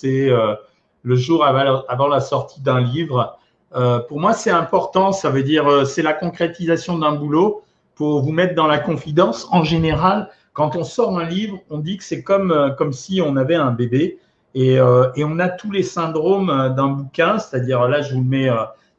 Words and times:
c'est 0.00 0.30
euh, 0.30 0.54
le 1.02 1.16
jour 1.16 1.44
avant, 1.44 2.08
la 2.08 2.20
sortie 2.20 2.60
d'un 2.60 2.80
livre. 2.80 3.38
Euh, 3.74 4.00
pour 4.00 4.20
moi, 4.20 4.32
c'est 4.32 4.50
important. 4.50 5.12
Ça 5.12 5.30
veut 5.30 5.42
dire 5.42 5.86
c'est 5.86 6.02
la 6.02 6.12
concrétisation 6.12 6.98
d'un 6.98 7.12
boulot 7.12 7.62
pour 7.94 8.22
vous 8.22 8.32
mettre 8.32 8.54
dans 8.54 8.66
la 8.66 8.78
confidence. 8.78 9.46
En 9.50 9.64
général, 9.64 10.30
quand 10.52 10.76
on 10.76 10.84
sort 10.84 11.18
un 11.18 11.24
livre, 11.24 11.58
on 11.70 11.78
dit 11.78 11.96
que 11.96 12.04
c'est 12.04 12.22
comme, 12.22 12.74
comme 12.76 12.92
si 12.92 13.20
on 13.20 13.36
avait 13.36 13.54
un 13.54 13.70
bébé 13.70 14.18
et, 14.54 14.74
et 14.74 15.24
on 15.24 15.38
a 15.38 15.48
tous 15.48 15.70
les 15.70 15.82
syndromes 15.82 16.74
d'un 16.76 16.88
bouquin. 16.88 17.38
C'est-à-dire 17.38 17.88
là, 17.88 18.02
je 18.02 18.14
vous 18.14 18.20
le 18.20 18.26
mets. 18.26 18.50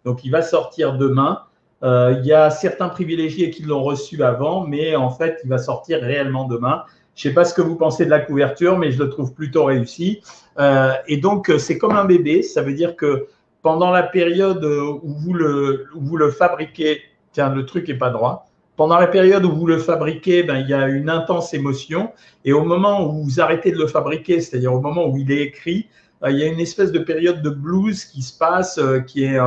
donc, 0.06 0.24
il 0.24 0.32
va 0.32 0.42
sortir 0.42 0.98
demain. 0.98 1.44
Euh, 1.84 2.16
il 2.20 2.26
y 2.26 2.34
a 2.34 2.50
certains 2.50 2.90
privilégiés 2.90 3.50
qui 3.50 3.64
l'ont 3.64 3.84
reçu 3.84 4.22
avant, 4.24 4.68
mais 4.68 4.96
en 4.96 5.10
fait, 5.10 5.40
il 5.44 5.50
va 5.50 5.58
sortir 5.58 6.00
réellement 6.02 6.46
demain. 6.46 6.84
Je 7.16 7.28
ne 7.28 7.32
sais 7.32 7.36
pas 7.36 7.46
ce 7.46 7.54
que 7.54 7.62
vous 7.62 7.76
pensez 7.76 8.06
de 8.06 8.10
la 8.10 8.20
couverture, 8.20 8.78
mais 8.78 8.92
je 8.92 9.02
le 9.02 9.10
trouve 9.10 9.34
plutôt 9.34 9.66
réussi. 9.66 10.22
Euh, 10.60 10.94
et 11.08 11.18
donc, 11.18 11.50
euh, 11.50 11.58
c'est 11.58 11.78
comme 11.78 11.96
un 11.96 12.06
bébé. 12.06 12.42
Ça 12.42 12.62
veut 12.62 12.74
dire 12.74 12.96
que 12.96 13.28
pendant 13.62 13.92
la 13.92 14.04
période 14.04 14.64
où 14.64 15.14
vous 15.14 15.34
le, 15.34 15.88
où 15.96 16.02
vous 16.02 16.18
le 16.18 16.32
fabriquez, 16.32 17.02
tiens, 17.32 17.54
le 17.54 17.66
truc 17.66 17.88
n'est 17.88 17.98
pas 17.98 18.10
droit. 18.10 18.48
Pendant 18.76 18.98
la 18.98 19.08
période 19.08 19.46
où 19.46 19.52
vous 19.52 19.68
le 19.68 19.78
fabriquez, 19.78 20.44
ben, 20.44 20.58
il 20.58 20.70
y 20.70 20.74
a 20.74 20.88
une 20.88 21.10
intense 21.10 21.54
émotion. 21.54 22.12
Et 22.46 22.54
au 22.54 22.64
moment 22.64 23.06
où 23.06 23.24
vous 23.24 23.40
arrêtez 23.40 23.72
de 23.72 23.78
le 23.78 23.88
fabriquer, 23.88 24.42
c'est-à-dire 24.42 24.74
au 24.74 24.80
moment 24.80 25.08
où 25.08 25.18
il 25.18 25.32
est 25.32 25.42
écrit, 25.42 25.88
il 26.28 26.38
y 26.38 26.44
a 26.44 26.48
une 26.48 26.60
espèce 26.60 26.92
de 26.92 27.00
période 27.00 27.42
de 27.42 27.50
blues 27.50 28.06
qui 28.06 28.22
se 28.22 28.36
passe, 28.38 28.80
qui 29.08 29.26
est 29.26 29.40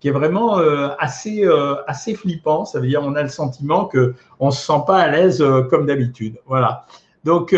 qui 0.00 0.08
est 0.08 0.12
vraiment 0.12 0.58
euh, 0.58 0.88
assez, 0.98 1.44
euh, 1.44 1.74
assez 1.86 2.14
flippant. 2.14 2.64
Ça 2.64 2.80
veut 2.80 2.86
dire 2.86 3.02
on 3.02 3.14
a 3.14 3.22
le 3.22 3.28
sentiment 3.28 3.86
qu'on 3.86 4.46
ne 4.46 4.50
se 4.50 4.66
sent 4.66 4.80
pas 4.86 4.98
à 4.98 5.08
l'aise 5.08 5.40
euh, 5.40 5.62
comme 5.62 5.86
d'habitude. 5.86 6.38
Voilà. 6.46 6.86
Donc 7.26 7.52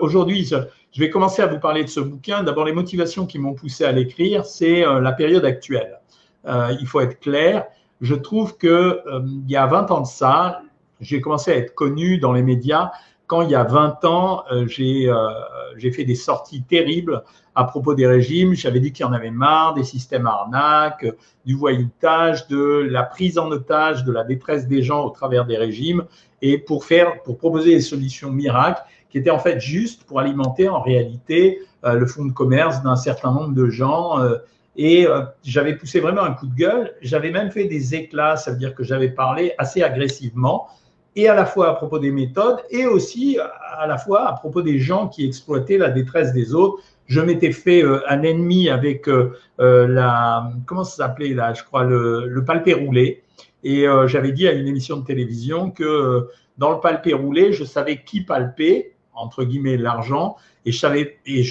aujourd'hui, 0.00 0.44
je 0.44 1.00
vais 1.00 1.08
commencer 1.08 1.40
à 1.40 1.46
vous 1.46 1.60
parler 1.60 1.84
de 1.84 1.88
ce 1.88 2.00
bouquin. 2.00 2.42
D'abord, 2.42 2.64
les 2.64 2.72
motivations 2.72 3.26
qui 3.26 3.38
m'ont 3.38 3.54
poussé 3.54 3.84
à 3.84 3.92
l'écrire, 3.92 4.44
c'est 4.44 4.80
la 4.82 5.12
période 5.12 5.44
actuelle. 5.44 6.00
il 6.44 6.86
faut 6.86 7.00
être 7.00 7.20
clair. 7.20 7.64
Je 8.00 8.16
trouve 8.16 8.56
que 8.56 9.00
il 9.24 9.48
y 9.48 9.56
a 9.56 9.66
20 9.66 9.92
ans 9.92 10.00
de 10.00 10.06
ça, 10.06 10.62
j'ai 11.00 11.20
commencé 11.20 11.52
à 11.52 11.56
être 11.56 11.74
connu 11.74 12.18
dans 12.18 12.32
les 12.32 12.42
médias 12.42 12.90
quand 13.32 13.40
il 13.40 13.48
y 13.48 13.54
a 13.54 13.64
20 13.64 14.04
ans, 14.04 14.44
j'ai 14.66 15.90
fait 15.90 16.04
des 16.04 16.14
sorties 16.14 16.64
terribles 16.64 17.22
à 17.54 17.64
propos 17.64 17.94
des 17.94 18.06
régimes. 18.06 18.52
J'avais 18.52 18.78
dit 18.78 18.92
qu'il 18.92 19.06
y 19.06 19.08
en 19.08 19.14
avait 19.14 19.30
marre 19.30 19.72
des 19.72 19.84
systèmes 19.84 20.26
arnaques, 20.26 21.06
du 21.46 21.54
voyoutage, 21.54 22.46
de 22.48 22.86
la 22.90 23.02
prise 23.04 23.38
en 23.38 23.50
otage, 23.50 24.04
de 24.04 24.12
la 24.12 24.24
détresse 24.24 24.68
des 24.68 24.82
gens 24.82 25.06
au 25.06 25.08
travers 25.08 25.46
des 25.46 25.56
régimes, 25.56 26.04
et 26.42 26.58
pour 26.58 26.84
proposer 27.24 27.70
des 27.70 27.80
solutions 27.80 28.30
miracles 28.30 28.82
qui 29.08 29.16
étaient 29.16 29.30
en 29.30 29.38
fait 29.38 29.60
juste 29.60 30.04
pour 30.04 30.20
alimenter 30.20 30.68
en 30.68 30.82
réalité 30.82 31.60
euh, 31.86 31.94
le 31.94 32.04
fonds 32.04 32.26
de 32.26 32.32
commerce 32.32 32.82
d'un 32.82 32.96
certain 32.96 33.32
nombre 33.32 33.54
de 33.54 33.70
gens. 33.70 34.20
Euh, 34.20 34.36
et 34.76 35.06
euh, 35.06 35.22
j'avais 35.42 35.74
poussé 35.74 36.00
vraiment 36.00 36.22
un 36.22 36.34
coup 36.34 36.48
de 36.48 36.54
gueule. 36.54 36.92
J'avais 37.00 37.30
même 37.30 37.50
fait 37.50 37.64
des 37.64 37.94
éclats, 37.94 38.36
ça 38.36 38.50
veut 38.50 38.58
dire 38.58 38.74
que 38.74 38.84
j'avais 38.84 39.08
parlé 39.08 39.54
assez 39.56 39.82
agressivement 39.82 40.68
et 41.14 41.28
à 41.28 41.34
la 41.34 41.44
fois 41.44 41.68
à 41.68 41.74
propos 41.74 41.98
des 41.98 42.10
méthodes 42.10 42.58
et 42.70 42.86
aussi 42.86 43.38
à 43.38 43.86
la 43.86 43.98
fois 43.98 44.28
à 44.28 44.32
propos 44.32 44.62
des 44.62 44.78
gens 44.78 45.08
qui 45.08 45.26
exploitaient 45.26 45.78
la 45.78 45.90
détresse 45.90 46.32
des 46.32 46.54
autres 46.54 46.82
je 47.12 47.20
m'étais 47.20 47.52
fait 47.52 47.84
euh, 47.84 48.00
un 48.08 48.22
ennemi 48.22 48.70
avec 48.70 49.08
euh, 49.08 49.36
euh, 49.60 49.86
la, 49.86 50.50
comment 50.66 50.84
ça 50.84 51.14
là, 51.18 51.52
je 51.52 51.62
crois, 51.62 51.84
le, 51.84 52.26
le 52.26 52.44
palpé 52.44 52.72
roulé. 52.72 53.22
Et 53.64 53.84
j'avais 54.06 54.32
dit 54.32 54.48
à 54.48 54.52
une 54.54 54.66
émission 54.66 54.96
de 54.96 55.04
télévision 55.04 55.70
que 55.70 56.26
dans 56.58 56.72
le 56.72 56.80
palpé 56.80 57.12
roulé, 57.12 57.52
je 57.52 57.62
savais 57.62 58.02
qui 58.02 58.22
palpait, 58.22 58.96
entre 59.14 59.44
guillemets, 59.44 59.76
l'argent, 59.76 60.34
et 60.66 60.72
je 60.72 60.78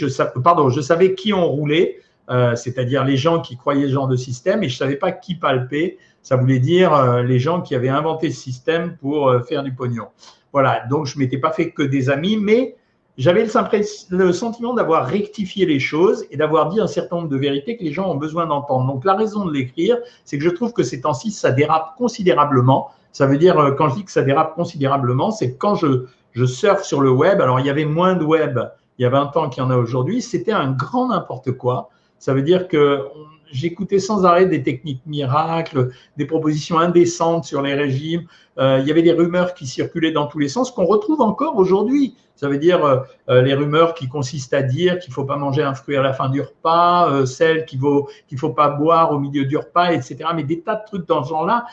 savais, 0.09 0.35
pardon, 0.43 0.67
je 0.67 0.81
savais 0.81 1.15
qui 1.15 1.33
on 1.33 1.47
roulait, 1.47 2.01
c'est-à-dire 2.55 3.05
les 3.05 3.15
gens 3.15 3.39
qui 3.39 3.55
croyaient 3.55 3.87
ce 3.87 3.93
genre 3.93 4.09
de 4.09 4.17
système, 4.17 4.61
et 4.61 4.67
je 4.67 4.75
savais 4.75 4.97
pas 4.97 5.13
qui 5.13 5.35
palpait. 5.35 5.99
Ça 6.23 6.35
voulait 6.35 6.59
dire 6.59 7.23
les 7.23 7.39
gens 7.39 7.61
qui 7.61 7.75
avaient 7.75 7.89
inventé 7.89 8.29
ce 8.29 8.39
système 8.39 8.95
pour 8.97 9.33
faire 9.47 9.63
du 9.63 9.73
pognon. 9.73 10.07
Voilà, 10.53 10.85
donc 10.89 11.07
je 11.07 11.17
m'étais 11.17 11.37
pas 11.37 11.51
fait 11.51 11.71
que 11.71 11.81
des 11.81 12.09
amis, 12.09 12.37
mais 12.37 12.75
j'avais 13.17 13.45
le 14.09 14.31
sentiment 14.33 14.73
d'avoir 14.73 15.05
rectifié 15.05 15.65
les 15.65 15.79
choses 15.79 16.25
et 16.31 16.37
d'avoir 16.37 16.69
dit 16.69 16.79
un 16.79 16.87
certain 16.87 17.17
nombre 17.17 17.29
de 17.29 17.37
vérités 17.37 17.77
que 17.77 17.83
les 17.83 17.91
gens 17.91 18.09
ont 18.09 18.15
besoin 18.15 18.45
d'entendre. 18.45 18.91
Donc 18.91 19.05
la 19.05 19.15
raison 19.15 19.45
de 19.45 19.51
l'écrire, 19.51 19.97
c'est 20.25 20.37
que 20.37 20.43
je 20.43 20.49
trouve 20.49 20.73
que 20.73 20.83
ces 20.83 21.01
temps-ci, 21.01 21.31
ça 21.31 21.51
dérape 21.51 21.95
considérablement. 21.97 22.89
Ça 23.11 23.27
veut 23.27 23.37
dire, 23.37 23.59
euh, 23.59 23.71
quand 23.71 23.89
je 23.89 23.95
dis 23.95 24.05
que 24.05 24.11
ça 24.11 24.21
dérape 24.21 24.55
considérablement, 24.55 25.31
c'est 25.31 25.55
quand 25.55 25.75
je, 25.75 26.05
je 26.31 26.45
surfe 26.45 26.83
sur 26.83 27.01
le 27.01 27.11
web, 27.11 27.41
alors 27.41 27.59
il 27.59 27.65
y 27.65 27.69
avait 27.69 27.85
moins 27.85 28.15
de 28.15 28.23
web 28.23 28.59
il 28.97 29.03
y 29.03 29.05
a 29.05 29.09
20 29.09 29.35
ans 29.37 29.49
qu'il 29.49 29.63
y 29.63 29.65
en 29.65 29.71
a 29.71 29.77
aujourd'hui, 29.77 30.21
c'était 30.21 30.51
un 30.51 30.71
grand 30.71 31.09
n'importe 31.09 31.51
quoi. 31.53 31.89
Ça 32.19 32.33
veut 32.33 32.43
dire 32.43 32.67
que 32.67 33.03
j'écoutais 33.51 33.99
sans 33.99 34.25
arrêt 34.25 34.45
des 34.45 34.63
techniques 34.63 35.01
miracles, 35.05 35.91
des 36.17 36.25
propositions 36.25 36.79
indécentes 36.79 37.45
sur 37.45 37.61
les 37.61 37.73
régimes. 37.73 38.25
Euh, 38.57 38.79
il 38.81 38.87
y 38.87 38.91
avait 38.91 39.01
des 39.01 39.13
rumeurs 39.13 39.53
qui 39.53 39.65
circulaient 39.65 40.11
dans 40.11 40.27
tous 40.27 40.39
les 40.39 40.49
sens 40.49 40.71
qu'on 40.71 40.85
retrouve 40.85 41.21
encore 41.21 41.57
aujourd'hui. 41.57 42.15
Ça 42.35 42.49
veut 42.49 42.57
dire 42.57 42.83
euh, 42.83 42.97
euh, 43.29 43.41
les 43.41 43.53
rumeurs 43.53 43.93
qui 43.93 44.09
consistent 44.09 44.53
à 44.53 44.63
dire 44.63 44.99
qu'il 44.99 45.11
ne 45.11 45.13
faut 45.13 45.25
pas 45.25 45.37
manger 45.37 45.61
un 45.61 45.73
fruit 45.73 45.95
à 45.95 46.01
la 46.01 46.11
fin 46.11 46.27
du 46.27 46.41
repas, 46.41 47.25
celles 47.25 47.65
qu'il 47.65 47.79
ne 47.79 48.01
qu'il 48.27 48.37
faut 48.37 48.49
pas 48.49 48.69
boire 48.69 49.11
au 49.11 49.19
milieu 49.19 49.45
du 49.45 49.57
repas, 49.57 49.91
etc. 49.91 50.17
Mais 50.35 50.43
des 50.43 50.61
tas 50.61 50.75
de 50.75 50.85
trucs 50.85 51.07
dans 51.07 51.23
ce 51.23 51.29
genre-là, 51.29 51.65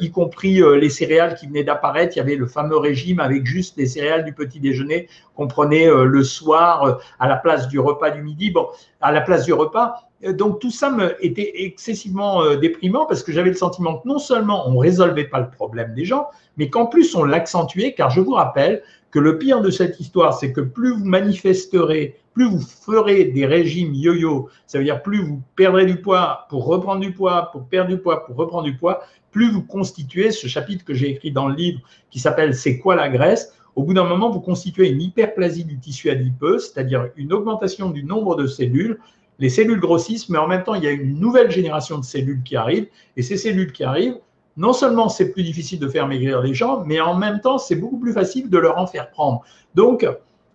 y 0.00 0.10
compris 0.10 0.60
les 0.78 0.90
céréales 0.90 1.34
qui 1.34 1.46
venaient 1.46 1.64
d'apparaître. 1.64 2.16
Il 2.16 2.20
y 2.20 2.22
avait 2.22 2.36
le 2.36 2.46
fameux 2.46 2.76
régime 2.76 3.20
avec 3.20 3.46
juste 3.46 3.76
les 3.76 3.86
céréales 3.86 4.24
du 4.24 4.32
petit 4.32 4.60
déjeuner 4.60 5.08
qu'on 5.34 5.48
prenait 5.48 5.88
le 5.88 6.24
soir 6.24 7.00
à 7.18 7.28
la 7.28 7.36
place 7.36 7.68
du 7.68 7.80
repas 7.80 8.10
du 8.10 8.22
midi. 8.22 8.50
Bon, 8.50 8.68
à 9.00 9.10
la 9.10 9.20
place 9.20 9.44
du 9.44 9.52
repas, 9.52 9.96
donc 10.30 10.60
tout 10.60 10.70
ça 10.70 10.90
me 10.90 11.16
était 11.24 11.64
excessivement 11.64 12.42
euh, 12.42 12.56
déprimant 12.56 13.06
parce 13.06 13.22
que 13.22 13.32
j'avais 13.32 13.50
le 13.50 13.56
sentiment 13.56 13.98
que 13.98 14.08
non 14.08 14.18
seulement 14.18 14.68
on 14.68 14.72
ne 14.72 14.78
résolvait 14.78 15.24
pas 15.26 15.40
le 15.40 15.50
problème 15.50 15.94
des 15.94 16.04
gens, 16.04 16.28
mais 16.56 16.70
qu'en 16.70 16.86
plus 16.86 17.14
on 17.14 17.24
l'accentuait, 17.24 17.92
car 17.92 18.10
je 18.10 18.20
vous 18.20 18.32
rappelle 18.32 18.82
que 19.10 19.18
le 19.18 19.38
pire 19.38 19.60
de 19.60 19.70
cette 19.70 20.00
histoire, 20.00 20.34
c'est 20.34 20.52
que 20.52 20.60
plus 20.60 20.92
vous 20.92 21.04
manifesterez, 21.04 22.16
plus 22.34 22.48
vous 22.48 22.60
ferez 22.60 23.24
des 23.24 23.44
régimes 23.44 23.92
yo-yo, 23.94 24.48
ça 24.66 24.78
veut 24.78 24.84
dire 24.84 25.02
plus 25.02 25.22
vous 25.22 25.42
perdrez 25.56 25.86
du 25.86 26.00
poids 26.00 26.46
pour 26.48 26.66
reprendre 26.66 27.00
du 27.00 27.12
poids, 27.12 27.50
pour 27.52 27.66
perdre 27.66 27.90
du 27.90 27.98
poids, 27.98 28.24
pour 28.24 28.36
reprendre 28.36 28.64
du 28.64 28.76
poids, 28.76 29.02
plus 29.32 29.50
vous 29.50 29.62
constituez 29.62 30.30
ce 30.30 30.46
chapitre 30.46 30.84
que 30.84 30.94
j'ai 30.94 31.10
écrit 31.10 31.32
dans 31.32 31.48
le 31.48 31.54
livre 31.54 31.80
qui 32.10 32.20
s'appelle 32.20 32.54
C'est 32.54 32.78
quoi 32.78 32.94
la 32.94 33.08
graisse 33.08 33.52
au 33.74 33.84
bout 33.84 33.94
d'un 33.94 34.04
moment, 34.04 34.30
vous 34.30 34.40
constituez 34.40 34.90
une 34.90 35.00
hyperplasie 35.00 35.64
du 35.64 35.78
tissu 35.78 36.10
adipeux, 36.10 36.58
c'est-à-dire 36.58 37.08
une 37.16 37.32
augmentation 37.32 37.90
du 37.90 38.04
nombre 38.04 38.36
de 38.36 38.46
cellules, 38.46 38.98
les 39.42 39.48
cellules 39.48 39.80
grossissent, 39.80 40.28
mais 40.28 40.38
en 40.38 40.46
même 40.46 40.62
temps, 40.62 40.76
il 40.76 40.84
y 40.84 40.86
a 40.86 40.92
une 40.92 41.18
nouvelle 41.18 41.50
génération 41.50 41.98
de 41.98 42.04
cellules 42.04 42.44
qui 42.44 42.54
arrivent. 42.54 42.86
Et 43.16 43.22
ces 43.22 43.36
cellules 43.36 43.72
qui 43.72 43.82
arrivent, 43.82 44.18
non 44.56 44.72
seulement 44.72 45.08
c'est 45.08 45.32
plus 45.32 45.42
difficile 45.42 45.80
de 45.80 45.88
faire 45.88 46.06
maigrir 46.06 46.40
les 46.40 46.54
gens, 46.54 46.84
mais 46.86 47.00
en 47.00 47.16
même 47.16 47.40
temps, 47.40 47.58
c'est 47.58 47.74
beaucoup 47.74 47.98
plus 47.98 48.12
facile 48.12 48.48
de 48.48 48.56
leur 48.56 48.78
en 48.78 48.86
faire 48.86 49.10
prendre. 49.10 49.42
Donc, 49.74 50.08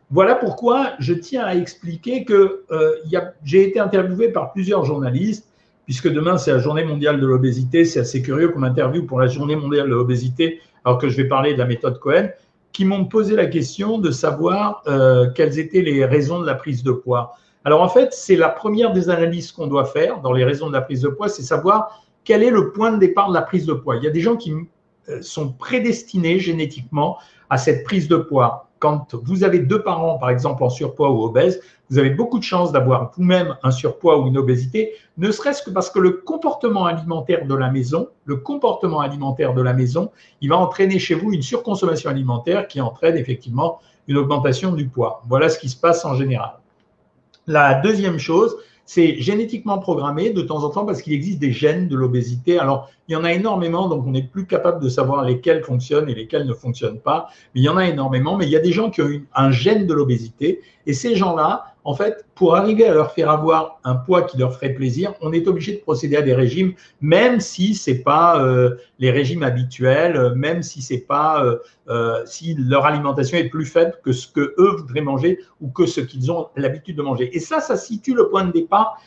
voilà 0.10 0.36
pourquoi 0.36 0.94
je 1.00 1.14
tiens 1.14 1.44
à 1.44 1.56
expliquer 1.56 2.24
que 2.24 2.64
euh, 2.72 2.92
j'ai 3.44 3.68
été 3.68 3.78
interviewé 3.78 4.30
par 4.30 4.54
plusieurs 4.54 4.86
journalistes, 4.86 5.50
puisque 5.84 6.08
demain 6.08 6.38
c'est 6.38 6.54
la 6.54 6.60
journée 6.60 6.86
mondiale 6.86 7.20
de 7.20 7.28
l'obésité. 7.28 7.84
C'est 7.84 8.00
assez 8.00 8.22
curieux 8.22 8.48
qu'on 8.48 8.60
m'interviewe 8.60 9.06
pour 9.06 9.20
la 9.20 9.28
journée 9.28 9.58
mondiale 9.58 9.90
de 9.90 9.96
l'obésité, 9.96 10.62
alors 10.86 10.98
que 10.98 11.10
je 11.10 11.18
vais 11.18 11.28
parler 11.28 11.56
de 11.56 11.60
la 11.60 11.66
méthode 11.66 12.00
Cohen, 12.00 12.30
qui 12.72 12.86
m'ont 12.86 13.04
posé 13.04 13.36
la 13.36 13.48
question 13.48 13.98
de 13.98 14.12
savoir 14.12 14.82
euh, 14.88 15.30
quelles 15.36 15.60
étaient 15.60 15.82
les 15.82 16.06
raisons 16.06 16.40
de 16.40 16.46
la 16.46 16.56
prise 16.56 16.84
de 16.84 16.94
poids. 16.94 17.36
Alors 17.68 17.82
en 17.82 17.90
fait, 17.90 18.14
c'est 18.14 18.38
la 18.38 18.48
première 18.48 18.94
des 18.94 19.10
analyses 19.10 19.52
qu'on 19.52 19.68
doit 19.68 19.84
faire 19.84 20.22
dans 20.22 20.32
les 20.32 20.46
raisons 20.46 20.68
de 20.68 20.72
la 20.72 20.80
prise 20.80 21.02
de 21.02 21.10
poids, 21.10 21.28
c'est 21.28 21.44
savoir 21.44 22.02
quel 22.24 22.42
est 22.42 22.50
le 22.50 22.72
point 22.72 22.94
de 22.94 22.98
départ 22.98 23.28
de 23.28 23.34
la 23.34 23.42
prise 23.42 23.66
de 23.66 23.74
poids. 23.74 23.98
Il 23.98 24.04
y 24.06 24.08
a 24.08 24.10
des 24.10 24.22
gens 24.22 24.38
qui 24.38 24.54
euh, 25.10 25.22
sont 25.22 25.52
prédestinés 25.52 26.40
génétiquement 26.40 27.18
à 27.50 27.58
cette 27.58 27.84
prise 27.84 28.08
de 28.08 28.16
poids. 28.16 28.70
Quand 28.80 29.14
vous 29.16 29.44
avez 29.44 29.60
deux 29.60 29.84
parents, 29.84 30.18
par 30.18 30.30
exemple, 30.30 30.64
en 30.64 30.70
surpoids 30.70 31.10
ou 31.10 31.26
obèses, 31.26 31.60
vous 31.90 32.00
avez 32.00 32.12
beaucoup 32.12 32.40
de 32.40 32.44
chances 32.46 32.72
d'avoir 32.72 33.12
vous-même 33.18 33.58
un 33.64 33.72
surpoids 33.72 34.18
ou 34.18 34.28
une 34.28 34.38
obésité, 34.38 34.94
ne 35.18 35.30
serait-ce 35.30 35.62
que 35.62 35.70
parce 35.70 35.90
que 35.90 36.00
le 36.00 36.12
comportement 36.12 36.86
alimentaire 36.86 37.46
de 37.46 37.54
la 37.54 37.70
maison, 37.70 38.08
le 38.24 38.38
comportement 38.38 39.02
alimentaire 39.02 39.54
de 39.54 39.62
la 39.62 39.74
maison, 39.74 40.10
il 40.40 40.48
va 40.48 40.58
entraîner 40.58 41.00
chez 41.00 41.16
vous 41.16 41.34
une 41.34 41.42
surconsommation 41.42 42.10
alimentaire 42.10 42.70
qui 42.70 42.80
entraîne 42.80 43.18
effectivement 43.18 43.82
une 44.08 44.16
augmentation 44.16 44.72
du 44.72 44.88
poids. 44.88 45.22
Voilà 45.28 45.50
ce 45.50 45.60
qui 45.60 45.68
se 45.68 45.76
passe 45.76 46.06
en 46.06 46.16
général. 46.16 46.54
La 47.48 47.76
deuxième 47.76 48.20
chose, 48.20 48.58
c'est 48.86 49.22
génétiquement 49.22 49.80
programmé 49.80 50.32
de 50.32 50.42
temps 50.42 50.64
en 50.64 50.70
temps 50.70 50.86
parce 50.86 51.02
qu'il 51.02 51.14
existe 51.14 51.40
des 51.40 51.52
gènes 51.52 51.88
de 51.88 51.96
l'obésité. 51.96 52.60
Alors, 52.60 52.90
il 53.08 53.14
y 53.14 53.16
en 53.16 53.24
a 53.24 53.34
énormément, 53.34 53.88
donc 53.88 54.06
on 54.06 54.12
n'est 54.12 54.24
plus 54.24 54.46
capable 54.46 54.82
de 54.82 54.90
savoir 54.90 55.24
lesquels 55.24 55.64
fonctionnent 55.64 56.10
et 56.10 56.16
lesquels 56.16 56.46
ne 56.46 56.54
fonctionnent 56.54 57.00
pas. 57.00 57.28
Mais 57.54 57.62
il 57.62 57.64
y 57.64 57.70
en 57.70 57.78
a 57.78 57.86
énormément, 57.86 58.38
mais 58.38 58.46
il 58.46 58.52
y 58.52 58.56
a 58.56 58.62
des 58.62 58.72
gens 58.72 58.90
qui 58.90 59.02
ont 59.02 59.22
un 59.34 59.52
gène 59.52 59.88
de 59.88 59.94
l'obésité 59.94 60.62
et 60.86 60.94
ces 60.94 61.16
gens-là, 61.16 61.76
en 61.88 61.96
fait, 61.96 62.26
pour 62.36 62.58
arriver 62.58 62.86
à 62.86 62.94
leur 62.94 63.14
faire 63.14 63.30
avoir 63.30 63.80
un 63.86 63.96
poids 63.96 64.24
qui 64.24 64.38
leur 64.38 64.54
ferait 64.54 64.74
plaisir, 64.74 65.14
on 65.22 65.32
est 65.32 65.48
obligé 65.48 65.72
de 65.72 65.78
procéder 65.78 66.18
à 66.18 66.22
des 66.22 66.34
régimes, 66.34 66.74
même 67.00 67.40
si 67.40 67.76
c'est 67.76 68.00
pas 68.00 68.44
euh, 68.44 68.76
les 69.00 69.10
régimes 69.10 69.42
habituels, 69.42 70.34
même 70.36 70.64
si 70.64 70.82
c'est 70.82 70.98
pas 70.98 71.42
euh, 71.46 71.60
euh, 71.88 72.26
si 72.26 72.56
leur 72.56 72.86
alimentation 72.86 73.38
est 73.38 73.48
plus 73.48 73.66
faible 73.66 73.94
que 74.04 74.12
ce 74.12 74.28
que 74.28 74.54
eux 74.60 74.76
voudraient 74.76 75.00
manger 75.00 75.40
ou 75.62 75.70
que 75.70 75.86
ce 75.86 76.02
qu'ils 76.02 76.30
ont 76.30 76.50
l'habitude 76.58 76.98
de 76.98 77.04
manger. 77.04 77.30
Et 77.34 77.40
ça, 77.40 77.62
ça 77.62 77.78
situe 77.78 78.14
le 78.14 78.28
point 78.28 78.44
de 78.44 78.52
départ 78.52 79.02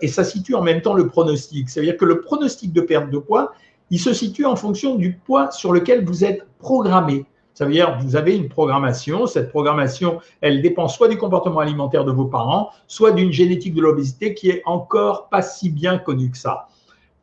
et 0.00 0.08
ça 0.08 0.24
situe 0.24 0.54
en 0.56 0.62
même 0.62 0.82
temps 0.82 0.94
le 0.94 1.06
pronostic. 1.06 1.70
C'est-à-dire 1.70 1.96
que 1.96 2.04
le 2.04 2.20
pronostic 2.20 2.72
de 2.72 2.80
perte 2.80 3.10
de 3.10 3.18
poids, 3.18 3.52
il 3.90 4.00
se 4.00 4.12
situe 4.12 4.44
en 4.44 4.56
fonction 4.56 4.96
du 4.96 5.12
poids 5.12 5.52
sur 5.52 5.72
lequel 5.72 6.04
vous 6.04 6.24
êtes 6.24 6.46
programmé. 6.58 7.24
Ça 7.58 7.64
veut 7.64 7.72
dire 7.72 7.98
que 7.98 8.04
vous 8.04 8.14
avez 8.14 8.36
une 8.36 8.48
programmation. 8.48 9.26
Cette 9.26 9.48
programmation, 9.48 10.20
elle 10.40 10.62
dépend 10.62 10.86
soit 10.86 11.08
du 11.08 11.18
comportement 11.18 11.58
alimentaire 11.58 12.04
de 12.04 12.12
vos 12.12 12.26
parents, 12.26 12.70
soit 12.86 13.10
d'une 13.10 13.32
génétique 13.32 13.74
de 13.74 13.80
l'obésité 13.80 14.32
qui 14.32 14.48
est 14.48 14.62
encore 14.64 15.28
pas 15.28 15.42
si 15.42 15.68
bien 15.68 15.98
connue 15.98 16.30
que 16.30 16.38
ça. 16.38 16.68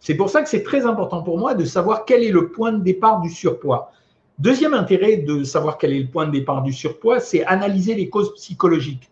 C'est 0.02 0.16
pour 0.16 0.30
ça 0.30 0.42
que 0.44 0.50
c'est 0.50 0.64
très 0.64 0.86
important 0.86 1.24
pour 1.24 1.40
moi 1.40 1.54
de 1.54 1.64
savoir 1.64 2.04
quel 2.04 2.22
est 2.22 2.34
le 2.34 2.50
point 2.50 2.74
de 2.74 2.84
départ 2.84 3.22
du 3.22 3.30
surpoids. 3.30 3.92
Deuxième 4.38 4.74
intérêt 4.74 5.16
de 5.16 5.46
savoir 5.46 5.78
quel 5.78 5.94
est 5.94 6.02
le 6.02 6.10
point 6.10 6.26
de 6.26 6.32
départ 6.32 6.64
du 6.64 6.74
surpoids, 6.74 7.22
c'est 7.22 7.46
analyser 7.46 7.96
les 7.96 8.10
causes 8.10 8.34
psychologiques. 8.34 9.10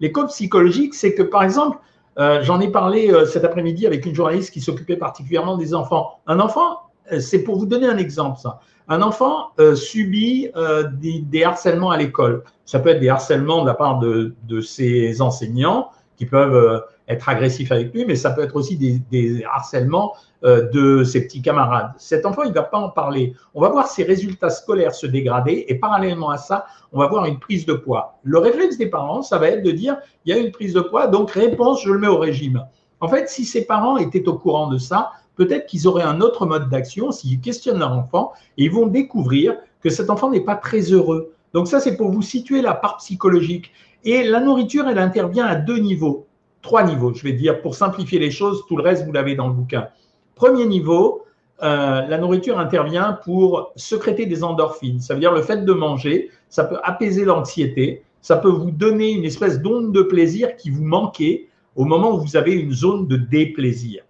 Les 0.00 0.10
causes 0.10 0.32
psychologiques, 0.32 0.94
c'est 0.94 1.14
que 1.14 1.22
par 1.22 1.44
exemple, 1.44 1.78
euh, 2.18 2.42
j'en 2.42 2.60
ai 2.60 2.72
parlé 2.72 3.12
euh, 3.12 3.26
cet 3.26 3.44
après-midi 3.44 3.86
avec 3.86 4.04
une 4.06 4.14
journaliste 4.16 4.52
qui 4.52 4.60
s'occupait 4.60 4.96
particulièrement 4.96 5.56
des 5.56 5.72
enfants. 5.72 6.18
Un 6.26 6.40
enfant, 6.40 6.80
euh, 7.12 7.20
c'est 7.20 7.44
pour 7.44 7.60
vous 7.60 7.66
donner 7.66 7.86
un 7.86 7.96
exemple, 7.98 8.40
ça. 8.40 8.58
Un 8.88 9.00
enfant 9.00 9.50
euh, 9.60 9.74
subit 9.74 10.50
euh, 10.56 10.84
des, 10.92 11.42
harcèlements 11.42 11.90
à 11.90 11.96
l'école. 11.96 12.44
Ça 12.66 12.78
peut 12.78 12.90
être 12.90 13.00
des 13.00 13.08
harcèlements 13.08 13.62
de 13.62 13.66
la 13.66 13.74
part 13.74 13.98
de, 13.98 14.34
ses 14.60 15.22
enseignants 15.22 15.88
qui 16.16 16.26
peuvent 16.26 16.54
euh, 16.54 16.80
être 17.08 17.28
agressifs 17.28 17.72
avec 17.72 17.94
lui, 17.94 18.04
mais 18.04 18.14
ça 18.14 18.30
peut 18.30 18.42
être 18.42 18.56
aussi 18.56 18.76
des, 18.76 19.44
harcèlements 19.44 20.14
de 20.42 21.04
ses 21.04 21.24
petits 21.24 21.40
camarades. 21.40 21.92
Cet 21.96 22.26
enfant, 22.26 22.42
il 22.42 22.50
ne 22.50 22.54
va 22.54 22.64
pas 22.64 22.76
en 22.76 22.90
parler. 22.90 23.34
On 23.54 23.62
va 23.62 23.70
voir 23.70 23.86
ses 23.86 24.04
résultats 24.04 24.50
scolaires 24.50 24.94
se 24.94 25.06
dégrader 25.06 25.64
et 25.68 25.76
parallèlement 25.76 26.28
à 26.28 26.36
ça, 26.36 26.66
on 26.92 26.98
va 26.98 27.06
voir 27.06 27.24
une 27.24 27.38
prise 27.38 27.64
de 27.64 27.72
poids. 27.72 28.18
Le 28.24 28.38
réflexe 28.38 28.76
des 28.76 28.88
parents, 28.88 29.22
ça 29.22 29.38
va 29.38 29.48
être 29.48 29.62
de 29.62 29.70
dire, 29.70 29.96
il 30.26 30.34
y 30.34 30.38
a 30.38 30.40
une 30.40 30.50
prise 30.50 30.74
de 30.74 30.82
poids, 30.82 31.06
donc 31.06 31.30
réponse, 31.30 31.82
je 31.82 31.90
le 31.90 31.98
mets 31.98 32.08
au 32.08 32.18
régime. 32.18 32.62
En 33.00 33.08
fait, 33.08 33.28
si 33.30 33.46
ses 33.46 33.64
parents 33.64 33.96
étaient 33.96 34.28
au 34.28 34.34
courant 34.38 34.68
de 34.68 34.76
ça, 34.76 35.12
peut-être 35.36 35.66
qu'ils 35.66 35.88
auraient 35.88 36.02
un 36.02 36.20
autre 36.20 36.46
mode 36.46 36.68
d'action 36.68 37.12
s'ils 37.12 37.40
questionnent 37.40 37.78
leur 37.78 37.92
enfant 37.92 38.32
et 38.56 38.64
ils 38.64 38.70
vont 38.70 38.86
découvrir 38.86 39.56
que 39.80 39.90
cet 39.90 40.10
enfant 40.10 40.30
n'est 40.30 40.40
pas 40.40 40.56
très 40.56 40.80
heureux. 40.92 41.32
Donc 41.52 41.68
ça, 41.68 41.80
c'est 41.80 41.96
pour 41.96 42.10
vous 42.10 42.22
situer 42.22 42.62
la 42.62 42.74
part 42.74 42.96
psychologique. 42.96 43.72
Et 44.04 44.24
la 44.24 44.40
nourriture, 44.40 44.88
elle 44.88 44.98
intervient 44.98 45.46
à 45.46 45.54
deux 45.54 45.78
niveaux, 45.78 46.26
trois 46.62 46.82
niveaux, 46.82 47.12
je 47.14 47.22
vais 47.22 47.32
dire, 47.32 47.62
pour 47.62 47.74
simplifier 47.74 48.18
les 48.18 48.30
choses, 48.30 48.64
tout 48.68 48.76
le 48.76 48.82
reste, 48.82 49.04
vous 49.04 49.12
l'avez 49.12 49.34
dans 49.34 49.48
le 49.48 49.54
bouquin. 49.54 49.88
Premier 50.34 50.66
niveau, 50.66 51.24
euh, 51.62 52.02
la 52.06 52.18
nourriture 52.18 52.58
intervient 52.58 53.18
pour 53.24 53.72
secréter 53.76 54.26
des 54.26 54.42
endorphines. 54.42 55.00
Ça 55.00 55.14
veut 55.14 55.20
dire 55.20 55.32
le 55.32 55.42
fait 55.42 55.64
de 55.64 55.72
manger, 55.72 56.30
ça 56.48 56.64
peut 56.64 56.78
apaiser 56.82 57.24
l'anxiété, 57.24 58.02
ça 58.20 58.36
peut 58.36 58.48
vous 58.48 58.70
donner 58.70 59.12
une 59.12 59.24
espèce 59.24 59.60
d'onde 59.60 59.92
de 59.92 60.02
plaisir 60.02 60.56
qui 60.56 60.70
vous 60.70 60.84
manquait 60.84 61.48
au 61.76 61.84
moment 61.84 62.14
où 62.14 62.20
vous 62.20 62.36
avez 62.36 62.52
une 62.52 62.72
zone 62.72 63.06
de 63.06 63.16
déplaisir. 63.16 64.02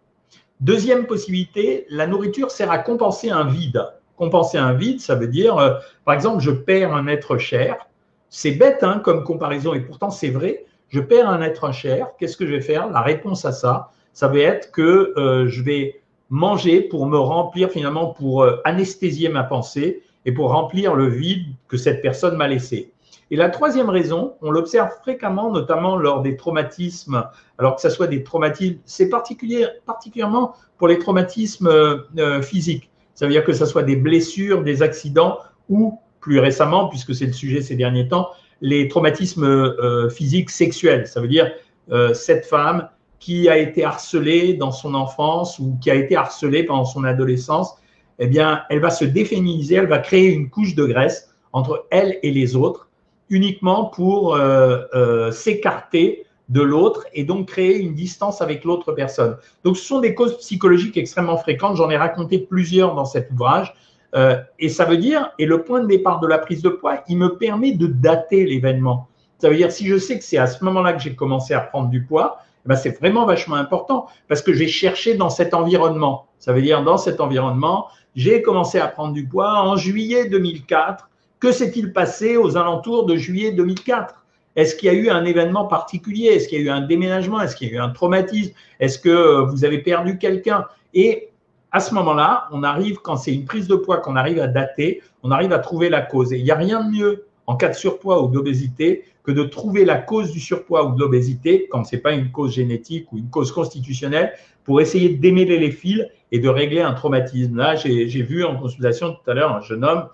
Deuxième 0.61 1.07
possibilité, 1.07 1.87
la 1.91 2.07
nourriture 2.07 2.51
sert 2.51 2.71
à 2.71 2.79
compenser 2.79 3.31
un 3.31 3.45
vide. 3.45 3.85
Compenser 4.17 4.59
un 4.59 4.73
vide, 4.73 5.01
ça 5.01 5.17
veut 5.17 5.27
dire, 5.27 5.59
euh, 5.59 5.75
par 6.05 6.15
exemple, 6.15 6.41
je 6.41 6.53
perds 6.53 6.95
un 6.95 7.09
être 7.09 7.39
cher. 7.39 7.89
C'est 8.31 8.53
bête 8.53 8.83
hein, 8.83 9.01
comme 9.05 9.25
comparaison, 9.25 9.75
et 9.75 9.81
pourtant 9.81 10.11
c'est 10.11 10.31
vrai. 10.31 10.65
Je 10.89 11.01
perds 11.01 11.29
un 11.29 11.43
être 11.43 11.73
cher. 11.73 12.09
Qu'est-ce 12.19 12.37
que 12.37 12.47
je 12.47 12.53
vais 12.53 12.61
faire? 12.61 12.89
La 12.89 13.01
réponse 13.01 13.45
à 13.45 13.53
ça, 13.53 13.91
ça 14.13 14.29
va 14.29 14.39
être 14.39 14.71
que 14.71 15.13
euh, 15.17 15.49
je 15.49 15.63
vais 15.63 16.01
manger 16.31 16.81
pour 16.81 17.07
me 17.07 17.19
remplir, 17.19 17.71
finalement, 17.71 18.09
pour 18.13 18.45
euh, 18.45 18.61
anesthésier 18.65 19.29
ma 19.29 19.43
pensée 19.43 20.03
et 20.25 20.33
pour 20.33 20.51
remplir 20.51 20.95
le 20.95 21.09
vide 21.09 21.47
que 21.69 21.77
cette 21.77 22.01
personne 22.01 22.37
m'a 22.37 22.49
laissé. 22.49 22.93
Et 23.35 23.37
la 23.37 23.49
troisième 23.49 23.91
raison, 23.91 24.35
on 24.43 24.53
l'observe 24.53 24.91
fréquemment, 25.03 25.51
notamment 25.51 25.97
lors 25.97 26.23
des 26.23 26.37
traumatismes, 26.37 27.27
alors 27.59 27.75
que 27.75 27.81
ce 27.81 27.91
soit 27.91 28.07
des 28.07 28.23
traumatismes, 28.23 28.79
c'est 28.85 29.09
particulièrement 29.09 30.55
pour 30.79 30.87
les 30.87 31.01
traumatismes 31.01 31.67
euh, 31.67 32.43
physiques. 32.43 32.93
Ça 33.17 33.27
veut 33.27 33.33
dire 33.33 33.43
que 33.43 33.53
ce 33.53 33.67
soit 33.67 33.83
des 33.83 33.97
blessures, 33.97 34.63
des 34.63 34.83
accidents 34.83 35.41
ou, 35.69 35.99
plus 36.21 36.39
récemment, 36.39 36.87
puisque 36.89 37.13
c'est 37.13 37.27
le 37.27 37.33
sujet 37.33 37.61
ces 37.61 37.75
derniers 37.75 38.07
temps, 38.07 38.29
les 38.61 38.87
traumatismes 38.87 39.43
euh, 39.43 40.09
physiques 40.11 40.51
sexuels. 40.51 41.09
Ça 41.09 41.21
veut 41.21 41.27
dire 41.27 41.51
euh, 41.91 42.15
cette 42.15 42.47
femme 42.47 42.89
qui 43.19 43.49
a 43.49 43.59
été 43.59 43.85
harcelée 43.85 44.55
dans 44.55 44.71
son 44.71 44.95
enfance 44.95 45.59
ou 45.59 45.77
qui 45.83 45.91
a 45.91 45.97
été 45.97 46.15
harcelée 46.15 46.63
pendant 46.63 46.85
son 46.85 47.03
adolescence, 47.03 47.75
eh 48.21 48.29
bien, 48.29 48.63
elle 48.71 48.79
va 48.79 48.91
se 48.91 49.05
déféminiser, 49.05 49.75
elle 49.75 49.89
va 49.89 49.99
créer 49.99 50.33
une 50.33 50.51
couche 50.51 50.77
de 50.77 50.85
graisse 50.85 51.35
entre 51.53 51.89
elle 51.91 52.21
et 52.23 52.31
les 52.31 52.55
autres 52.55 52.84
uniquement 53.31 53.87
pour 53.87 54.35
euh, 54.35 54.83
euh, 54.95 55.31
s'écarter 55.31 56.27
de 56.49 56.61
l'autre 56.61 57.07
et 57.15 57.25
donc 57.25 57.49
créer 57.49 57.79
une 57.79 57.95
distance 57.95 58.43
avec 58.43 58.65
l'autre 58.65 58.93
personne. 58.93 59.37
Donc 59.65 59.77
ce 59.77 59.85
sont 59.85 60.01
des 60.01 60.15
causes 60.15 60.37
psychologiques 60.39 60.97
extrêmement 60.97 61.39
fréquentes, 61.39 61.77
j'en 61.77 61.89
ai 61.89 61.97
raconté 61.97 62.39
plusieurs 62.39 62.95
dans 62.95 63.07
cet 63.07 63.31
ouvrage, 63.31 63.75
euh, 64.15 64.37
et 64.59 64.69
ça 64.69 64.85
veut 64.85 64.99
dire, 64.99 65.33
et 65.39 65.47
le 65.47 65.63
point 65.63 65.81
de 65.81 65.87
départ 65.87 66.21
de 66.21 66.27
la 66.27 66.39
prise 66.39 66.63
de 66.63 66.69
poids, 66.69 67.03
il 67.09 67.17
me 67.17 67.37
permet 67.37 67.73
de 67.73 67.87
dater 67.87 68.45
l'événement. 68.45 69.09
Ça 69.39 69.49
veut 69.49 69.57
dire, 69.57 69.73
si 69.73 69.87
je 69.87 69.99
sais 69.99 70.19
que 70.19 70.25
c'est 70.25 70.39
à 70.39 70.47
ce 70.47 70.63
moment-là 70.65 70.93
que 70.93 71.03
j'ai 71.03 71.15
commencé 71.15 71.55
à 71.55 71.61
prendre 71.61 71.89
du 71.89 72.05
poids, 72.05 72.39
eh 72.65 72.69
ben 72.69 72.77
c'est 72.77 72.99
vraiment 72.99 73.27
vachement 73.27 73.57
important 73.57 74.07
parce 74.29 74.41
que 74.41 74.53
j'ai 74.53 74.69
cherché 74.69 75.15
dans 75.15 75.31
cet 75.31 75.53
environnement. 75.53 76.27
Ça 76.39 76.53
veut 76.53 76.63
dire, 76.63 76.83
dans 76.85 76.97
cet 76.97 77.21
environnement, 77.21 77.89
j'ai 78.15 78.43
commencé 78.43 78.79
à 78.79 78.87
prendre 78.87 79.13
du 79.13 79.27
poids 79.27 79.61
en 79.61 79.77
juillet 79.77 80.29
2004 80.29 81.09
que 81.45 81.53
s'est-il 81.53 81.93
passé 81.93 82.39
aux 82.39 82.57
alentours 82.57 83.05
de 83.05 83.17
juillet 83.17 83.53
2004 83.53 84.15
Est-ce 84.57 84.75
qu'il 84.75 84.87
y 84.87 84.89
a 84.89 84.95
eu 84.95 85.11
un 85.11 85.27
événement 85.27 85.67
particulier? 85.67 86.29
Est-ce 86.29 86.49
qu'il 86.49 86.59
y 86.59 86.63
a 86.63 86.65
eu 86.65 86.71
un 86.71 86.81
déménagement? 86.81 87.39
Est-ce 87.43 87.55
qu'il 87.55 87.69
y 87.69 87.73
a 87.73 87.75
eu 87.75 87.81
un 87.81 87.91
traumatisme? 87.91 88.55
Est-ce 88.81 88.99
que 88.99 89.11
euh, 89.11 89.43
vous 89.43 89.67
avez 89.67 89.77
perdu 89.83 90.17
quelqu'un? 90.17 90.65
Et 90.95 91.29
à 91.71 91.81
ce 91.81 91.93
moment-là, 91.93 92.49
on 92.51 92.63
arrive, 92.63 92.97
quand 93.03 93.19
c'est 93.19 93.35
une 93.35 93.45
prise 93.45 93.69
de 93.69 93.75
poids 93.77 93.99
qu'on 93.99 94.17
arrive 94.17 94.41
à 94.41 94.47
dater, 94.47 95.03
on 95.23 95.31
arrive 95.31 95.53
à 95.53 95.59
trouver 95.59 95.91
la 95.91 96.01
cause. 96.01 96.33
Et 96.33 96.39
il 96.39 96.45
n'y 96.45 96.51
a 96.51 96.57
rien 96.57 96.83
de 96.83 96.91
mieux 96.91 97.27
en 97.47 97.57
cas 97.57 97.69
de 97.69 97.75
surpoids 97.75 98.25
ou 98.25 98.29
d'obésité 98.29 99.05
que 99.23 99.31
de 99.31 99.43
trouver 99.43 99.85
la 99.85 99.99
cause 99.99 100.33
du 100.33 100.41
surpoids 100.41 100.89
ou 100.89 100.95
de 100.95 101.01
l'obésité, 101.01 101.69
quand 101.71 101.85
ce 101.85 101.97
n'est 101.97 102.01
pas 102.01 102.13
une 102.13 102.31
cause 102.31 102.55
génétique 102.55 103.13
ou 103.13 103.19
une 103.19 103.29
cause 103.29 103.53
constitutionnelle, 103.53 104.33
pour 104.65 104.81
essayer 104.81 105.11
de 105.11 105.21
démêler 105.21 105.59
les 105.59 105.73
fils 105.73 106.07
et 106.33 106.39
de 106.39 106.49
régler 106.49 106.81
un 106.81 106.95
traumatisme. 106.95 107.59
Là, 107.59 107.77
j'ai 107.77 108.23
vu 108.23 108.45
en 108.45 108.57
consultation 108.57 109.13
tout 109.13 109.31
à 109.31 109.35
l'heure 109.35 109.55
un 109.55 109.61
jeune 109.61 109.85
homme, 109.85 110.09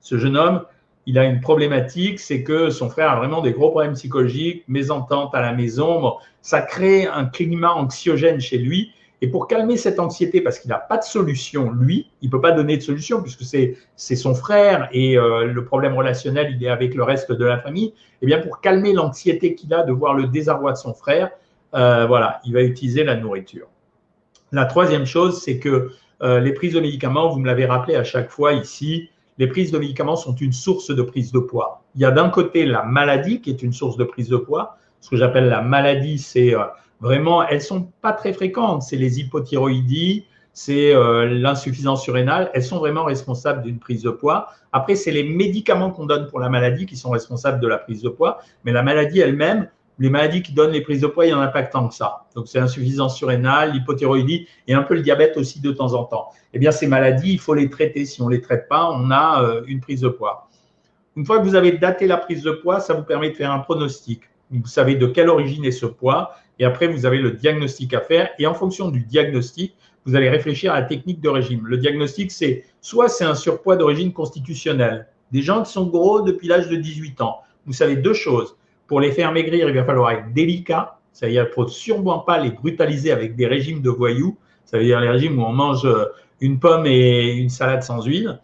ce 0.00 0.16
jeune 0.16 0.36
homme, 0.36 0.62
il 1.06 1.18
a 1.18 1.24
une 1.24 1.40
problématique, 1.40 2.18
c'est 2.18 2.42
que 2.42 2.70
son 2.70 2.90
frère 2.90 3.10
a 3.10 3.16
vraiment 3.16 3.40
des 3.40 3.52
gros 3.52 3.70
problèmes 3.70 3.94
psychologiques, 3.94 4.64
mésentente 4.66 5.34
à 5.34 5.40
la 5.40 5.52
maison. 5.52 6.14
ça 6.42 6.60
crée 6.60 7.06
un 7.06 7.24
climat 7.24 7.72
anxiogène 7.72 8.40
chez 8.40 8.58
lui. 8.58 8.92
Et 9.22 9.28
pour 9.28 9.46
calmer 9.46 9.76
cette 9.76 9.98
anxiété, 9.98 10.42
parce 10.42 10.58
qu'il 10.58 10.68
n'a 10.68 10.78
pas 10.78 10.98
de 10.98 11.04
solution, 11.04 11.70
lui, 11.70 12.10
il 12.20 12.26
ne 12.26 12.30
peut 12.30 12.40
pas 12.40 12.52
donner 12.52 12.76
de 12.76 12.82
solution 12.82 13.22
puisque 13.22 13.44
c'est 13.44 14.16
son 14.16 14.34
frère 14.34 14.88
et 14.92 15.16
euh, 15.16 15.46
le 15.46 15.64
problème 15.64 15.94
relationnel, 15.94 16.54
il 16.54 16.62
est 16.62 16.68
avec 16.68 16.94
le 16.94 17.02
reste 17.02 17.32
de 17.32 17.44
la 17.44 17.58
famille. 17.58 17.86
Et 17.86 17.92
eh 18.22 18.26
bien, 18.26 18.40
pour 18.40 18.60
calmer 18.60 18.92
l'anxiété 18.92 19.54
qu'il 19.54 19.72
a 19.72 19.84
de 19.84 19.92
voir 19.92 20.14
le 20.14 20.26
désarroi 20.26 20.72
de 20.72 20.76
son 20.76 20.92
frère, 20.92 21.30
euh, 21.74 22.06
voilà, 22.06 22.40
il 22.44 22.52
va 22.52 22.62
utiliser 22.62 23.04
la 23.04 23.16
nourriture. 23.16 23.68
La 24.52 24.66
troisième 24.66 25.06
chose, 25.06 25.40
c'est 25.42 25.58
que 25.58 25.92
euh, 26.22 26.40
les 26.40 26.52
prises 26.52 26.74
de 26.74 26.80
médicaments, 26.80 27.28
vous 27.30 27.38
me 27.38 27.46
l'avez 27.46 27.66
rappelé 27.66 27.94
à 27.96 28.04
chaque 28.04 28.30
fois 28.30 28.52
ici, 28.52 29.10
les 29.38 29.46
prises 29.46 29.70
de 29.70 29.78
médicaments 29.78 30.16
sont 30.16 30.34
une 30.34 30.52
source 30.52 30.90
de 30.90 31.02
prise 31.02 31.32
de 31.32 31.38
poids. 31.38 31.82
Il 31.94 32.00
y 32.00 32.04
a 32.04 32.10
d'un 32.10 32.28
côté 32.28 32.64
la 32.64 32.82
maladie 32.84 33.40
qui 33.40 33.50
est 33.50 33.62
une 33.62 33.72
source 33.72 33.96
de 33.96 34.04
prise 34.04 34.28
de 34.28 34.36
poids. 34.36 34.78
Ce 35.00 35.10
que 35.10 35.16
j'appelle 35.16 35.48
la 35.48 35.62
maladie, 35.62 36.18
c'est 36.18 36.54
euh, 36.54 36.64
vraiment, 37.00 37.46
elles 37.46 37.62
sont 37.62 37.90
pas 38.00 38.12
très 38.12 38.32
fréquentes. 38.32 38.82
C'est 38.82 38.96
les 38.96 39.20
hypothyroïdies, 39.20 40.24
c'est 40.52 40.94
euh, 40.94 41.26
l'insuffisance 41.26 42.02
surrénale. 42.02 42.50
Elles 42.54 42.64
sont 42.64 42.78
vraiment 42.78 43.04
responsables 43.04 43.62
d'une 43.62 43.78
prise 43.78 44.02
de 44.02 44.10
poids. 44.10 44.48
Après, 44.72 44.94
c'est 44.94 45.10
les 45.10 45.22
médicaments 45.22 45.90
qu'on 45.90 46.06
donne 46.06 46.28
pour 46.28 46.40
la 46.40 46.48
maladie 46.48 46.86
qui 46.86 46.96
sont 46.96 47.10
responsables 47.10 47.60
de 47.60 47.68
la 47.68 47.78
prise 47.78 48.02
de 48.02 48.08
poids. 48.08 48.38
Mais 48.64 48.72
la 48.72 48.82
maladie 48.82 49.20
elle-même, 49.20 49.68
les 49.98 50.10
maladies 50.10 50.42
qui 50.42 50.52
donnent 50.52 50.72
les 50.72 50.82
prises 50.82 51.00
de 51.00 51.06
poids, 51.06 51.24
il 51.24 51.28
n'y 51.28 51.34
en 51.34 51.40
a 51.40 51.48
pas 51.48 51.62
tant 51.62 51.88
que 51.88 51.94
ça. 51.94 52.26
Donc, 52.34 52.48
c'est 52.48 52.60
l'insuffisance 52.60 53.16
surrénale, 53.16 53.72
l'hypothyroïdie 53.72 54.46
et 54.68 54.74
un 54.74 54.82
peu 54.82 54.94
le 54.94 55.02
diabète 55.02 55.36
aussi 55.36 55.60
de 55.60 55.72
temps 55.72 55.94
en 55.94 56.04
temps. 56.04 56.28
Eh 56.52 56.58
bien, 56.58 56.70
ces 56.70 56.86
maladies, 56.86 57.32
il 57.32 57.38
faut 57.38 57.54
les 57.54 57.70
traiter. 57.70 58.04
Si 58.04 58.20
on 58.20 58.26
ne 58.26 58.34
les 58.34 58.40
traite 58.40 58.68
pas, 58.68 58.90
on 58.90 59.10
a 59.10 59.42
euh, 59.42 59.62
une 59.66 59.80
prise 59.80 60.02
de 60.02 60.08
poids. 60.08 60.48
Une 61.16 61.24
fois 61.24 61.38
que 61.38 61.44
vous 61.44 61.54
avez 61.54 61.72
daté 61.72 62.06
la 62.06 62.18
prise 62.18 62.42
de 62.42 62.50
poids, 62.50 62.80
ça 62.80 62.92
vous 62.92 63.04
permet 63.04 63.30
de 63.30 63.36
faire 63.36 63.50
un 63.50 63.60
pronostic. 63.60 64.20
Vous 64.50 64.66
savez 64.66 64.94
de 64.96 65.06
quelle 65.06 65.28
origine 65.28 65.64
est 65.64 65.72
ce 65.72 65.86
poids 65.86 66.34
et 66.58 66.64
après, 66.64 66.86
vous 66.86 67.06
avez 67.06 67.18
le 67.18 67.32
diagnostic 67.32 67.92
à 67.94 68.00
faire. 68.00 68.30
Et 68.38 68.46
en 68.46 68.54
fonction 68.54 68.88
du 68.90 69.00
diagnostic, 69.00 69.74
vous 70.04 70.16
allez 70.16 70.28
réfléchir 70.28 70.72
à 70.72 70.80
la 70.80 70.86
technique 70.86 71.20
de 71.20 71.28
régime. 71.28 71.66
Le 71.66 71.76
diagnostic, 71.76 72.30
c'est 72.30 72.64
soit 72.80 73.08
c'est 73.08 73.24
un 73.24 73.34
surpoids 73.34 73.76
d'origine 73.76 74.12
constitutionnelle, 74.12 75.08
des 75.32 75.42
gens 75.42 75.62
qui 75.62 75.72
sont 75.72 75.86
gros 75.86 76.22
depuis 76.22 76.48
l'âge 76.48 76.68
de 76.68 76.76
18 76.76 77.20
ans. 77.20 77.40
Vous 77.66 77.72
savez 77.72 77.96
deux 77.96 78.14
choses 78.14 78.56
Pour 78.86 79.00
les 79.00 79.12
faire 79.12 79.32
maigrir, 79.32 79.68
il 79.68 79.74
va 79.74 79.84
falloir 79.84 80.10
être 80.12 80.32
délicat, 80.32 80.98
c'est-à-dire 81.12 81.44
qu'il 81.46 81.54
faut 81.54 81.68
sûrement 81.68 82.20
pas 82.20 82.38
les 82.38 82.50
brutaliser 82.50 83.10
avec 83.10 83.36
des 83.36 83.46
régimes 83.46 83.82
de 83.82 83.90
voyous, 83.90 84.36
ça 84.64 84.78
veut 84.78 84.84
dire 84.84 85.00
les 85.00 85.08
régimes 85.08 85.38
où 85.38 85.42
on 85.44 85.52
mange 85.52 85.88
une 86.40 86.58
pomme 86.58 86.86
et 86.86 87.32
une 87.32 87.48
salade 87.48 87.82
sans 87.82 88.04
huile. 88.04 88.40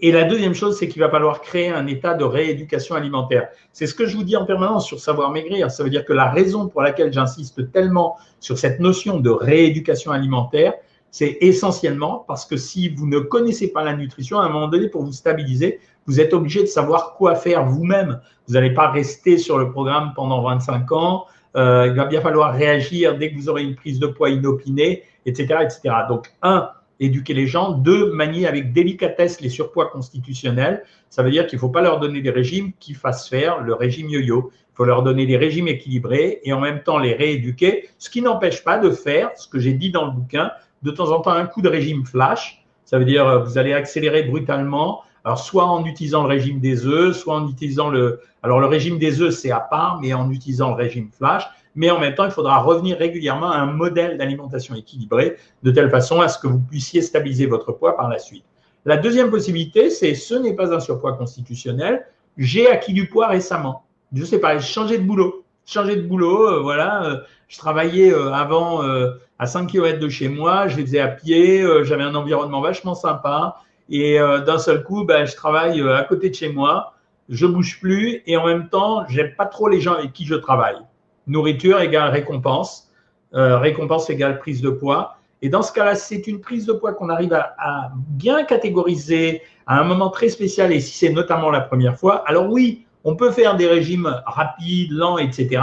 Et 0.00 0.10
la 0.10 0.24
deuxième 0.24 0.54
chose, 0.54 0.76
c'est 0.76 0.88
qu'il 0.88 1.00
va 1.00 1.08
falloir 1.08 1.40
créer 1.40 1.68
un 1.68 1.86
état 1.86 2.14
de 2.14 2.24
rééducation 2.24 2.94
alimentaire. 2.94 3.48
C'est 3.72 3.86
ce 3.86 3.94
que 3.94 4.06
je 4.06 4.16
vous 4.16 4.24
dis 4.24 4.36
en 4.36 4.44
permanence 4.44 4.86
sur 4.86 4.98
savoir 4.98 5.30
maigrir. 5.30 5.70
Ça 5.70 5.84
veut 5.84 5.90
dire 5.90 6.04
que 6.04 6.12
la 6.12 6.30
raison 6.30 6.68
pour 6.68 6.82
laquelle 6.82 7.12
j'insiste 7.12 7.70
tellement 7.72 8.16
sur 8.40 8.58
cette 8.58 8.80
notion 8.80 9.20
de 9.20 9.30
rééducation 9.30 10.10
alimentaire, 10.10 10.74
c'est 11.14 11.38
essentiellement 11.42 12.24
parce 12.26 12.44
que 12.44 12.56
si 12.56 12.88
vous 12.88 13.06
ne 13.06 13.20
connaissez 13.20 13.70
pas 13.70 13.84
la 13.84 13.94
nutrition, 13.94 14.40
à 14.40 14.46
un 14.46 14.48
moment 14.48 14.66
donné, 14.66 14.88
pour 14.88 15.04
vous 15.04 15.12
stabiliser, 15.12 15.78
vous 16.06 16.18
êtes 16.18 16.34
obligé 16.34 16.62
de 16.62 16.66
savoir 16.66 17.14
quoi 17.14 17.36
faire 17.36 17.66
vous-même. 17.66 18.20
Vous 18.48 18.54
n'allez 18.54 18.74
pas 18.74 18.90
rester 18.90 19.38
sur 19.38 19.56
le 19.56 19.70
programme 19.70 20.10
pendant 20.16 20.42
25 20.42 20.90
ans. 20.90 21.26
Euh, 21.54 21.86
il 21.86 21.94
va 21.94 22.06
bien 22.06 22.20
falloir 22.20 22.52
réagir 22.52 23.16
dès 23.16 23.30
que 23.30 23.36
vous 23.36 23.48
aurez 23.48 23.62
une 23.62 23.76
prise 23.76 24.00
de 24.00 24.08
poids 24.08 24.28
inopinée, 24.28 25.04
etc., 25.24 25.60
etc. 25.62 25.94
Donc, 26.08 26.32
un, 26.42 26.70
éduquer 26.98 27.34
les 27.34 27.46
gens. 27.46 27.70
Deux, 27.70 28.12
manier 28.12 28.48
avec 28.48 28.72
délicatesse 28.72 29.40
les 29.40 29.50
surpoids 29.50 29.90
constitutionnels. 29.90 30.82
Ça 31.10 31.22
veut 31.22 31.30
dire 31.30 31.46
qu'il 31.46 31.58
ne 31.58 31.60
faut 31.60 31.68
pas 31.68 31.82
leur 31.82 32.00
donner 32.00 32.22
des 32.22 32.30
régimes 32.30 32.72
qui 32.80 32.92
fassent 32.92 33.28
faire 33.28 33.60
le 33.60 33.74
régime 33.74 34.08
yo-yo. 34.08 34.50
Il 34.52 34.76
faut 34.76 34.84
leur 34.84 35.04
donner 35.04 35.26
des 35.26 35.36
régimes 35.36 35.68
équilibrés 35.68 36.40
et 36.42 36.52
en 36.52 36.60
même 36.60 36.82
temps 36.82 36.98
les 36.98 37.14
rééduquer, 37.14 37.88
ce 37.98 38.10
qui 38.10 38.20
n'empêche 38.20 38.64
pas 38.64 38.78
de 38.78 38.90
faire 38.90 39.30
ce 39.36 39.46
que 39.46 39.60
j'ai 39.60 39.74
dit 39.74 39.92
dans 39.92 40.06
le 40.06 40.10
bouquin, 40.10 40.50
de 40.84 40.90
temps 40.90 41.10
en 41.10 41.20
temps 41.20 41.32
un 41.32 41.46
coup 41.46 41.62
de 41.62 41.68
régime 41.68 42.04
flash. 42.04 42.64
Ça 42.84 42.98
veut 42.98 43.04
dire 43.04 43.42
vous 43.44 43.58
allez 43.58 43.72
accélérer 43.72 44.22
brutalement, 44.22 45.02
soit 45.36 45.64
en 45.64 45.84
utilisant 45.84 46.22
le 46.22 46.28
régime 46.28 46.60
des 46.60 46.86
œufs, 46.86 47.16
soit 47.16 47.34
en 47.34 47.48
utilisant 47.48 47.88
le... 47.88 48.20
Alors 48.42 48.60
le 48.60 48.66
régime 48.66 48.98
des 48.98 49.22
œufs, 49.22 49.34
c'est 49.34 49.50
à 49.50 49.60
part, 49.60 49.98
mais 50.00 50.12
en 50.12 50.30
utilisant 50.30 50.68
le 50.70 50.76
régime 50.76 51.08
flash 51.10 51.44
mais 51.74 51.90
en 51.90 51.98
même 51.98 52.14
temps, 52.14 52.24
il 52.24 52.30
faudra 52.30 52.58
revenir 52.58 52.98
régulièrement 52.98 53.50
à 53.50 53.58
un 53.58 53.66
modèle 53.66 54.16
d'alimentation 54.16 54.74
équilibré 54.74 55.36
de 55.62 55.70
telle 55.70 55.90
façon 55.90 56.20
à 56.20 56.28
ce 56.28 56.38
que 56.38 56.46
vous 56.46 56.60
puissiez 56.60 57.02
stabiliser 57.02 57.46
votre 57.46 57.72
poids 57.72 57.96
par 57.96 58.08
la 58.08 58.18
suite. 58.18 58.44
La 58.84 58.96
deuxième 58.96 59.30
possibilité, 59.30 59.90
c'est 59.90 60.14
ce 60.14 60.34
n'est 60.34 60.54
pas 60.54 60.72
un 60.74 60.80
surpoids 60.80 61.14
constitutionnel, 61.14 62.06
j'ai 62.36 62.68
acquis 62.68 62.92
du 62.92 63.08
poids 63.08 63.28
récemment. 63.28 63.84
Je 64.12 64.24
sais 64.24 64.38
pas, 64.38 64.58
changé 64.60 64.98
de 64.98 65.04
boulot. 65.04 65.44
Changé 65.66 65.96
de 65.96 66.02
boulot, 66.02 66.48
euh, 66.48 66.60
voilà. 66.60 67.22
Euh, 67.54 67.56
je 67.56 67.58
travaillais 67.58 68.12
euh, 68.12 68.32
avant 68.32 68.82
à 69.38 69.46
5 69.46 69.66
km 69.66 69.98
de 69.98 70.08
chez 70.08 70.28
moi, 70.28 70.68
je 70.68 70.76
les 70.76 70.82
faisais 70.82 71.00
à 71.00 71.08
pied, 71.08 71.64
j'avais 71.82 72.02
un 72.04 72.14
environnement 72.14 72.60
vachement 72.60 72.94
sympa. 72.94 73.56
Et 73.90 74.18
d'un 74.18 74.58
seul 74.58 74.82
coup, 74.82 75.04
ben, 75.04 75.26
je 75.26 75.34
travaille 75.34 75.80
à 75.82 76.04
côté 76.04 76.30
de 76.30 76.34
chez 76.34 76.48
moi, 76.48 76.94
je 77.28 77.46
bouge 77.46 77.80
plus 77.80 78.22
et 78.26 78.36
en 78.36 78.46
même 78.46 78.68
temps, 78.68 79.04
j'aime 79.08 79.34
pas 79.36 79.46
trop 79.46 79.68
les 79.68 79.80
gens 79.80 79.94
avec 79.94 80.12
qui 80.12 80.24
je 80.24 80.34
travaille. 80.34 80.76
Nourriture 81.26 81.80
égale 81.80 82.10
récompense, 82.10 82.90
euh, 83.34 83.58
récompense 83.58 84.10
égale 84.10 84.38
prise 84.38 84.60
de 84.60 84.70
poids. 84.70 85.16
Et 85.42 85.48
dans 85.48 85.62
ce 85.62 85.72
cas-là, 85.72 85.94
c'est 85.94 86.26
une 86.26 86.40
prise 86.40 86.66
de 86.66 86.72
poids 86.72 86.92
qu'on 86.92 87.08
arrive 87.08 87.32
à, 87.32 87.90
bien 87.94 88.44
catégoriser 88.44 89.42
à 89.66 89.80
un 89.80 89.84
moment 89.84 90.10
très 90.10 90.28
spécial, 90.28 90.72
et 90.72 90.80
si 90.80 90.96
c'est 90.96 91.12
notamment 91.12 91.50
la 91.50 91.60
première 91.60 91.98
fois, 91.98 92.22
alors 92.26 92.50
oui, 92.50 92.86
on 93.02 93.16
peut 93.16 93.30
faire 93.30 93.56
des 93.56 93.66
régimes 93.66 94.14
rapides, 94.26 94.92
lents, 94.92 95.18
etc. 95.18 95.62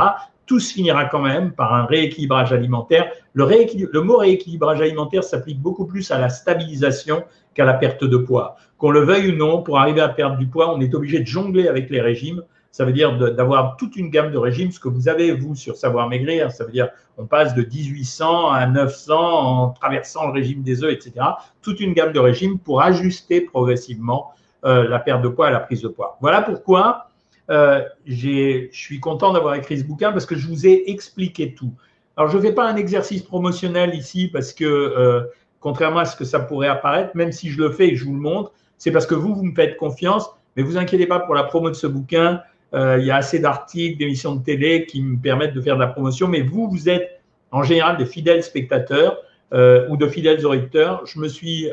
Tout 0.51 0.60
se 0.60 0.74
finira 0.74 1.05
quand 1.05 1.22
même 1.22 1.53
par 1.53 1.74
un 1.74 1.86
rééquilibrage 1.86 2.51
alimentaire. 2.51 3.10
Le, 3.34 3.46
le 3.89 4.01
mot 4.01 4.17
rééquilibrage 4.17 4.81
alimentaire 4.81 5.24
s'applique 5.24 5.62
beaucoup 5.62 5.86
plus 5.86 6.12
à 6.12 6.20
la 6.20 6.27
stabilisation 6.27 7.24
qu'à 7.53 7.63
la 7.63 7.74
perte 7.74 8.03
de 8.03 8.17
poids. 8.17 8.58
Qu'on 8.77 8.91
le 8.91 9.00
veuille 9.00 9.31
ou 9.31 9.38
non, 9.38 9.63
pour 9.63 9.79
arriver 9.79 10.01
à 10.01 10.10
perdre 10.10 10.36
du 10.36 10.48
poids, 10.48 10.75
on 10.75 10.81
est 10.81 10.93
obligé 10.93 11.22
de 11.22 11.25
jongler 11.25 11.70
avec 11.70 11.89
les 11.89 12.01
régimes 12.01 12.43
ça 12.74 12.86
veut 12.86 12.93
dire 12.93 13.17
d'avoir 13.17 13.75
toute 13.75 13.98
une 13.98 14.10
gamme 14.10 14.31
de 14.31 14.38
régimes, 14.38 14.72
ce 14.72 14.79
que 14.79 14.88
vous 14.88 15.10
avez, 15.10 15.34
vous, 15.34 15.55
sur 15.55 15.75
Savoir 15.75 16.08
Maigrir. 16.08 16.51
Ça 16.51 16.63
veut 16.63 16.72
dire 16.72 16.89
on 17.17 17.25
passe 17.25 17.53
de 17.53 17.63
1800 17.63 18.50
à 18.50 18.65
900 18.65 19.15
en 19.15 19.70
traversant 19.70 20.27
le 20.27 20.34
régime 20.34 20.63
des 20.63 20.84
œufs, 20.84 20.93
etc. 20.93 21.13
Toute 21.62 21.81
une 21.81 21.93
gamme 21.93 22.13
de 22.13 22.20
régimes 22.20 22.60
pour 22.60 22.81
ajuster 22.81 23.41
progressivement 23.41 24.31
euh, 24.63 24.88
la 24.88 25.00
perte 25.00 25.22
de 25.22 25.27
poids 25.27 25.50
et 25.50 25.51
la 25.51 25.60
prise 25.60 25.81
de 25.81 25.89
poids. 25.89 26.17
Voilà 26.22 26.41
pourquoi 26.41 27.11
euh, 27.51 27.81
je 28.05 28.70
suis 28.72 29.00
content 29.01 29.34
d'avoir 29.34 29.55
écrit 29.55 29.77
ce 29.77 29.84
bouquin 29.84 30.12
parce 30.12 30.25
que 30.25 30.36
je 30.36 30.48
vous 30.48 30.65
ai 30.65 30.89
expliqué 30.89 31.53
tout. 31.53 31.74
Alors, 32.15 32.31
je 32.31 32.38
ne 32.38 32.41
fais 32.41 32.53
pas 32.53 32.67
un 32.67 32.77
exercice 32.77 33.24
promotionnel 33.24 33.93
ici 33.93 34.29
parce 34.29 34.53
que, 34.53 34.63
euh, 34.65 35.24
contrairement 35.60 36.00
à 36.00 36.05
ce 36.05 36.15
que 36.15 36.24
ça 36.24 36.39
pourrait 36.39 36.70
apparaître, 36.70 37.12
même 37.15 37.31
si 37.34 37.50
je 37.50 37.62
le 37.62 37.72
fais 37.72 37.89
et 37.89 37.96
je 37.96 38.05
vous 38.05 38.13
le 38.13 38.22
montre, 38.22 38.53
c'est 38.77 38.91
parce 38.91 39.05
que 39.05 39.15
vous, 39.15 39.36
vous 39.36 39.43
me 39.43 39.53
faites 39.53 39.75
confiance. 39.75 40.29
Mais 40.55 40.63
vous 40.63 40.77
inquiétez 40.77 41.08
pas 41.08 41.20
pour 41.20 41.36
la 41.36 41.43
promo 41.43 41.70
de 41.70 41.75
ce 41.75 41.88
bouquin. 41.88 42.41
Euh, 42.74 42.98
il 43.00 43.05
y 43.05 43.12
a 43.12 43.17
assez 43.17 43.39
d'articles, 43.39 43.98
d'émissions 43.98 44.36
de 44.36 44.43
télé 44.43 44.86
qui 44.86 45.01
me 45.01 45.17
permettent 45.17 45.53
de 45.53 45.62
faire 45.62 45.75
de 45.75 45.81
la 45.81 45.88
promotion, 45.88 46.29
mais 46.29 46.41
vous, 46.41 46.70
vous 46.70 46.88
êtes 46.88 47.22
en 47.51 47.63
général 47.63 47.98
de 47.98 48.05
fidèles 48.05 48.43
spectateurs 48.43 49.17
ou 49.53 49.98
de 49.98 50.08
fidèles 50.08 50.46
auditeurs. 50.46 51.05
Je 51.05 51.20
me 51.20 51.27
suis 51.27 51.67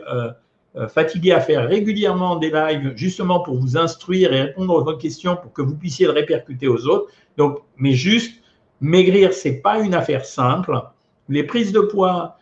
fatigué 0.87 1.33
à 1.33 1.41
faire 1.41 1.69
régulièrement 1.69 2.37
des 2.37 2.51
lives 2.51 2.93
justement 2.95 3.41
pour 3.41 3.57
vous 3.57 3.77
instruire 3.77 4.33
et 4.33 4.43
répondre 4.43 4.75
aux 4.75 4.85
vos 4.85 4.97
questions 4.97 5.37
pour 5.37 5.53
que 5.53 5.63
vous 5.63 5.75
puissiez 5.75 6.07
le 6.07 6.13
répercuter 6.13 6.69
aux 6.69 6.87
autres. 6.87 7.11
Donc, 7.37 7.59
mais 7.77 7.93
juste, 7.93 8.41
maigrir, 8.81 9.33
c'est 9.33 9.61
pas 9.61 9.81
une 9.81 9.95
affaire 9.95 10.25
simple. 10.25 10.81
Les 11.29 11.43
prises 11.43 11.73
de 11.73 11.81
poids, 11.81 12.39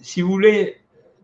si 0.00 0.22
vous 0.22 0.30
voulez, 0.30 0.76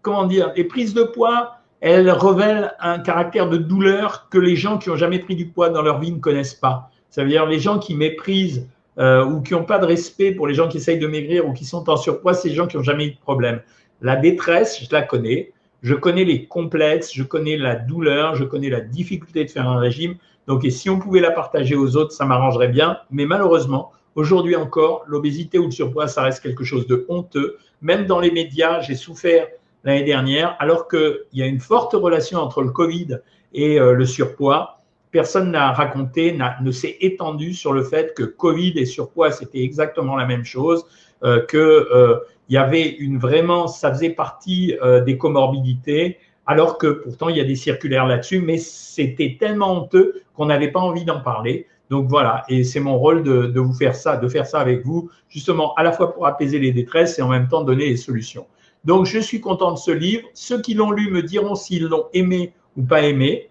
comment 0.02 0.24
dire, 0.24 0.52
les 0.56 0.64
prises 0.64 0.94
de 0.94 1.04
poids, 1.04 1.56
elle 1.80 2.10
révèle 2.10 2.74
un 2.80 2.98
caractère 2.98 3.48
de 3.48 3.56
douleur 3.56 4.28
que 4.30 4.38
les 4.38 4.56
gens 4.56 4.78
qui 4.78 4.88
n'ont 4.88 4.96
jamais 4.96 5.18
pris 5.18 5.36
du 5.36 5.46
poids 5.46 5.68
dans 5.68 5.82
leur 5.82 6.00
vie 6.00 6.12
ne 6.12 6.18
connaissent 6.18 6.54
pas. 6.54 6.90
Ça 7.10 7.22
veut 7.22 7.28
dire 7.28 7.46
les 7.46 7.58
gens 7.58 7.78
qui 7.78 7.94
méprisent 7.94 8.68
euh, 8.98 9.24
ou 9.24 9.42
qui 9.42 9.52
n'ont 9.52 9.64
pas 9.64 9.78
de 9.78 9.86
respect 9.86 10.32
pour 10.32 10.46
les 10.46 10.54
gens 10.54 10.68
qui 10.68 10.78
essayent 10.78 10.98
de 10.98 11.06
maigrir 11.06 11.46
ou 11.46 11.52
qui 11.52 11.64
sont 11.64 11.88
en 11.90 11.96
surpoids, 11.96 12.34
c'est 12.34 12.48
les 12.48 12.54
gens 12.54 12.66
qui 12.66 12.76
n'ont 12.76 12.82
jamais 12.82 13.06
eu 13.06 13.10
de 13.12 13.18
problème. 13.18 13.60
La 14.00 14.16
détresse, 14.16 14.82
je 14.82 14.88
la 14.90 15.02
connais. 15.02 15.52
Je 15.86 15.94
connais 15.94 16.24
les 16.24 16.46
complexes, 16.46 17.12
je 17.14 17.22
connais 17.22 17.56
la 17.56 17.76
douleur, 17.76 18.34
je 18.34 18.42
connais 18.42 18.70
la 18.70 18.80
difficulté 18.80 19.44
de 19.44 19.50
faire 19.50 19.68
un 19.68 19.78
régime. 19.78 20.16
Donc, 20.48 20.64
et 20.64 20.70
si 20.70 20.90
on 20.90 20.98
pouvait 20.98 21.20
la 21.20 21.30
partager 21.30 21.76
aux 21.76 21.96
autres, 21.96 22.10
ça 22.10 22.24
m'arrangerait 22.24 22.66
bien. 22.66 22.98
Mais 23.12 23.24
malheureusement, 23.24 23.92
aujourd'hui 24.16 24.56
encore, 24.56 25.04
l'obésité 25.06 25.60
ou 25.60 25.66
le 25.66 25.70
surpoids, 25.70 26.08
ça 26.08 26.22
reste 26.22 26.42
quelque 26.42 26.64
chose 26.64 26.88
de 26.88 27.06
honteux. 27.08 27.58
Même 27.82 28.06
dans 28.06 28.18
les 28.18 28.32
médias, 28.32 28.80
j'ai 28.80 28.96
souffert 28.96 29.46
l'année 29.84 30.02
dernière, 30.02 30.56
alors 30.58 30.88
qu'il 30.88 31.20
y 31.34 31.42
a 31.42 31.46
une 31.46 31.60
forte 31.60 31.92
relation 31.92 32.40
entre 32.40 32.62
le 32.62 32.70
Covid 32.70 33.20
et 33.54 33.78
euh, 33.78 33.92
le 33.92 34.06
surpoids. 34.06 34.80
Personne 35.12 35.52
n'a 35.52 35.70
raconté, 35.70 36.36
ne 36.62 36.70
s'est 36.72 36.96
étendu 37.00 37.54
sur 37.54 37.72
le 37.72 37.84
fait 37.84 38.12
que 38.12 38.24
Covid 38.24 38.72
et 38.74 38.86
surpoids, 38.86 39.30
c'était 39.30 39.62
exactement 39.62 40.16
la 40.16 40.26
même 40.26 40.44
chose, 40.44 40.84
euh, 41.22 41.46
que 41.46 41.56
euh, 41.56 42.16
il 42.48 42.54
y 42.54 42.58
avait 42.58 42.88
une 42.88 43.18
vraiment, 43.18 43.66
ça 43.66 43.92
faisait 43.92 44.10
partie 44.10 44.74
des 45.04 45.18
comorbidités, 45.18 46.18
alors 46.46 46.78
que 46.78 46.86
pourtant 46.86 47.28
il 47.28 47.36
y 47.36 47.40
a 47.40 47.44
des 47.44 47.56
circulaires 47.56 48.06
là-dessus, 48.06 48.40
mais 48.40 48.58
c'était 48.58 49.36
tellement 49.40 49.72
honteux 49.72 50.22
qu'on 50.34 50.46
n'avait 50.46 50.70
pas 50.70 50.80
envie 50.80 51.04
d'en 51.04 51.20
parler. 51.20 51.66
Donc 51.90 52.08
voilà, 52.08 52.44
et 52.48 52.64
c'est 52.64 52.80
mon 52.80 52.98
rôle 52.98 53.22
de, 53.22 53.58
vous 53.58 53.72
faire 53.72 53.94
ça, 53.94 54.16
de 54.16 54.28
faire 54.28 54.46
ça 54.46 54.60
avec 54.60 54.84
vous, 54.84 55.10
justement 55.28 55.74
à 55.74 55.82
la 55.82 55.92
fois 55.92 56.14
pour 56.14 56.26
apaiser 56.26 56.58
les 56.58 56.72
détresses 56.72 57.18
et 57.18 57.22
en 57.22 57.28
même 57.28 57.48
temps 57.48 57.62
donner 57.62 57.88
les 57.88 57.96
solutions. 57.96 58.46
Donc, 58.86 59.06
je 59.06 59.18
suis 59.18 59.40
content 59.40 59.72
de 59.72 59.78
ce 59.78 59.90
livre. 59.90 60.22
Ceux 60.32 60.60
qui 60.60 60.74
l'ont 60.74 60.92
lu 60.92 61.10
me 61.10 61.20
diront 61.20 61.56
s'ils 61.56 61.86
l'ont 61.86 62.06
aimé 62.12 62.52
ou 62.76 62.84
pas 62.84 63.02
aimé. 63.02 63.50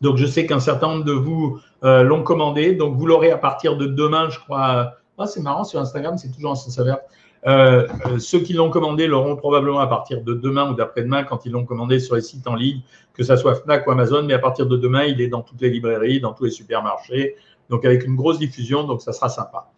Donc, 0.00 0.18
je 0.18 0.24
sais 0.24 0.46
qu'un 0.46 0.60
certain 0.60 0.88
nombre 0.88 1.04
de 1.04 1.12
vous 1.12 1.58
euh, 1.82 2.04
l'ont 2.04 2.22
commandé. 2.22 2.72
Donc, 2.72 2.96
vous 2.96 3.06
l'aurez 3.06 3.32
à 3.32 3.38
partir 3.38 3.76
de 3.76 3.86
demain, 3.86 4.30
je 4.30 4.38
crois. 4.38 4.94
Ah, 5.18 5.26
c'est 5.26 5.40
marrant, 5.40 5.64
sur 5.64 5.80
Instagram, 5.80 6.16
c'est 6.16 6.30
toujours 6.32 6.52
en 6.52 6.54
sens 6.54 6.78
euh, 6.78 6.94
euh, 7.46 7.88
ceux 8.18 8.40
qui 8.40 8.52
l'ont 8.52 8.70
commandé 8.70 9.06
l'auront 9.06 9.36
probablement 9.36 9.80
à 9.80 9.86
partir 9.86 10.22
de 10.22 10.34
demain 10.34 10.70
ou 10.70 10.74
d'après-demain 10.74 11.24
quand 11.24 11.44
ils 11.44 11.52
l'ont 11.52 11.64
commandé 11.64 11.98
sur 11.98 12.14
les 12.14 12.20
sites 12.20 12.46
en 12.46 12.54
ligne, 12.54 12.80
que 13.14 13.24
ce 13.24 13.36
soit 13.36 13.56
Fnac 13.56 13.86
ou 13.86 13.90
Amazon. 13.90 14.22
Mais 14.22 14.34
à 14.34 14.38
partir 14.38 14.66
de 14.66 14.76
demain, 14.76 15.04
il 15.04 15.20
est 15.20 15.28
dans 15.28 15.42
toutes 15.42 15.60
les 15.60 15.70
librairies, 15.70 16.20
dans 16.20 16.32
tous 16.32 16.44
les 16.44 16.50
supermarchés. 16.50 17.36
Donc, 17.68 17.84
avec 17.84 18.04
une 18.04 18.16
grosse 18.16 18.38
diffusion, 18.38 18.84
donc 18.84 19.02
ça 19.02 19.12
sera 19.12 19.28
sympa. 19.28 19.70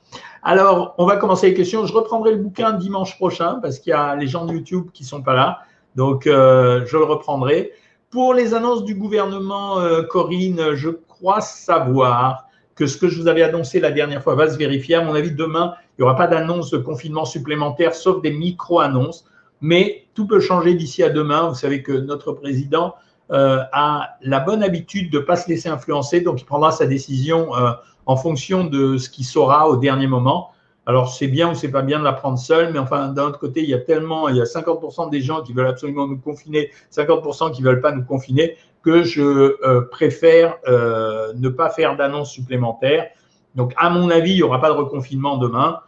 Alors, 0.43 0.95
on 0.99 1.07
va 1.07 1.17
commencer 1.17 1.49
les 1.49 1.55
questions. 1.55 1.87
Je 1.87 1.93
reprendrai 1.93 2.33
le 2.33 2.39
bouquin 2.39 2.73
dimanche 2.73 3.17
prochain 3.17 3.61
parce 3.63 3.79
qu'il 3.79 3.91
y 3.91 3.95
a 3.95 4.15
les 4.17 4.27
gens 4.27 4.45
de 4.45 4.53
YouTube 4.53 4.89
qui 4.93 5.05
sont 5.05 5.23
pas 5.23 5.35
là. 5.35 5.61
Donc, 5.95 6.27
euh, 6.27 6.85
je 6.87 6.97
le 6.97 7.05
reprendrai. 7.05 7.73
Pour 8.11 8.35
les 8.35 8.55
annonces 8.55 8.85
du 8.85 8.95
gouvernement, 8.95 9.81
euh, 9.81 10.03
Corinne, 10.03 10.75
je 10.75 10.91
crois 10.91 11.41
savoir 11.41 12.47
que 12.75 12.87
ce 12.87 12.97
que 12.97 13.09
je 13.09 13.21
vous 13.21 13.29
avais 13.29 13.43
annoncé 13.43 13.81
la 13.81 13.91
dernière 13.91 14.23
fois 14.23 14.35
va 14.35 14.51
se 14.51 14.57
vérifier. 14.57 14.97
À 14.97 15.03
mon 15.03 15.15
avis, 15.15 15.31
demain, 15.31 15.75
il 15.91 16.03
n'y 16.03 16.05
aura 16.05 16.17
pas 16.17 16.27
d'annonce 16.27 16.71
de 16.71 16.79
confinement 16.79 17.25
supplémentaire, 17.25 17.95
sauf 17.95 18.21
des 18.21 18.33
micro-annonces. 18.33 19.27
Mais 19.61 20.07
tout 20.15 20.27
peut 20.27 20.41
changer 20.41 20.75
d'ici 20.75 21.03
à 21.03 21.11
demain. 21.11 21.49
Vous 21.49 21.55
savez 21.55 21.83
que 21.83 21.93
notre 21.93 22.33
président 22.33 22.95
euh, 23.31 23.61
a 23.73 24.17
la 24.23 24.41
bonne 24.41 24.63
habitude 24.63 25.11
de 25.11 25.19
ne 25.19 25.25
pas 25.25 25.37
se 25.37 25.49
laisser 25.49 25.69
influencer, 25.69 26.21
donc 26.21 26.41
il 26.41 26.45
prendra 26.45 26.73
sa 26.73 26.87
décision 26.87 27.57
euh, 27.57 27.71
en 28.05 28.17
fonction 28.17 28.65
de 28.65 28.99
ce 28.99 29.09
qu'il 29.09 29.25
saura 29.25 29.69
au 29.69 29.77
dernier 29.77 30.07
moment. 30.07 30.51
Alors 30.87 31.11
c'est 31.11 31.29
bien 31.29 31.51
ou 31.51 31.55
c'est 31.55 31.71
pas 31.71 31.81
bien 31.81 31.99
de 31.99 32.05
la 32.05 32.13
prendre 32.13 32.39
seule, 32.39 32.71
mais 32.73 32.79
enfin 32.79 33.09
d'un 33.09 33.25
autre 33.25 33.39
côté, 33.39 33.63
il 33.63 33.71
y 33.71 33.75
a 33.75 33.79
tellement, 33.79 34.29
il 34.29 34.37
y 34.37 34.41
a 34.43 34.45
50% 34.45 35.09
des 35.09 35.23
gens 35.23 35.43
qui 35.43 35.55
veulent 35.55 35.69
absolument 35.69 36.07
nous 36.07 36.19
confiner, 36.19 36.71
50% 36.95 37.53
qui 37.53 37.63
veulent 37.63 37.81
pas 37.81 37.93
nous 37.93 38.05
confiner, 38.05 38.59
que 38.85 39.03
je 39.03 39.23
euh, 39.23 39.81
préfère 39.91 40.57
ne 40.67 41.49
pas 41.49 41.71
faire 41.71 41.97
d'annonce 41.97 42.31
supplémentaire 42.31 43.09
Donc, 43.55 43.73
à 43.77 43.91
mon 43.91 44.11
avis, 44.11 44.33
il 44.33 44.37
n'y 44.37 44.43
aura 44.43 44.61
pas 44.61 44.69
de 44.69 44.77
reconfinement 44.77 45.39
demain, 45.39 45.81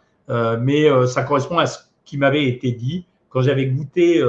mais 0.59 0.87
ça 1.07 1.23
correspond 1.23 1.57
à 1.57 1.67
ce 1.67 1.79
qui 2.05 2.17
m'avait 2.17 2.45
été 2.45 2.71
dit 2.71 3.05
quand 3.29 3.41
j'avais 3.41 3.67
goûté 3.67 4.21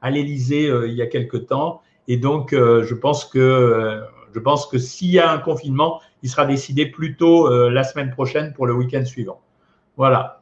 à 0.00 0.10
l'Élysée 0.10 0.70
il 0.86 0.94
y 0.94 1.02
a 1.02 1.06
quelque 1.06 1.36
temps. 1.36 1.82
Et 2.06 2.16
donc, 2.16 2.52
je 2.52 2.94
pense 2.94 3.24
que 3.24 4.02
je 4.34 4.40
pense 4.40 4.66
que 4.66 4.78
s'il 4.78 5.10
y 5.10 5.18
a 5.18 5.30
un 5.30 5.38
confinement, 5.38 6.00
il 6.22 6.30
sera 6.30 6.46
décidé 6.46 6.86
plutôt 6.86 7.68
la 7.68 7.84
semaine 7.84 8.10
prochaine 8.10 8.52
pour 8.54 8.66
le 8.66 8.74
week-end 8.74 9.04
suivant. 9.04 9.40
Voilà. 9.96 10.37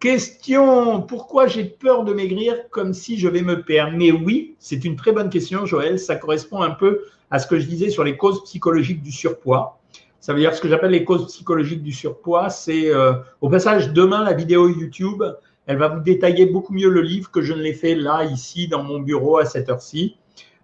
Question, 0.00 1.02
pourquoi 1.02 1.46
j'ai 1.46 1.64
peur 1.64 2.04
de 2.04 2.14
maigrir 2.14 2.70
comme 2.70 2.94
si 2.94 3.18
je 3.18 3.28
vais 3.28 3.42
me 3.42 3.60
perdre? 3.60 3.92
Mais 3.98 4.10
oui, 4.10 4.56
c'est 4.58 4.86
une 4.86 4.96
très 4.96 5.12
bonne 5.12 5.28
question, 5.28 5.66
Joël. 5.66 5.98
Ça 5.98 6.16
correspond 6.16 6.62
un 6.62 6.70
peu 6.70 7.04
à 7.30 7.38
ce 7.38 7.46
que 7.46 7.58
je 7.58 7.66
disais 7.66 7.90
sur 7.90 8.02
les 8.02 8.16
causes 8.16 8.42
psychologiques 8.44 9.02
du 9.02 9.12
surpoids. 9.12 9.78
Ça 10.18 10.32
veut 10.32 10.40
dire 10.40 10.54
ce 10.54 10.62
que 10.62 10.68
j'appelle 10.68 10.92
les 10.92 11.04
causes 11.04 11.26
psychologiques 11.26 11.82
du 11.82 11.92
surpoids. 11.92 12.48
C'est 12.48 12.90
euh, 12.90 13.12
au 13.42 13.50
passage, 13.50 13.92
demain, 13.92 14.24
la 14.24 14.32
vidéo 14.32 14.70
YouTube, 14.70 15.22
elle 15.66 15.76
va 15.76 15.88
vous 15.88 16.00
détailler 16.00 16.46
beaucoup 16.46 16.72
mieux 16.72 16.88
le 16.88 17.02
livre 17.02 17.30
que 17.30 17.42
je 17.42 17.52
ne 17.52 17.60
l'ai 17.60 17.74
fait 17.74 17.94
là, 17.94 18.24
ici, 18.24 18.68
dans 18.68 18.82
mon 18.82 19.00
bureau 19.00 19.36
à 19.36 19.44
cette 19.44 19.68
heure-ci. 19.68 20.16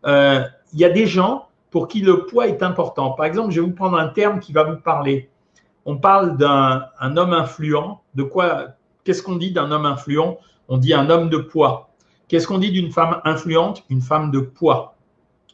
Euh, 0.07 0.41
il 0.73 0.81
y 0.81 0.85
a 0.87 0.91
des 0.91 1.07
gens 1.07 1.49
pour 1.71 1.89
qui 1.89 2.01
le 2.01 2.25
poids 2.25 2.49
est 2.49 2.63
important. 2.63 3.11
Par 3.11 3.27
exemple, 3.27 3.51
je 3.51 3.61
vais 3.61 3.67
vous 3.67 3.75
prendre 3.75 3.99
un 3.99 4.09
terme 4.09 4.41
qui 4.41 4.55
va 4.55 4.65
vous 4.65 4.81
parler. 4.81 5.29
On 5.85 5.99
parle 5.99 6.39
d'un 6.39 7.17
homme 7.19 7.35
influent. 7.35 8.01
De 8.15 8.23
quoi 8.23 8.69
Qu'est-ce 9.07 9.23
qu'on 9.23 9.37
dit 9.37 9.53
d'un 9.53 9.71
homme 9.71 9.87
influent? 9.87 10.39
On 10.69 10.79
dit 10.79 10.93
un 10.93 11.09
homme 11.11 11.31
de 11.31 11.37
poids. 11.39 11.91
Qu'est-ce 12.27 12.49
qu'on 12.49 12.59
dit 12.59 12.73
d'une 12.73 12.91
femme 12.91 13.21
influente? 13.23 13.85
Une 13.89 14.01
femme 14.01 14.33
de 14.33 14.41
poids. 14.41 14.97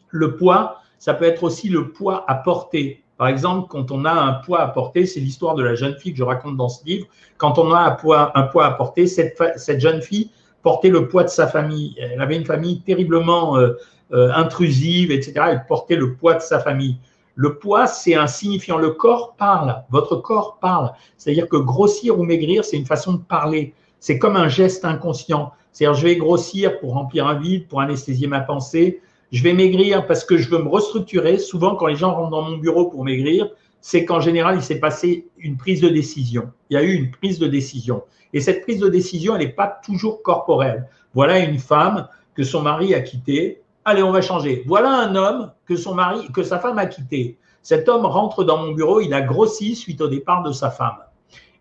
Le 0.09 0.37
poids, 0.37 0.79
ça 0.99 1.13
peut 1.13 1.27
être 1.27 1.43
aussi 1.43 1.69
le 1.69 1.93
poids 1.93 2.25
à 2.29 2.35
porter. 2.37 3.03
Par 3.19 3.29
exemple, 3.29 3.69
quand 3.69 3.91
on 3.91 4.07
a 4.07 4.11
un 4.11 4.33
poids 4.33 4.61
à 4.61 4.69
porter, 4.69 5.05
c'est 5.05 5.21
l'histoire 5.21 5.55
de 5.55 5.63
la 5.63 5.75
jeune 5.75 5.95
fille 5.97 6.13
que 6.13 6.19
je 6.19 6.25
raconte 6.25 6.57
dans 6.57 6.71
ce 6.71 6.83
livre. 6.87 7.07
Quand 7.37 7.59
on 7.59 7.71
a 7.75 7.79
un 7.79 7.91
poids, 7.91 8.33
à 8.35 8.71
porter, 8.71 9.07
cette, 9.07 9.37
jeune 9.81 10.01
fille 10.01 10.31
portait 10.63 10.89
le 10.89 11.09
poids 11.09 11.25
de 11.25 11.29
sa 11.29 11.47
famille. 11.47 11.95
Elle 12.01 12.23
avait 12.23 12.37
une 12.37 12.47
famille 12.47 12.81
terriblement 12.81 13.59
euh, 13.59 13.75
euh, 14.15 14.33
intrusive, 14.35 15.11
etc. 15.11 15.35
Elle 15.51 15.67
portait 15.67 15.97
le 15.97 16.15
poids 16.15 16.35
de 16.35 16.41
sa 16.41 16.59
famille. 16.59 16.97
Le 17.35 17.59
poids, 17.59 17.87
c'est 17.87 18.15
un 18.15 18.27
signifiant. 18.27 18.77
Le 18.77 18.91
corps 18.91 19.35
parle. 19.37 19.83
Votre 19.91 20.17
corps 20.17 20.59
parle. 20.61 20.93
C'est-à-dire 21.17 21.49
que 21.49 21.57
grossir 21.57 22.19
ou 22.19 22.25
maigrir, 22.25 22.65
c'est 22.65 22.77
une 22.77 22.87
façon 22.87 23.15
de 23.15 23.23
parler. 23.23 23.75
C'est 24.01 24.19
comme 24.19 24.37
un 24.37 24.49
geste 24.49 24.85
inconscient. 24.85 25.53
C'est-à-dire, 25.73 25.99
je 25.99 26.07
vais 26.07 26.17
grossir 26.17 26.79
pour 26.81 26.93
remplir 26.93 27.27
un 27.27 27.39
vide, 27.39 27.69
pour 27.69 27.81
anesthésier 27.81 28.27
ma 28.27 28.41
pensée. 28.41 29.01
Je 29.31 29.43
vais 29.43 29.55
maigrir 29.55 30.07
parce 30.07 30.25
que 30.25 30.37
je 30.37 30.51
veux 30.51 30.59
me 30.59 30.69
restructurer. 30.69 31.39
Souvent, 31.39 31.75
quand 31.75 31.87
les 31.87 31.97
gens 31.97 32.15
rentrent 32.15 32.31
dans 32.31 32.43
mon 32.43 32.59
bureau 32.59 32.87
pour 32.87 33.05
maigrir, 33.05 33.49
c'est 33.81 34.05
qu'en 34.05 34.21
général, 34.21 34.57
il 34.57 34.63
s'est 34.63 34.79
passé 34.79 35.27
une 35.39 35.57
prise 35.57 35.81
de 35.81 35.89
décision. 35.89 36.51
Il 36.69 36.75
y 36.75 36.77
a 36.77 36.83
eu 36.83 36.93
une 36.93 37.11
prise 37.11 37.39
de 37.39 37.47
décision. 37.47 38.03
Et 38.35 38.41
cette 38.41 38.63
prise 38.63 38.79
de 38.79 38.89
décision, 38.89 39.35
elle 39.35 39.47
n'est 39.47 39.53
pas 39.53 39.81
toujours 39.85 40.23
corporelle. 40.23 40.89
Voilà 41.15 41.39
une 41.39 41.59
femme 41.59 42.09
que 42.35 42.45
son 42.45 42.63
mari 42.63 42.95
a 42.95 43.01
quittée 43.01 43.62
Allez, 43.85 44.03
on 44.05 44.13
va 44.13 44.23
changer. 44.23 44.63
Voilà 44.67 44.91
un 44.91 45.17
homme 45.17 45.51
que 45.67 45.75
son 45.75 45.95
mari, 45.95 46.31
que 46.33 46.45
sa 46.45 46.61
femme 46.61 46.79
a 46.79 46.87
quitté. 46.87 47.37
Cet 47.63 47.89
homme 47.89 48.07
rentre 48.07 48.45
dans 48.45 48.59
mon 48.59 48.73
bureau, 48.73 49.01
il 49.01 49.13
a 49.13 49.21
grossi 49.21 49.75
suite 49.75 50.01
au 50.01 50.07
départ 50.07 50.45
de 50.45 50.53
sa 50.53 50.71
femme. 50.71 50.99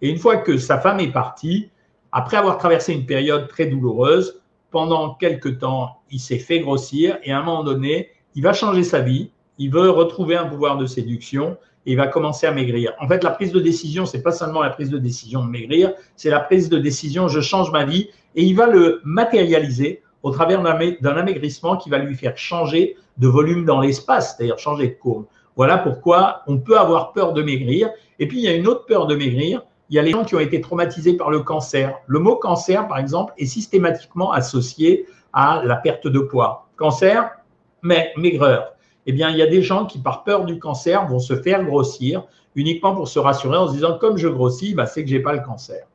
Et 0.02 0.10
une 0.10 0.18
fois 0.18 0.38
que 0.38 0.58
sa 0.58 0.78
femme 0.78 1.00
est 1.00 1.12
partie, 1.12 1.70
après 2.12 2.38
avoir 2.38 2.60
traversé 2.60 2.94
une 2.94 3.08
période 3.08 3.48
très 3.48 3.66
douloureuse, 3.66 4.40
pendant 4.70 5.16
quelques 5.16 5.58
temps, 5.60 6.02
il 6.12 6.20
s'est 6.20 6.38
fait 6.38 6.60
grossir 6.60 7.18
et 7.24 7.32
à 7.32 7.40
un 7.40 7.44
moment 7.44 7.64
donné, 7.64 8.10
il 8.36 8.44
va 8.44 8.54
changer 8.54 8.84
sa 8.84 9.00
vie, 9.00 9.32
il 9.58 9.72
veut 9.72 9.90
retrouver 9.90 10.36
un 10.36 10.46
pouvoir 10.46 10.78
de 10.78 10.86
séduction 10.86 11.58
et 11.88 11.94
il 11.94 11.98
va 11.98 12.08
commencer 12.08 12.46
à 12.46 12.52
maigrir. 12.52 12.94
En 13.00 13.08
fait, 13.08 13.24
la 13.24 13.32
prise 13.32 13.52
de 13.52 13.60
décision, 13.60 14.06
c'est 14.06 14.22
pas 14.22 14.32
seulement 14.32 14.62
la 14.62 14.70
prise 14.70 14.92
de 14.92 15.00
décision 15.00 15.44
de 15.44 15.50
maigrir, 15.50 15.92
c'est 16.16 16.30
la 16.30 16.40
prise 16.40 16.70
de 16.70 16.78
décision, 16.78 17.28
je 17.28 17.42
change 17.42 17.72
ma 17.72 17.84
vie 17.84 18.10
et 18.36 18.44
il 18.44 18.56
va 18.56 18.68
le 18.68 19.02
matérialiser 19.04 20.04
au 20.24 20.32
travers 20.32 20.62
d'un 20.62 21.18
amaigrissement 21.18 21.78
qui 21.78 21.90
va 21.90 21.98
lui 21.98 22.16
faire 22.16 22.38
changer 22.38 22.96
de 23.18 23.28
volume 23.28 23.66
dans 23.66 23.80
l'espace, 23.80 24.36
c'est-à-dire 24.36 24.58
changer 24.58 24.88
de 24.88 24.94
courbe. 24.94 25.26
Voilà 25.56 25.78
pourquoi 25.78 26.44
on 26.48 26.58
peut 26.58 26.78
avoir 26.78 27.12
peur 27.14 27.34
de 27.34 27.42
maigrir. 27.42 27.90
Et 28.20 28.28
puis, 28.28 28.38
il 28.38 28.44
y 28.44 28.48
a 28.48 28.54
une 28.54 28.68
autre 28.68 28.86
peur 28.86 29.08
de 29.08 29.16
maigrir. 29.16 29.64
Il 29.90 29.96
y 29.96 30.00
a 30.00 30.02
les 30.02 30.12
gens 30.12 30.24
qui 30.24 30.36
ont 30.36 30.40
été 30.40 30.62
traumatisés 30.62 31.14
par 31.14 31.30
le 31.30 31.42
cancer. 31.42 31.98
Le 32.08 32.20
mot 32.20 32.38
cancer, 32.38 32.88
par 32.88 32.98
exemple, 32.98 33.34
est 33.38 33.46
systématiquement 33.46 34.32
associé 34.32 35.06
à 35.34 35.62
la 35.66 35.76
perte 35.76 36.08
de 36.08 36.20
poids. 36.20 36.68
Cancer, 36.78 37.32
mais 37.82 38.14
maigreur. 38.16 38.74
Eh 39.06 39.12
bien, 39.12 39.30
il 39.30 39.38
y 39.38 39.42
a 39.42 39.48
des 39.48 39.62
gens 39.62 39.86
qui, 39.86 40.00
par 40.00 40.24
peur 40.24 40.46
du 40.46 40.60
cancer, 40.60 41.08
vont 41.08 41.20
se 41.20 41.36
faire 41.36 41.64
grossir 41.66 42.24
uniquement 42.56 42.96
pour 42.96 43.08
se 43.08 43.20
rassurer 43.20 43.58
en 43.58 43.68
se 43.68 43.74
disant, 43.74 43.98
comme 43.98 44.18
je 44.18 44.28
grossis, 44.28 44.74
bah, 44.74 44.86
c'est 44.86 45.04
que 45.04 45.10
j'ai 45.10 45.20
pas 45.20 45.34
le 45.34 45.42
cancer. 45.42 45.86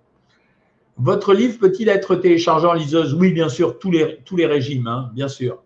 Votre 0.98 1.34
livre 1.34 1.58
peut-il 1.58 1.88
être 1.90 2.16
téléchargé 2.16 2.66
en 2.66 2.72
liseuse? 2.72 3.14
Oui, 3.14 3.32
bien 3.32 3.50
sûr, 3.50 3.78
tous 3.78 3.90
les, 3.90 4.46
régimes, 4.46 4.86
hein, 4.86 5.10
bien 5.12 5.28
sûr. 5.28 5.58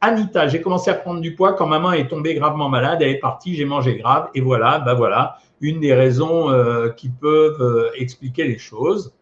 Anita, 0.00 0.48
j'ai 0.48 0.60
commencé 0.60 0.90
à 0.90 0.94
prendre 0.94 1.20
du 1.20 1.36
poids 1.36 1.52
quand 1.52 1.68
maman 1.68 1.92
est 1.92 2.08
tombée 2.08 2.34
gravement 2.34 2.68
malade, 2.68 2.98
elle 3.00 3.10
est 3.10 3.20
partie, 3.20 3.54
j'ai 3.54 3.64
mangé 3.64 3.98
grave, 3.98 4.28
et 4.34 4.40
voilà, 4.40 4.80
ben 4.80 4.94
voilà, 4.94 5.36
une 5.60 5.78
des 5.78 5.94
raisons 5.94 6.50
euh, 6.50 6.88
qui 6.88 7.08
peuvent 7.08 7.62
euh, 7.62 7.90
expliquer 7.96 8.42
les 8.44 8.58
choses. 8.58 9.12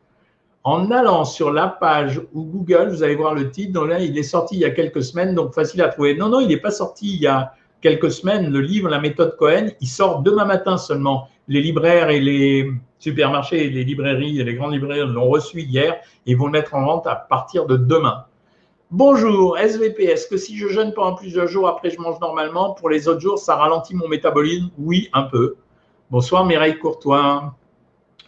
En 0.65 0.91
allant 0.91 1.27
sur 1.27 1.53
la 1.53 1.69
page 1.69 2.23
ou 2.33 2.45
Google, 2.45 2.89
vous 2.89 3.03
allez 3.03 3.17
voir 3.17 3.35
le 3.35 3.51
titre, 3.51 3.87
il 4.01 4.17
est 4.17 4.23
sorti 4.23 4.57
il 4.57 4.61
y 4.61 4.65
a 4.65 4.71
quelques 4.71 5.03
semaines, 5.03 5.35
donc 5.35 5.55
facile 5.55 5.83
à 5.83 5.89
trouver. 5.89 6.15
Non, 6.15 6.31
non, 6.31 6.41
il 6.41 6.49
n'est 6.49 6.57
pas 6.57 6.71
sorti 6.71 7.15
il 7.15 7.21
y 7.21 7.27
a 7.27 7.53
quelques 7.81 8.11
semaines. 8.11 8.51
Le 8.51 8.61
livre, 8.61 8.89
la 8.89 9.01
méthode 9.01 9.37
Cohen, 9.37 9.69
il 9.81 9.89
sort 9.89 10.23
demain 10.23 10.45
matin 10.45 10.77
seulement. 10.77 11.29
Les 11.49 11.61
libraires 11.61 12.11
et 12.11 12.21
les 12.21 12.71
supermarchés, 12.99 13.71
les 13.71 13.85
librairies 13.85 14.41
et 14.41 14.45
les 14.45 14.55
grandes 14.55 14.73
librairies 14.73 15.07
l'ont 15.07 15.29
reçu 15.29 15.63
hier 15.63 15.97
et 16.27 16.35
vont 16.35 16.47
le 16.47 16.53
mettre 16.53 16.75
en 16.75 16.85
vente 16.85 17.07
à 17.07 17.17
partir 17.17 17.67
de 17.67 17.77
demain. 17.77 18.25
Bonjour, 18.91 19.57
SVP, 19.57 20.05
est-ce 20.05 20.27
que 20.27 20.37
si 20.37 20.57
je 20.59 20.69
jeûne 20.69 20.93
pendant 20.93 21.15
plusieurs 21.15 21.47
jours 21.47 21.69
après 21.69 21.91
je 21.91 21.99
mange 22.01 22.21
normalement, 22.21 22.75
pour 22.75 22.91
les 22.91 23.09
autres 23.09 23.21
jours, 23.21 23.39
ça 23.39 23.55
ralentit 23.55 23.95
mon 23.95 24.09
métabolisme? 24.09 24.71
Oui, 24.79 25.09
un 25.13 25.23
peu. 25.23 25.57
Bonsoir 26.11 26.45
Mireille 26.45 26.79
Courtois. 26.79 27.55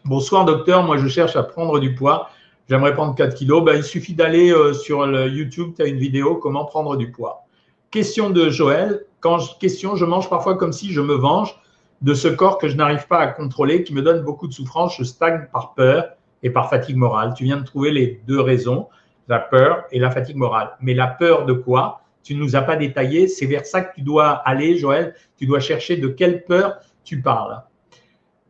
Bonsoir 0.05 0.45
docteur, 0.45 0.85
moi 0.85 0.99
je 0.99 1.09
cherche 1.09 1.37
à 1.37 1.43
prendre 1.43 1.81
du 1.81 1.95
poids. 1.95 2.29
J'aimerais 2.69 2.95
prendre 2.95 3.15
4 3.15 3.35
kilos. 3.35 3.65
Ben, 3.65 3.77
il 3.77 3.83
suffit 3.83 4.15
d'aller 4.15 4.53
euh, 4.53 4.73
sur 4.73 5.05
YouTube, 5.27 5.73
tu 5.77 5.83
as 5.83 5.87
une 5.87 5.99
vidéo 5.99 6.37
comment 6.37 6.65
prendre 6.65 6.97
du 6.97 7.11
poids. 7.11 7.45
Question 7.91 8.31
de 8.31 8.49
Joël. 8.49 9.05
Quand 9.23 9.39
je, 9.39 9.57
question, 9.59 9.97
je 9.97 10.05
mange 10.05 10.29
parfois 10.29 10.57
comme 10.57 10.73
si 10.73 10.93
je 10.93 11.01
me 11.01 11.15
venge 11.15 11.59
de 12.03 12.13
ce 12.13 12.27
corps 12.27 12.59
que 12.59 12.69
je 12.69 12.77
n'arrive 12.77 13.07
pas 13.07 13.21
à 13.21 13.29
contrôler, 13.29 13.85
qui 13.85 13.95
me 13.95 14.03
donne 14.03 14.23
beaucoup 14.23 14.49
de 14.49 14.53
souffrance. 14.53 14.97
Je 14.99 15.05
stagne 15.05 15.47
par 15.53 15.75
peur 15.75 16.11
et 16.43 16.51
par 16.51 16.69
fatigue 16.69 16.97
morale. 16.97 17.33
Tu 17.35 17.45
viens 17.45 17.59
de 17.59 17.65
trouver 17.65 17.93
les 17.93 18.21
deux 18.27 18.41
raisons, 18.41 18.89
la 19.29 19.39
peur 19.39 19.85
et 19.93 20.01
la 20.01 20.11
fatigue 20.11 20.37
morale. 20.37 20.73
Mais 20.81 20.93
la 20.93 21.07
peur 21.07 21.47
de 21.47 21.53
quoi? 21.53 22.03
Tu 22.25 22.35
ne 22.35 22.41
nous 22.41 22.57
as 22.57 22.63
pas 22.63 22.77
détaillé. 22.77 23.29
C'est 23.29 23.47
vers 23.47 23.65
ça 23.65 23.83
que 23.83 23.95
tu 23.95 24.03
dois 24.03 24.31
aller, 24.31 24.77
Joël. 24.77 25.15
Tu 25.37 25.47
dois 25.47 25.61
chercher 25.61 25.97
de 25.97 26.09
quelle 26.09 26.45
peur 26.45 26.81
tu 27.05 27.23
parles. 27.23 27.63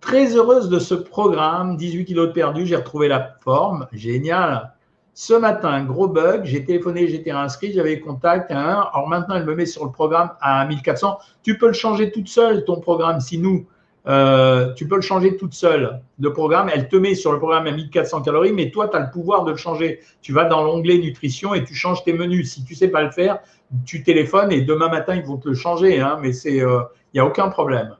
Très 0.01 0.35
heureuse 0.35 0.71
de 0.71 0.79
ce 0.79 0.95
programme, 0.95 1.77
18 1.77 2.07
kilos 2.07 2.29
de 2.29 2.33
perdu, 2.33 2.67
j'ai 2.67 2.77
retrouvé 2.77 3.09
la 3.09 3.37
forme, 3.41 3.87
génial. 3.93 4.73
Ce 5.14 5.35
matin, 5.35 5.85
gros 5.85 6.09
bug, 6.09 6.44
j'ai 6.44 6.64
téléphoné, 6.64 7.07
j'étais 7.07 7.31
inscrit, 7.31 7.72
j'avais 7.72 8.01
contact. 8.01 8.51
Hein, 8.51 8.88
alors 8.94 9.09
maintenant, 9.09 9.35
elle 9.35 9.44
me 9.44 9.55
met 9.55 9.66
sur 9.66 9.85
le 9.85 9.90
programme 9.90 10.31
à 10.40 10.64
1400. 10.64 11.18
Tu 11.42 11.59
peux 11.59 11.66
le 11.66 11.75
changer 11.75 12.11
toute 12.11 12.29
seule, 12.29 12.64
ton 12.64 12.81
programme. 12.81 13.20
Si 13.20 13.37
nous, 13.37 13.66
euh, 14.07 14.72
tu 14.72 14.88
peux 14.88 14.96
le 14.96 15.03
changer 15.03 15.37
toute 15.37 15.53
seule. 15.53 16.01
Le 16.18 16.33
programme, 16.33 16.70
elle 16.75 16.88
te 16.88 16.96
met 16.96 17.14
sur 17.14 17.31
le 17.31 17.38
programme 17.38 17.66
à 17.66 17.72
1400 17.72 18.22
calories, 18.22 18.53
mais 18.53 18.70
toi, 18.70 18.88
tu 18.88 18.96
as 18.96 19.01
le 19.01 19.11
pouvoir 19.11 19.44
de 19.44 19.51
le 19.51 19.57
changer. 19.59 20.01
Tu 20.22 20.33
vas 20.33 20.46
dans 20.46 20.64
l'onglet 20.64 20.96
nutrition 20.96 21.53
et 21.53 21.62
tu 21.62 21.75
changes 21.75 22.03
tes 22.05 22.14
menus. 22.14 22.55
Si 22.55 22.64
tu 22.64 22.75
sais 22.75 22.88
pas 22.88 23.03
le 23.03 23.11
faire, 23.11 23.40
tu 23.85 24.03
téléphones 24.03 24.51
et 24.51 24.62
demain 24.62 24.88
matin, 24.88 25.14
ils 25.14 25.25
vont 25.25 25.37
te 25.37 25.48
le 25.48 25.55
changer. 25.55 26.01
Hein, 26.01 26.18
mais 26.22 26.35
il 26.35 26.62
euh, 26.62 26.81
n'y 27.12 27.20
a 27.20 27.27
aucun 27.27 27.51
problème. 27.51 27.96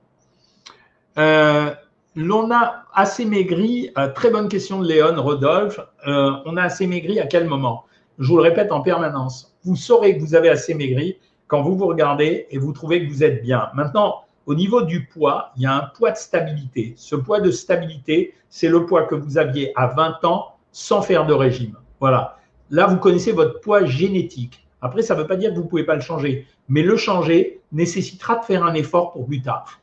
Euh, 1.19 1.75
L'on 2.15 2.51
a 2.51 2.85
assez 2.93 3.25
maigri, 3.25 3.91
euh, 3.97 4.09
très 4.09 4.31
bonne 4.31 4.51
question 4.51 4.83
de 4.83 4.87
Léon 4.87 5.15
Rodolphe, 5.17 5.81
euh, 6.07 6.33
on 6.45 6.59
a 6.59 6.65
assez 6.65 6.87
maigri 6.87 7.19
à 7.19 7.27
quel 7.27 7.49
moment? 7.49 7.85
Je 8.19 8.29
vous 8.29 8.37
le 8.37 8.43
répète 8.43 8.71
en 8.71 8.83
permanence, 8.83 9.57
vous 9.65 9.77
saurez 9.77 10.19
que 10.19 10.21
vous 10.21 10.35
avez 10.35 10.51
assez 10.51 10.75
maigri 10.75 11.17
quand 11.47 11.63
vous 11.63 11.75
vous 11.75 11.87
regardez 11.87 12.47
et 12.51 12.59
vous 12.59 12.73
trouvez 12.73 13.03
que 13.03 13.11
vous 13.11 13.25
êtes 13.25 13.43
bien. 13.43 13.71
Maintenant, 13.73 14.25
au 14.45 14.55
niveau 14.55 14.83
du 14.83 15.07
poids, 15.07 15.53
il 15.57 15.63
y 15.63 15.67
a 15.67 15.75
un 15.75 15.91
poids 15.97 16.11
de 16.11 16.19
stabilité. 16.19 16.93
Ce 16.99 17.17
poids 17.17 17.41
de 17.41 17.51
stabilité, 17.51 18.35
c'est 18.51 18.69
le 18.69 18.85
poids 18.85 19.05
que 19.05 19.15
vous 19.15 19.39
aviez 19.39 19.73
à 19.75 19.87
20 19.87 20.23
ans 20.27 20.57
sans 20.71 21.01
faire 21.01 21.25
de 21.25 21.33
régime. 21.33 21.79
Voilà. 21.99 22.37
Là, 22.69 22.89
vous 22.89 22.99
connaissez 22.99 23.33
votre 23.33 23.61
poids 23.61 23.87
génétique. 23.87 24.67
Après, 24.83 25.01
ça 25.01 25.15
ne 25.15 25.21
veut 25.21 25.27
pas 25.27 25.37
dire 25.37 25.51
que 25.51 25.57
vous 25.57 25.65
ne 25.65 25.69
pouvez 25.69 25.85
pas 25.85 25.95
le 25.95 26.03
changer, 26.03 26.47
mais 26.69 26.83
le 26.83 26.99
changer 26.99 27.63
nécessitera 27.73 28.37
de 28.37 28.45
faire 28.45 28.65
un 28.65 28.75
effort 28.75 29.13
pour 29.13 29.25
plus 29.25 29.41
tard. 29.41 29.81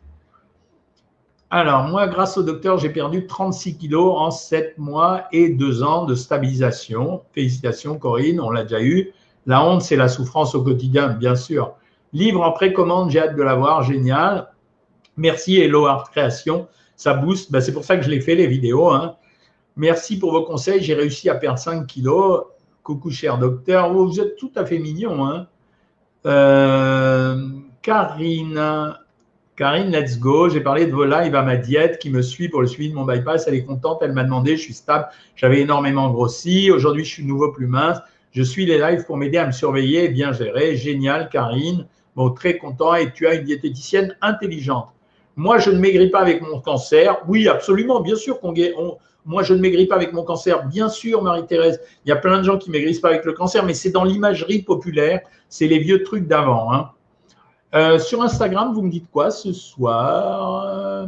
Alors, 1.52 1.86
moi, 1.86 2.08
grâce 2.08 2.38
au 2.38 2.44
docteur, 2.44 2.78
j'ai 2.78 2.92
perdu 2.92 3.26
36 3.26 3.78
kilos 3.78 4.14
en 4.16 4.30
7 4.30 4.78
mois 4.78 5.24
et 5.32 5.50
2 5.50 5.82
ans 5.82 6.06
de 6.06 6.14
stabilisation. 6.14 7.24
Félicitations, 7.34 7.98
Corinne, 7.98 8.40
on 8.40 8.52
l'a 8.52 8.64
déjà 8.64 8.82
eu. 8.82 9.12
La 9.48 9.66
honte, 9.66 9.82
c'est 9.82 9.96
la 9.96 10.10
souffrance 10.10 10.54
au 10.54 10.64
quotidien, 10.64 11.10
bien 11.10 11.36
sûr. 11.36 11.74
Livre 12.14 12.44
en 12.44 12.52
précommande, 12.52 13.10
j'ai 13.10 13.20
hâte 13.20 13.36
de 13.36 13.42
l'avoir, 13.42 13.82
génial. 13.82 14.52
Merci 15.18 15.60
Hello 15.60 15.88
Art 15.88 16.12
Création. 16.12 16.68
ça 16.96 17.16
booste. 17.16 17.52
Ben, 17.52 17.62
c'est 17.62 17.74
pour 17.74 17.84
ça 17.84 17.98
que 17.98 18.04
je 18.04 18.12
l'ai 18.12 18.22
fait, 18.22 18.36
les 18.36 18.48
vidéos. 18.48 18.92
Hein. 18.92 19.16
Merci 19.76 20.20
pour 20.20 20.32
vos 20.32 20.44
conseils. 20.44 20.84
J'ai 20.84 20.94
réussi 20.94 21.30
à 21.30 21.36
perdre 21.36 21.58
5 21.58 21.88
kilos. 21.88 22.44
Coucou, 22.84 23.10
cher 23.10 23.40
docteur. 23.40 23.90
Oh, 23.96 24.06
vous 24.06 24.20
êtes 24.20 24.36
tout 24.36 24.52
à 24.56 24.66
fait 24.66 24.78
mignon. 24.78 25.26
Hein. 25.26 25.48
Euh, 26.28 27.48
Karine. 27.82 28.94
Karine, 29.60 29.92
let's 29.92 30.18
go. 30.18 30.48
J'ai 30.48 30.62
parlé 30.62 30.86
de 30.86 30.94
vos 30.94 31.04
lives 31.04 31.36
à 31.36 31.42
ma 31.42 31.58
diète 31.58 32.00
qui 32.00 32.10
me 32.10 32.22
suit 32.22 32.48
pour 32.48 32.62
le 32.62 32.68
suivi 32.68 32.92
de 32.92 32.96
mon 32.96 33.04
bypass. 33.04 33.46
Elle 33.46 33.56
est 33.56 33.66
contente. 33.66 34.00
Elle 34.02 34.14
m'a 34.14 34.24
demandé. 34.24 34.56
Je 34.56 34.62
suis 34.62 34.74
stable. 34.74 35.10
J'avais 35.36 35.60
énormément 35.60 36.10
grossi. 36.12 36.72
Aujourd'hui, 36.72 37.04
je 37.04 37.10
suis 37.10 37.26
nouveau 37.26 37.52
plus 37.52 37.68
mince. 37.68 37.98
Je 38.32 38.42
suis 38.42 38.66
les 38.66 38.78
lives 38.78 39.04
pour 39.04 39.18
m'aider 39.18 39.38
à 39.38 39.46
me 39.46 39.52
surveiller 39.52 40.06
et 40.06 40.08
bien 40.08 40.32
gérer. 40.32 40.78
Génial, 40.78 41.28
Karine. 41.28 41.88
Bon, 42.16 42.30
très 42.30 42.58
content. 42.58 42.96
Et 42.96 43.12
tu 43.12 43.28
as 43.28 43.34
une 43.34 43.44
diététicienne 43.44 44.16
intelligente. 44.22 44.94
Moi, 45.36 45.58
je 45.58 45.72
ne 45.72 45.78
maigris 45.78 46.10
pas 46.10 46.22
avec 46.22 46.42
mon 46.42 46.62
cancer. 46.62 47.18
Oui, 47.28 47.50
absolument. 47.50 48.00
Bien 48.00 48.16
sûr 48.16 48.40
qu'on 48.40 48.54
moi, 49.26 49.44
je 49.44 49.54
ne 49.54 49.60
maigris 49.60 49.88
pas 49.88 49.96
avec 49.96 50.14
mon 50.14 50.24
cancer. 50.24 50.66
Bien 50.68 50.88
sûr, 50.88 51.22
Marie-Thérèse, 51.22 51.82
il 52.06 52.10
y 52.10 52.12
a 52.14 52.16
plein 52.16 52.38
de 52.38 52.44
gens 52.44 52.58
qui 52.58 52.70
ne 52.70 52.78
maigrissent 52.78 53.02
pas 53.02 53.10
avec 53.10 53.26
le 53.26 53.34
cancer, 53.34 53.66
mais 53.66 53.74
c'est 53.74 53.92
dans 53.92 54.06
l'imagerie 54.06 54.62
populaire. 54.62 55.20
C'est 55.50 55.68
les 55.68 55.80
vieux 55.80 56.04
trucs 56.04 56.28
d'avant. 56.28 56.72
Hein. 56.72 56.92
Euh, 57.76 58.00
sur 58.00 58.22
Instagram, 58.22 58.74
vous 58.74 58.82
me 58.82 58.90
dites 58.90 59.10
quoi 59.12 59.30
ce 59.30 59.54
soir? 59.54 61.08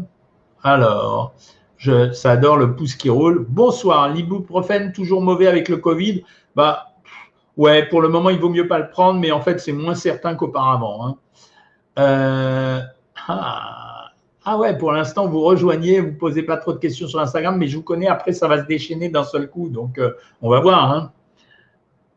Alors, 0.63 1.33
je, 1.77 2.11
ça 2.11 2.31
adore 2.31 2.57
le 2.57 2.75
pouce 2.75 2.95
qui 2.95 3.09
roule. 3.09 3.45
Bonsoir, 3.49 4.09
l'ibuprofène 4.09 4.91
toujours 4.91 5.21
mauvais 5.21 5.47
avec 5.47 5.69
le 5.69 5.77
Covid? 5.77 6.23
Bah, 6.55 6.93
ouais, 7.57 7.87
pour 7.87 8.01
le 8.01 8.09
moment, 8.09 8.29
il 8.29 8.39
vaut 8.39 8.49
mieux 8.49 8.67
pas 8.67 8.77
le 8.77 8.89
prendre, 8.89 9.19
mais 9.19 9.31
en 9.31 9.41
fait, 9.41 9.59
c'est 9.59 9.71
moins 9.71 9.95
certain 9.95 10.35
qu'auparavant. 10.35 11.07
Hein. 11.07 11.15
Euh, 11.97 12.79
ah. 13.27 13.87
Ah 14.43 14.57
ouais, 14.57 14.75
pour 14.75 14.91
l'instant, 14.91 15.27
vous 15.27 15.41
rejoignez, 15.41 15.99
vous 15.99 16.13
posez 16.13 16.41
pas 16.41 16.57
trop 16.57 16.73
de 16.73 16.79
questions 16.79 17.07
sur 17.07 17.19
Instagram, 17.19 17.57
mais 17.57 17.67
je 17.67 17.77
vous 17.77 17.83
connais, 17.83 18.07
après, 18.07 18.33
ça 18.33 18.47
va 18.47 18.59
se 18.59 18.65
déchaîner 18.65 19.09
d'un 19.09 19.23
seul 19.23 19.49
coup. 19.49 19.69
Donc, 19.69 19.99
euh, 19.99 20.13
on 20.41 20.49
va 20.49 20.59
voir. 20.59 20.91
Hein. 20.91 21.11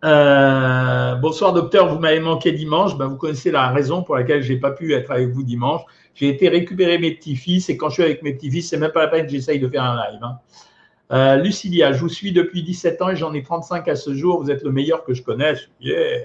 Euh, 0.04 1.14
bonsoir, 1.14 1.54
docteur. 1.54 1.92
Vous 1.92 1.98
m'avez 1.98 2.20
manqué 2.20 2.52
dimanche. 2.52 2.96
Ben, 2.96 3.06
vous 3.06 3.16
connaissez 3.16 3.50
la 3.50 3.68
raison 3.68 4.02
pour 4.02 4.16
laquelle 4.16 4.42
je 4.42 4.52
n'ai 4.52 4.58
pas 4.58 4.70
pu 4.70 4.92
être 4.92 5.10
avec 5.10 5.30
vous 5.30 5.42
dimanche. 5.42 5.80
J'ai 6.14 6.28
été 6.28 6.48
récupérer 6.48 6.98
mes 6.98 7.12
petits-fils 7.12 7.70
et 7.70 7.78
quand 7.78 7.88
je 7.88 7.94
suis 7.94 8.02
avec 8.02 8.22
mes 8.22 8.34
petits-fils, 8.34 8.68
c'est 8.68 8.76
même 8.76 8.92
pas 8.92 9.02
la 9.02 9.08
peine 9.08 9.24
que 9.24 9.32
j'essaye 9.32 9.58
de 9.58 9.68
faire 9.68 9.82
un 9.82 9.96
live. 9.96 10.20
Hein. 10.22 10.38
Euh, 11.12 11.36
Lucilia, 11.36 11.92
je 11.92 12.00
vous 12.00 12.10
suis 12.10 12.32
depuis 12.32 12.62
17 12.62 13.00
ans 13.00 13.08
et 13.08 13.16
j'en 13.16 13.32
ai 13.32 13.42
35 13.42 13.88
à 13.88 13.96
ce 13.96 14.14
jour. 14.14 14.42
Vous 14.42 14.50
êtes 14.50 14.62
le 14.62 14.70
meilleur 14.70 15.04
que 15.04 15.14
je 15.14 15.22
connaisse. 15.22 15.68
Yeah. 15.80 16.20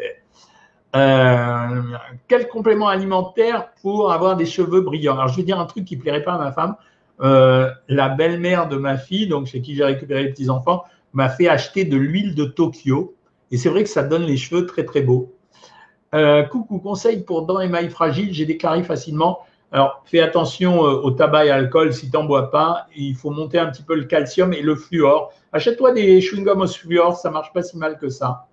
Euh, 0.96 1.82
quel 2.28 2.50
complément 2.50 2.90
alimentaire 2.90 3.70
pour 3.82 4.12
avoir 4.12 4.36
des 4.36 4.46
cheveux 4.46 4.82
brillants? 4.82 5.14
Alors, 5.14 5.30
je 5.30 5.38
vais 5.38 5.44
dire 5.44 5.60
un 5.60 5.66
truc 5.66 5.86
qui 5.86 5.96
ne 5.96 6.02
plairait 6.02 6.24
pas 6.24 6.34
à 6.34 6.38
ma 6.38 6.52
femme. 6.52 6.76
La 7.20 8.10
belle-mère 8.10 8.68
de 8.68 8.76
ma 8.76 8.98
fille, 8.98 9.28
donc 9.28 9.48
chez 9.48 9.62
qui 9.62 9.76
j'ai 9.76 9.86
récupéré 9.86 10.24
les 10.24 10.30
petits-enfants, 10.32 10.84
m'a 11.14 11.30
fait 11.30 11.48
acheter 11.48 11.86
de 11.86 11.96
l'huile 11.96 12.36
de 12.36 12.44
Tokyo. 12.44 13.16
Et 13.52 13.58
c'est 13.58 13.70
vrai 13.70 13.84
que 13.84 13.90
ça 13.90 14.04
donne 14.04 14.24
les 14.24 14.38
cheveux 14.38 14.66
très, 14.66 14.86
très 14.86 15.02
beaux. 15.02 15.34
Euh, 16.16 16.44
coucou, 16.44 16.80
conseil 16.80 17.22
pour 17.22 17.46
dents 17.46 17.60
émail 17.60 17.90
fragiles, 17.90 18.34
j'ai 18.34 18.46
déclaré 18.46 18.84
facilement. 18.84 19.40
Alors, 19.72 20.02
fais 20.06 20.20
attention 20.20 20.80
au 20.80 21.12
tabac 21.12 21.46
et 21.46 21.52
à 21.52 21.58
l'alcool 21.58 21.94
si 21.94 22.10
tu 22.10 22.18
bois 22.26 22.50
pas. 22.50 22.88
Il 22.96 23.16
faut 23.16 23.30
monter 23.30 23.60
un 23.60 23.68
petit 23.68 23.84
peu 23.84 23.96
le 23.96 24.06
calcium 24.06 24.52
et 24.52 24.62
le 24.62 24.76
fluor. 24.76 25.32
Achète-toi 25.54 25.92
des 25.92 26.20
chewing-gums 26.22 26.64
au 26.64 26.68
fluor, 26.68 27.16
ça 27.16 27.30
marche 27.30 27.54
pas 27.54 27.62
si 27.62 27.78
mal 27.78 28.00
que 28.00 28.10
ça. 28.10 28.48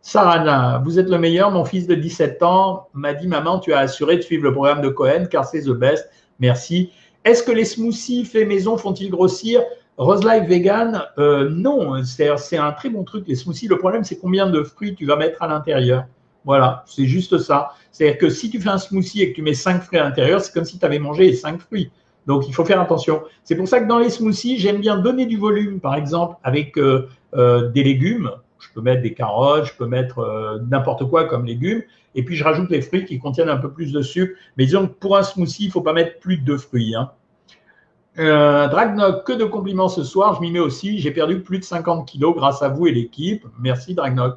Sarana, 0.00 0.82
vous 0.84 0.98
êtes 0.98 1.08
le 1.08 1.18
meilleur. 1.18 1.50
Mon 1.50 1.64
fils 1.64 1.86
de 1.86 1.94
17 1.94 2.42
ans 2.42 2.88
m'a 2.92 3.14
dit 3.14 3.26
Maman, 3.26 3.58
tu 3.58 3.72
as 3.72 3.78
assuré 3.78 4.16
de 4.16 4.22
suivre 4.22 4.44
le 4.44 4.52
programme 4.52 4.82
de 4.82 4.90
Cohen 4.90 5.26
car 5.30 5.46
c'est 5.46 5.62
the 5.62 5.70
best. 5.70 6.10
Merci. 6.40 6.92
Est-ce 7.24 7.42
que 7.42 7.52
les 7.52 7.64
smoothies 7.64 8.26
faits 8.26 8.46
maison 8.46 8.76
font-ils 8.76 9.10
grossir? 9.10 9.62
Rose 9.96 10.24
Life 10.24 10.48
Vegan, 10.48 11.04
euh, 11.18 11.48
non. 11.50 12.02
C'est 12.04 12.56
un 12.56 12.72
très 12.72 12.88
bon 12.88 13.04
truc, 13.04 13.24
les 13.28 13.36
smoothies. 13.36 13.68
Le 13.68 13.78
problème, 13.78 14.02
c'est 14.02 14.18
combien 14.18 14.48
de 14.48 14.62
fruits 14.62 14.94
tu 14.94 15.06
vas 15.06 15.16
mettre 15.16 15.42
à 15.42 15.46
l'intérieur. 15.46 16.04
Voilà, 16.44 16.82
c'est 16.86 17.06
juste 17.06 17.38
ça. 17.38 17.70
C'est-à-dire 17.92 18.18
que 18.18 18.28
si 18.28 18.50
tu 18.50 18.60
fais 18.60 18.68
un 18.68 18.78
smoothie 18.78 19.22
et 19.22 19.30
que 19.30 19.36
tu 19.36 19.42
mets 19.42 19.54
5 19.54 19.82
fruits 19.82 19.98
à 19.98 20.04
l'intérieur, 20.04 20.40
c'est 20.40 20.52
comme 20.52 20.64
si 20.64 20.78
tu 20.78 20.84
avais 20.84 20.98
mangé 20.98 21.32
5 21.32 21.60
fruits. 21.60 21.90
Donc, 22.26 22.48
il 22.48 22.54
faut 22.54 22.64
faire 22.64 22.80
attention. 22.80 23.22
C'est 23.44 23.54
pour 23.54 23.68
ça 23.68 23.80
que 23.80 23.86
dans 23.86 23.98
les 23.98 24.10
smoothies, 24.10 24.58
j'aime 24.58 24.80
bien 24.80 24.98
donner 24.98 25.26
du 25.26 25.36
volume, 25.36 25.78
par 25.78 25.94
exemple, 25.94 26.36
avec 26.42 26.76
euh, 26.76 27.08
euh, 27.34 27.70
des 27.70 27.84
légumes 27.84 28.30
je 28.60 28.70
peux 28.72 28.80
mettre 28.80 29.02
des 29.02 29.12
carottes, 29.12 29.66
je 29.66 29.74
peux 29.74 29.86
mettre 29.86 30.62
n'importe 30.70 31.06
quoi 31.10 31.26
comme 31.26 31.44
légumes. 31.44 31.82
Et 32.14 32.24
puis, 32.24 32.34
je 32.34 32.44
rajoute 32.44 32.70
les 32.70 32.80
fruits 32.80 33.04
qui 33.04 33.18
contiennent 33.18 33.50
un 33.50 33.58
peu 33.58 33.70
plus 33.70 33.92
de 33.92 34.00
sucre. 34.00 34.32
Mais 34.56 34.64
disons 34.64 34.86
que 34.86 34.94
pour 34.94 35.18
un 35.18 35.22
smoothie, 35.22 35.64
il 35.64 35.66
ne 35.66 35.72
faut 35.72 35.82
pas 35.82 35.92
mettre 35.92 36.18
plus 36.18 36.38
de 36.38 36.56
fruits. 36.56 36.94
Hein. 36.94 37.10
Euh, 38.18 38.68
que 39.26 39.32
de 39.32 39.44
compliments 39.44 39.88
ce 39.88 40.04
soir. 40.04 40.36
Je 40.36 40.40
m'y 40.40 40.50
mets 40.50 40.60
aussi. 40.60 40.98
J'ai 40.98 41.10
perdu 41.10 41.40
plus 41.40 41.58
de 41.58 41.64
50 41.64 42.06
kilos 42.06 42.34
grâce 42.34 42.62
à 42.62 42.68
vous 42.68 42.86
et 42.86 42.92
l'équipe. 42.92 43.46
Merci, 43.60 43.94
Dragnoc. 43.94 44.36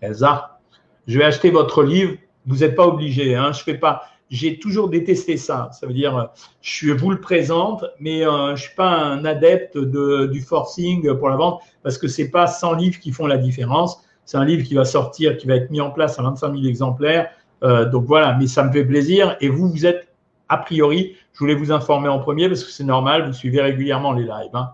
Elsa, 0.00 0.58
je 1.06 1.18
vais 1.18 1.24
acheter 1.24 1.50
votre 1.50 1.82
livre. 1.82 2.16
Vous 2.46 2.58
n'êtes 2.58 2.74
pas 2.74 2.86
obligé. 2.86 3.34
Hein. 3.34 3.52
Je 3.52 3.62
fais 3.62 3.74
pas 3.74 4.04
j'ai 4.30 4.58
toujours 4.58 4.88
détesté 4.88 5.36
ça. 5.36 5.70
Ça 5.72 5.86
veut 5.86 5.92
dire, 5.92 6.30
je 6.60 6.92
vous 6.92 7.10
le 7.10 7.20
présente, 7.20 7.84
mais 8.00 8.26
euh, 8.26 8.56
je 8.56 8.62
suis 8.62 8.74
pas 8.74 8.90
un 8.90 9.24
adepte 9.24 9.78
de, 9.78 10.26
du 10.26 10.40
forcing 10.40 11.14
pour 11.14 11.28
la 11.28 11.36
vente 11.36 11.62
parce 11.82 11.98
que 11.98 12.08
ce 12.08 12.22
n'est 12.22 12.28
pas 12.28 12.46
100 12.46 12.74
livres 12.74 12.98
qui 12.98 13.12
font 13.12 13.26
la 13.26 13.36
différence. 13.36 14.02
C'est 14.24 14.36
un 14.36 14.44
livre 14.44 14.66
qui 14.66 14.74
va 14.74 14.84
sortir, 14.84 15.36
qui 15.36 15.46
va 15.46 15.56
être 15.56 15.70
mis 15.70 15.80
en 15.80 15.90
place 15.90 16.18
à 16.18 16.22
25 16.22 16.52
000 16.54 16.66
exemplaires. 16.66 17.30
Euh, 17.62 17.88
donc 17.88 18.06
voilà, 18.06 18.36
mais 18.38 18.46
ça 18.46 18.64
me 18.64 18.72
fait 18.72 18.84
plaisir. 18.84 19.36
Et 19.40 19.48
vous, 19.48 19.68
vous 19.68 19.86
êtes 19.86 20.03
a 20.54 20.58
priori, 20.58 21.16
je 21.32 21.38
voulais 21.40 21.54
vous 21.54 21.72
informer 21.72 22.08
en 22.08 22.20
premier 22.20 22.48
parce 22.48 22.64
que 22.64 22.70
c'est 22.70 22.84
normal, 22.84 23.26
vous 23.26 23.32
suivez 23.32 23.60
régulièrement 23.60 24.12
les 24.12 24.22
lives. 24.22 24.54
Hein. 24.54 24.70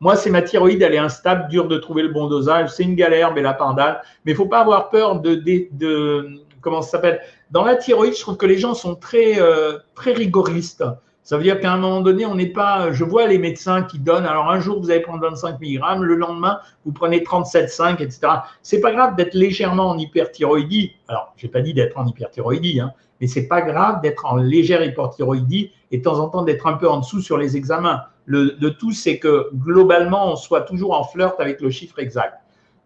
Moi, 0.00 0.16
c'est 0.16 0.30
ma 0.30 0.42
thyroïde, 0.42 0.82
elle 0.82 0.94
est 0.94 0.98
instable, 0.98 1.48
dure 1.48 1.66
de 1.66 1.76
trouver 1.78 2.02
le 2.02 2.10
bon 2.10 2.28
dosage. 2.28 2.70
C'est 2.70 2.82
une 2.82 2.94
galère, 2.94 3.32
mais 3.32 3.42
la 3.42 3.54
pardale. 3.54 4.02
Mais 4.24 4.32
il 4.32 4.34
ne 4.34 4.38
faut 4.38 4.48
pas 4.48 4.60
avoir 4.60 4.90
peur 4.90 5.20
de, 5.20 6.40
comment 6.60 6.82
ça 6.82 6.90
s'appelle? 6.90 7.20
Dans 7.50 7.64
la 7.64 7.76
thyroïde, 7.76 8.14
je 8.14 8.20
trouve 8.20 8.36
que 8.36 8.46
les 8.46 8.58
gens 8.58 8.74
sont 8.74 8.94
très, 8.94 9.40
euh, 9.40 9.78
très 9.94 10.12
rigoristes. 10.12 10.84
Ça 11.22 11.38
veut 11.38 11.42
dire 11.42 11.58
qu'à 11.58 11.72
un 11.72 11.78
moment 11.78 12.02
donné, 12.02 12.26
on 12.26 12.34
n'est 12.34 12.52
pas. 12.52 12.92
Je 12.92 13.02
vois 13.02 13.26
les 13.26 13.38
médecins 13.38 13.82
qui 13.82 13.98
donnent. 13.98 14.26
Alors 14.26 14.50
un 14.50 14.60
jour, 14.60 14.78
vous 14.78 14.90
allez 14.90 15.00
prendre 15.00 15.22
25 15.22 15.58
mg, 15.58 15.80
le 16.00 16.16
lendemain, 16.16 16.58
vous 16.84 16.92
prenez 16.92 17.20
37,5, 17.20 18.02
etc. 18.02 18.20
C'est 18.60 18.80
pas 18.80 18.92
grave 18.92 19.16
d'être 19.16 19.32
légèrement 19.32 19.88
en 19.88 19.96
hyperthyroïdie. 19.96 20.92
Alors, 21.08 21.32
j'ai 21.36 21.48
pas 21.48 21.62
dit 21.62 21.72
d'être 21.72 21.96
en 21.96 22.06
hyperthyroïdie, 22.06 22.80
hein, 22.80 22.92
mais 23.24 23.28
c'est 23.28 23.48
pas 23.48 23.62
grave 23.62 24.02
d'être 24.02 24.26
en 24.26 24.36
légère 24.36 24.84
hyperthyroïdie 24.84 25.70
et 25.90 25.96
de 25.96 26.02
temps 26.02 26.20
en 26.20 26.28
temps 26.28 26.42
d'être 26.42 26.66
un 26.66 26.74
peu 26.74 26.86
en 26.90 26.98
dessous 26.98 27.22
sur 27.22 27.38
les 27.38 27.56
examens. 27.56 28.02
Le, 28.26 28.68
tout, 28.68 28.92
c'est 28.92 29.18
que 29.18 29.48
globalement, 29.54 30.30
on 30.30 30.36
soit 30.36 30.60
toujours 30.60 30.92
en 30.92 31.04
flirt 31.04 31.40
avec 31.40 31.62
le 31.62 31.70
chiffre 31.70 31.98
exact 32.00 32.34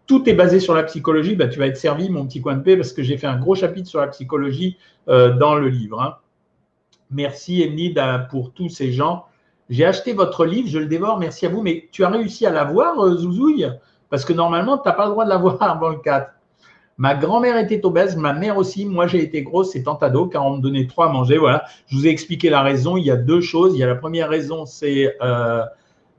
tout 0.07 0.27
est 0.27 0.33
basé 0.33 0.61
sur 0.61 0.73
la 0.73 0.83
psychologie, 0.83 1.35
bah, 1.35 1.47
tu 1.47 1.59
vas 1.59 1.67
être 1.67 1.77
servi, 1.77 2.09
mon 2.09 2.25
petit 2.25 2.41
coin 2.41 2.55
de 2.55 2.63
paix, 2.63 2.77
parce 2.77 2.93
que 2.93 3.03
j'ai 3.03 3.17
fait 3.17 3.27
un 3.27 3.37
gros 3.37 3.53
chapitre 3.53 3.87
sur 3.87 3.99
la 3.99 4.07
psychologie 4.07 4.77
euh, 5.07 5.33
dans 5.33 5.53
le 5.53 5.67
livre. 5.67 6.01
Hein. 6.01 6.15
Merci, 7.11 7.61
Emily, 7.61 7.93
pour 8.31 8.51
tous 8.51 8.69
ces 8.69 8.91
gens. 8.91 9.25
J'ai 9.69 9.85
acheté 9.85 10.13
votre 10.13 10.45
livre, 10.45 10.67
je 10.67 10.79
le 10.79 10.87
dévore, 10.87 11.19
merci 11.19 11.45
à 11.45 11.49
vous, 11.49 11.61
mais 11.61 11.89
tu 11.91 12.03
as 12.05 12.09
réussi 12.09 12.47
à 12.47 12.49
l'avoir, 12.49 12.97
euh, 12.99 13.17
Zouzouille 13.17 13.67
Parce 14.09 14.25
que 14.25 14.33
normalement, 14.33 14.79
tu 14.79 14.87
n'as 14.87 14.95
pas 14.95 15.05
le 15.05 15.11
droit 15.11 15.25
de 15.25 15.29
l'avoir 15.29 15.61
avant 15.61 15.89
le 15.89 15.97
4. 15.97 16.31
Ma 16.99 17.15
grand-mère 17.15 17.57
était 17.57 17.85
obèse, 17.85 18.17
ma 18.17 18.33
mère 18.33 18.57
aussi. 18.57 18.85
Moi, 18.85 19.07
j'ai 19.07 19.23
été 19.23 19.41
grosse, 19.41 19.71
c'est 19.71 19.83
tant 19.83 19.95
ado, 19.95 20.27
car 20.27 20.45
on 20.45 20.57
me 20.57 20.61
donnait 20.61 20.85
trois 20.85 21.07
à 21.07 21.09
manger. 21.09 21.37
Voilà. 21.37 21.63
Je 21.87 21.95
vous 21.95 22.05
ai 22.05 22.09
expliqué 22.09 22.49
la 22.49 22.61
raison. 22.61 22.97
Il 22.97 23.05
y 23.05 23.09
a 23.09 23.15
deux 23.15 23.39
choses. 23.39 23.73
Il 23.73 23.79
y 23.79 23.83
a 23.83 23.87
la 23.87 23.95
première 23.95 24.27
raison, 24.27 24.65
c'est 24.65 25.15
euh, 25.21 25.63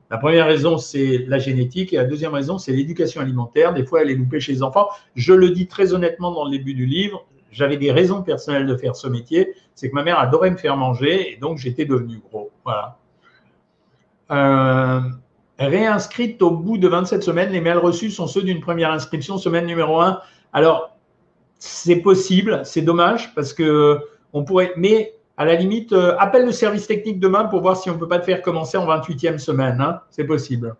la 0.09 0.17
première 0.17 0.47
raison, 0.47 0.79
c'est 0.79 1.23
la 1.27 1.37
génétique 1.37 1.93
et 1.93 1.97
la 1.97 2.03
deuxième 2.03 2.33
raison, 2.33 2.57
c'est 2.57 2.71
l'éducation 2.71 3.21
alimentaire. 3.21 3.73
Des 3.73 3.85
fois, 3.85 4.01
elle 4.01 4.09
est 4.09 4.15
loupée 4.15 4.39
chez 4.39 4.53
les 4.53 4.63
enfants. 4.63 4.89
Je 5.15 5.33
le 5.33 5.51
dis 5.51 5.67
très 5.67 5.93
honnêtement 5.93 6.31
dans 6.31 6.45
le 6.45 6.51
début 6.51 6.73
du 6.73 6.87
livre, 6.87 7.27
j'avais 7.51 7.77
des 7.77 7.91
raisons 7.91 8.23
personnelles 8.23 8.65
de 8.65 8.75
faire 8.75 8.95
ce 8.95 9.07
métier. 9.07 9.53
C'est 9.75 9.89
que 9.91 9.95
ma 9.95 10.03
mère 10.03 10.19
adorait 10.19 10.49
me 10.49 10.57
faire 10.57 10.77
manger 10.77 11.31
et 11.31 11.37
donc 11.37 11.59
j'étais 11.59 11.85
devenu 11.85 12.21
gros. 12.29 12.49
Voilà. 12.65 12.97
Euh, 14.31 14.99
réinscrite 15.59 16.41
au 16.41 16.49
bout 16.49 16.79
de 16.79 16.87
27 16.87 17.21
semaines, 17.21 17.51
les 17.51 17.61
mails 17.61 17.77
reçus 17.77 18.09
sont 18.09 18.25
ceux 18.25 18.41
d'une 18.41 18.61
première 18.61 18.91
inscription, 18.91 19.37
semaine 19.37 19.67
numéro 19.67 20.01
1. 20.01 20.19
Alors, 20.53 20.97
c'est 21.59 21.97
possible, 21.97 22.61
c'est 22.63 22.81
dommage 22.81 23.33
parce 23.35 23.53
que 23.53 23.99
on 24.33 24.43
pourrait. 24.43 24.73
Mais 24.77 25.13
à 25.37 25.45
la 25.45 25.55
limite, 25.55 25.93
euh, 25.93 26.15
appelle 26.17 26.45
le 26.45 26.51
service 26.51 26.87
technique 26.87 27.19
demain 27.19 27.45
pour 27.45 27.61
voir 27.61 27.77
si 27.77 27.89
on 27.89 27.95
ne 27.95 27.99
peut 27.99 28.07
pas 28.07 28.19
te 28.19 28.25
faire 28.25 28.41
commencer 28.41 28.77
en 28.77 28.85
28e 28.85 29.37
semaine. 29.37 29.81
Hein. 29.81 30.01
C'est 30.09 30.25
possible. 30.25 30.75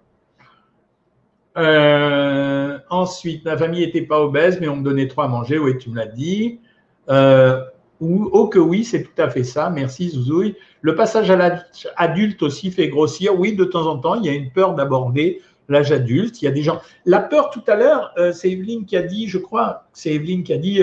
Euh, 1.58 2.78
ensuite, 2.90 3.44
ma 3.46 3.58
famille 3.58 3.86
n'était 3.86 4.04
pas 4.04 4.22
obèse, 4.22 4.60
mais 4.60 4.68
on 4.68 4.78
me 4.78 4.84
donnait 4.84 5.08
trois 5.08 5.26
à 5.26 5.28
manger. 5.28 5.58
Oui, 5.58 5.78
tu 5.78 5.90
me 5.90 5.96
l'as 5.96 6.08
dit. 6.08 6.60
Euh, 7.10 7.62
oh 8.00 8.48
que 8.48 8.60
oui, 8.60 8.84
c'est 8.84 9.04
tout 9.04 9.22
à 9.22 9.30
fait 9.30 9.44
ça. 9.44 9.70
Merci 9.70 10.10
Zouzouille. 10.10 10.56
Le 10.82 10.96
passage 10.96 11.30
à 11.30 11.36
l'âge 11.36 11.88
adulte 11.98 12.42
aussi 12.42 12.72
fait 12.72 12.88
grossir. 12.88 13.40
Oui, 13.40 13.56
de 13.56 13.66
temps 13.66 13.88
en 13.88 13.98
temps, 13.98 14.16
il 14.16 14.26
y 14.26 14.30
a 14.30 14.34
une 14.34 14.52
peur 14.52 14.76
d'aborder 14.76 15.42
l'âge 15.72 15.92
adulte. 15.92 16.42
Il 16.42 16.46
y 16.46 16.48
a 16.48 16.52
des 16.52 16.64
gens. 16.64 16.82
La 17.06 17.20
peur 17.20 17.50
tout 17.50 17.64
à 17.68 17.76
l'heure, 17.76 18.14
c'est 18.34 18.52
Evelyne 18.52 18.86
qui 18.86 18.96
a 18.98 19.02
dit, 19.02 19.28
je 19.28 19.38
crois, 19.38 19.88
c'est 19.94 20.14
Evelyne 20.14 20.44
qui 20.44 20.54
a 20.54 20.58
dit, 20.58 20.82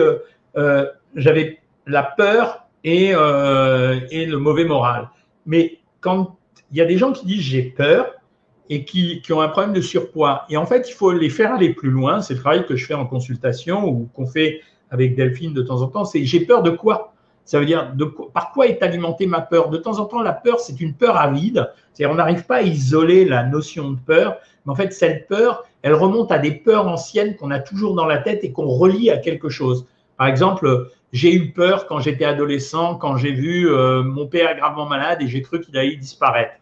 j'avais 1.15 1.59
la 1.87 2.03
peur 2.03 2.69
et, 2.85 3.11
euh, 3.15 4.01
et 4.11 4.27
le 4.27 4.39
mauvais 4.39 4.65
moral. 4.65 5.09
Mais 5.47 5.79
quand 6.01 6.37
il 6.71 6.77
y 6.77 6.81
a 6.81 6.85
des 6.85 6.99
gens 6.99 7.13
qui 7.13 7.27
disent 7.27 7.43
j'ai 7.43 7.63
peur 7.63 8.15
et 8.71 8.85
qui, 8.85 9.23
qui, 9.23 9.33
ont 9.33 9.41
un 9.41 9.49
problème 9.49 9.73
de 9.73 9.81
surpoids. 9.81 10.45
Et 10.51 10.59
en 10.59 10.67
fait, 10.67 10.91
il 10.91 10.93
faut 10.93 11.11
les 11.13 11.31
faire 11.31 11.55
aller 11.55 11.73
plus 11.73 11.91
loin. 11.91 12.21
C'est 12.21 12.35
le 12.35 12.41
travail 12.41 12.67
que 12.67 12.77
je 12.77 12.85
fais 12.85 12.95
en 12.95 13.07
consultation 13.07 13.87
ou 13.89 14.11
qu'on 14.13 14.27
fait 14.27 14.61
avec 14.91 15.17
Delphine 15.17 15.55
de 15.55 15.63
temps 15.63 15.81
en 15.81 15.89
temps. 15.89 16.05
C'est 16.05 16.25
j'ai 16.25 16.41
peur 16.41 16.63
de 16.63 16.71
quoi? 16.71 17.15
Ça 17.49 17.59
veut 17.59 17.65
dire 17.65 17.95
par 18.35 18.53
quoi 18.53 18.67
est 18.67 18.83
alimentée 18.83 19.27
ma 19.27 19.41
peur? 19.41 19.71
De 19.71 19.79
temps 19.79 20.01
en 20.01 20.05
temps, 20.05 20.21
la 20.21 20.35
peur, 20.35 20.61
c'est 20.61 20.83
une 20.83 20.93
peur 20.93 21.17
avide. 21.17 21.73
C'est-à-dire, 21.95 22.13
on 22.13 22.19
n'arrive 22.19 22.45
pas 22.45 22.57
à 22.57 22.61
isoler 22.61 23.25
la 23.25 23.43
notion 23.43 23.93
de 23.93 23.99
peur. 23.99 24.37
Mais 24.67 24.73
en 24.73 24.75
fait, 24.75 24.93
cette 24.93 25.29
peur, 25.29 25.65
elle 25.81 25.95
remonte 25.95 26.31
à 26.31 26.37
des 26.37 26.51
peurs 26.51 26.87
anciennes 26.87 27.37
qu'on 27.37 27.51
a 27.51 27.59
toujours 27.59 27.95
dans 27.95 28.05
la 28.05 28.19
tête 28.19 28.45
et 28.45 28.53
qu'on 28.53 28.67
relie 28.67 29.09
à 29.09 29.17
quelque 29.17 29.49
chose. 29.49 29.87
Par 30.19 30.27
exemple, 30.27 30.91
j'ai 31.15 31.33
eu 31.33 31.51
peur 31.53 31.87
quand 31.87 32.01
j'étais 32.01 32.27
adolescent, 32.27 32.97
quand 32.97 33.17
j'ai 33.17 33.33
vu 33.33 33.67
euh, 33.67 34.03
mon 34.03 34.27
père 34.27 34.55
gravement 34.55 34.85
malade 34.85 35.23
et 35.23 35.27
j'ai 35.27 35.41
cru 35.41 35.63
qu'il 35.63 35.75
allait 35.79 35.97
disparaître. 35.97 36.53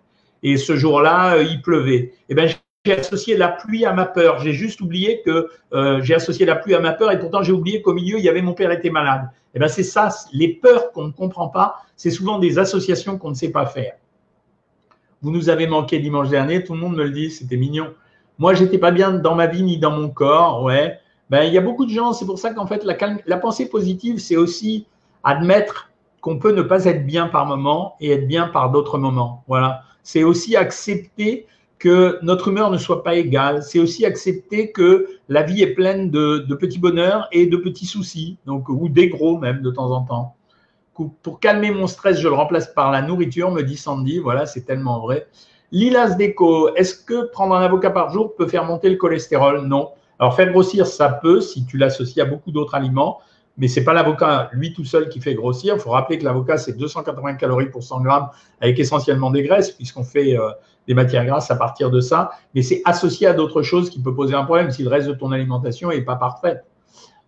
Et 0.44 0.56
ce 0.56 0.76
jour-là, 0.76 1.34
euh, 1.34 1.42
il 1.42 1.62
pleuvait. 1.62 2.12
Eh 2.28 2.36
ben, 2.36 2.48
j'ai 2.86 2.98
associé 2.98 3.36
la 3.36 3.48
pluie 3.48 3.84
à 3.84 3.92
ma 3.92 4.06
peur. 4.06 4.38
J'ai 4.38 4.52
juste 4.52 4.80
oublié 4.80 5.20
que 5.22 5.48
euh, 5.72 6.00
j'ai 6.02 6.14
associé 6.14 6.46
la 6.46 6.54
pluie 6.54 6.74
à 6.74 6.80
ma 6.80 6.92
peur 6.92 7.10
et 7.10 7.18
pourtant 7.18 7.42
j'ai 7.42 7.52
oublié 7.52 7.82
qu'au 7.82 7.92
milieu, 7.92 8.18
il 8.18 8.24
y 8.24 8.28
avait 8.28 8.42
mon 8.42 8.54
père 8.54 8.70
était 8.70 8.90
malade. 8.90 9.28
Eh 9.54 9.58
ben, 9.58 9.68
c'est 9.68 9.82
ça, 9.82 10.08
les 10.32 10.48
peurs 10.48 10.92
qu'on 10.92 11.06
ne 11.06 11.12
comprend 11.12 11.48
pas, 11.48 11.82
c'est 11.96 12.10
souvent 12.10 12.38
des 12.38 12.58
associations 12.58 13.18
qu'on 13.18 13.30
ne 13.30 13.34
sait 13.34 13.50
pas 13.50 13.66
faire. 13.66 13.94
Vous 15.22 15.32
nous 15.32 15.48
avez 15.48 15.66
manqué 15.66 15.98
dimanche 15.98 16.28
dernier, 16.28 16.62
tout 16.62 16.74
le 16.74 16.78
monde 16.78 16.94
me 16.94 17.04
le 17.04 17.10
dit, 17.10 17.30
c'était 17.30 17.56
mignon. 17.56 17.92
Moi, 18.38 18.54
j'étais 18.54 18.78
pas 18.78 18.90
bien 18.90 19.12
dans 19.12 19.34
ma 19.34 19.46
vie 19.46 19.62
ni 19.62 19.78
dans 19.78 19.90
mon 19.90 20.08
corps, 20.08 20.62
ouais. 20.62 20.98
Ben, 21.28 21.42
il 21.42 21.52
y 21.52 21.58
a 21.58 21.62
beaucoup 21.62 21.86
de 21.86 21.90
gens, 21.90 22.12
c'est 22.12 22.26
pour 22.26 22.38
ça 22.38 22.52
qu'en 22.52 22.66
fait, 22.66 22.84
la, 22.84 22.96
la 23.26 23.36
pensée 23.38 23.68
positive, 23.68 24.18
c'est 24.18 24.36
aussi 24.36 24.86
admettre 25.24 25.90
qu'on 26.20 26.38
peut 26.38 26.52
ne 26.52 26.62
pas 26.62 26.84
être 26.84 27.04
bien 27.04 27.26
par 27.26 27.46
moment 27.46 27.96
et 27.98 28.12
être 28.12 28.28
bien 28.28 28.46
par 28.46 28.70
d'autres 28.70 28.98
moments. 28.98 29.42
Voilà. 29.48 29.82
C'est 30.04 30.22
aussi 30.22 30.54
accepter 30.54 31.46
que 31.78 32.18
notre 32.22 32.48
humeur 32.48 32.70
ne 32.70 32.78
soit 32.78 33.02
pas 33.02 33.14
égale. 33.16 33.62
C'est 33.62 33.78
aussi 33.78 34.04
accepter 34.06 34.72
que 34.72 35.08
la 35.28 35.42
vie 35.42 35.62
est 35.62 35.74
pleine 35.74 36.10
de, 36.10 36.54
petits 36.54 36.78
bonheurs 36.78 37.28
et 37.32 37.46
de 37.46 37.56
petits 37.56 37.86
soucis, 37.86 38.38
donc, 38.46 38.68
ou 38.68 38.88
des 38.88 39.08
gros 39.08 39.38
même 39.38 39.62
de 39.62 39.70
temps 39.70 39.90
en 39.90 40.02
temps. 40.02 40.36
Pour 41.22 41.40
calmer 41.40 41.70
mon 41.70 41.86
stress, 41.86 42.18
je 42.18 42.26
le 42.26 42.34
remplace 42.34 42.68
par 42.72 42.90
la 42.90 43.02
nourriture, 43.02 43.50
me 43.50 43.62
dit 43.62 43.76
Sandy. 43.76 44.18
Voilà, 44.18 44.46
c'est 44.46 44.62
tellement 44.62 45.00
vrai. 45.00 45.26
Lilas 45.70 46.14
Déco, 46.14 46.74
est-ce 46.74 46.94
que 46.94 47.26
prendre 47.30 47.54
un 47.54 47.60
avocat 47.60 47.90
par 47.90 48.10
jour 48.10 48.34
peut 48.34 48.46
faire 48.46 48.64
monter 48.64 48.88
le 48.88 48.96
cholestérol? 48.96 49.66
Non. 49.66 49.90
Alors, 50.18 50.34
faire 50.34 50.50
grossir, 50.50 50.86
ça 50.86 51.10
peut 51.10 51.42
si 51.42 51.66
tu 51.66 51.76
l'associes 51.76 52.22
à 52.22 52.24
beaucoup 52.24 52.50
d'autres 52.50 52.74
aliments, 52.74 53.20
mais 53.58 53.68
ce 53.68 53.80
n'est 53.80 53.84
pas 53.84 53.92
l'avocat, 53.92 54.48
lui 54.52 54.72
tout 54.72 54.84
seul, 54.84 55.08
qui 55.10 55.20
fait 55.20 55.34
grossir. 55.34 55.74
Il 55.74 55.80
faut 55.80 55.90
rappeler 55.90 56.18
que 56.18 56.24
l'avocat, 56.24 56.56
c'est 56.56 56.74
280 56.74 57.34
calories 57.34 57.70
pour 57.70 57.82
100 57.82 58.00
grammes, 58.00 58.30
avec 58.60 58.78
essentiellement 58.78 59.30
des 59.30 59.42
graisses, 59.42 59.72
puisqu'on 59.72 60.04
fait 60.04 60.38
euh, 60.38 60.50
des 60.86 60.94
matières 60.94 61.24
grasses 61.24 61.50
à 61.50 61.56
partir 61.56 61.90
de 61.90 62.00
ça. 62.00 62.30
Mais 62.54 62.62
c'est 62.62 62.82
associé 62.84 63.26
à 63.26 63.32
d'autres 63.32 63.62
choses 63.62 63.90
qui 63.90 64.00
peut 64.00 64.14
poser 64.14 64.34
un 64.34 64.44
problème 64.44 64.70
si 64.70 64.82
le 64.82 64.88
reste 64.88 65.08
de 65.08 65.12
ton 65.12 65.32
alimentation 65.32 65.90
n'est 65.90 66.02
pas 66.02 66.16
parfaite. 66.16 66.64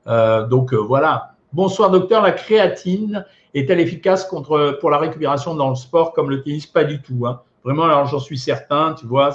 Euh, 0.07 0.47
donc, 0.47 0.73
euh, 0.73 0.77
voilà. 0.77 1.33
Bonsoir, 1.53 1.91
docteur. 1.91 2.23
La 2.23 2.33
créatine 2.33 3.25
est-elle 3.55 3.81
efficace 3.81 4.25
contre, 4.25 4.79
pour 4.81 4.91
la 4.91 4.99
récupération 4.99 5.55
dans 5.55 5.71
le 5.71 5.77
sport 5.77 6.13
comme 6.13 6.31
le 6.31 6.43
tennis? 6.43 6.67
Pas 6.67 6.85
du 6.85 7.01
tout. 7.01 7.27
Hein. 7.27 7.41
Vraiment, 7.65 7.85
alors 7.85 8.07
j'en 8.07 8.21
suis 8.21 8.39
certain, 8.39 8.95
tu 8.95 9.07
vois, 9.07 9.33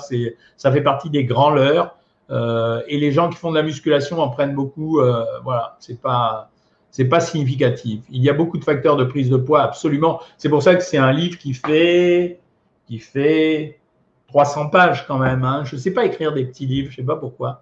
ça 0.58 0.72
fait 0.72 0.82
partie 0.82 1.10
des 1.10 1.26
grands 1.26 1.52
leurres. 1.52 1.96
Euh, 2.30 2.82
et 2.88 2.98
les 2.98 3.12
gens 3.12 3.30
qui 3.30 3.38
font 3.38 3.52
de 3.52 3.58
la 3.58 3.64
musculation 3.64 4.20
en 4.20 4.30
prennent 4.30 4.56
beaucoup. 4.56 5.02
Voilà, 5.44 5.76
c'est 5.80 6.00
pas 6.02 6.50
c'est 6.94 7.06
pas 7.06 7.20
significatif. 7.20 8.02
Il 8.12 8.22
y 8.22 8.30
a 8.30 8.34
beaucoup 8.34 8.60
de 8.60 8.64
facteurs 8.64 8.96
de 8.96 9.04
prise 9.04 9.28
de 9.28 9.38
poids, 9.38 9.64
absolument. 9.64 10.22
C'est 10.38 10.50
pour 10.50 10.62
ça 10.62 10.76
que 10.76 10.84
c'est 10.84 11.00
un 11.00 11.12
livre 11.12 11.40
qui 11.40 11.56
fait 11.56 12.40
qui 12.88 13.00
fait 13.00 13.80
300 14.34 14.70
pages 14.70 15.06
quand 15.08 15.20
même. 15.20 15.44
Hein. 15.44 15.64
Je 15.64 15.76
ne 15.76 15.80
sais 15.80 15.92
pas 15.92 16.06
écrire 16.06 16.34
des 16.34 16.46
petits 16.46 16.66
livres, 16.66 16.90
je 16.90 17.02
ne 17.02 17.06
sais 17.06 17.08
pas 17.08 17.18
pourquoi. 17.18 17.62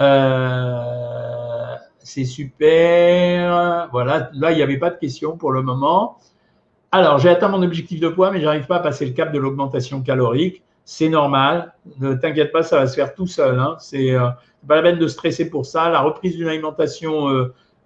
Euh, 0.00 1.76
c'est 1.98 2.24
super. 2.24 3.88
Voilà, 3.92 4.30
là, 4.32 4.52
il 4.52 4.56
n'y 4.56 4.62
avait 4.62 4.78
pas 4.78 4.90
de 4.90 4.98
questions 4.98 5.36
pour 5.36 5.52
le 5.52 5.62
moment. 5.62 6.16
Alors, 6.90 7.18
j'ai 7.18 7.28
atteint 7.28 7.48
mon 7.48 7.62
objectif 7.62 8.00
de 8.00 8.08
poids, 8.08 8.30
mais 8.30 8.40
je 8.40 8.46
n'arrive 8.46 8.66
pas 8.66 8.76
à 8.76 8.80
passer 8.80 9.06
le 9.06 9.12
cap 9.12 9.32
de 9.32 9.38
l'augmentation 9.38 10.02
calorique 10.02 10.62
c'est 10.84 11.08
normal. 11.08 11.74
Ne 12.00 12.14
t'inquiète 12.14 12.52
pas, 12.52 12.62
ça 12.62 12.78
va 12.78 12.86
se 12.86 12.94
faire 12.94 13.14
tout 13.14 13.26
seul. 13.26 13.58
Hein. 13.58 13.76
C'est 13.78 14.12
euh, 14.12 14.28
pas 14.66 14.76
la 14.76 14.82
peine 14.82 14.98
de 14.98 15.08
stresser 15.08 15.48
pour 15.48 15.66
ça. 15.66 15.88
La 15.90 16.00
reprise 16.00 16.36
d'une 16.36 16.48
alimentation, 16.48 17.28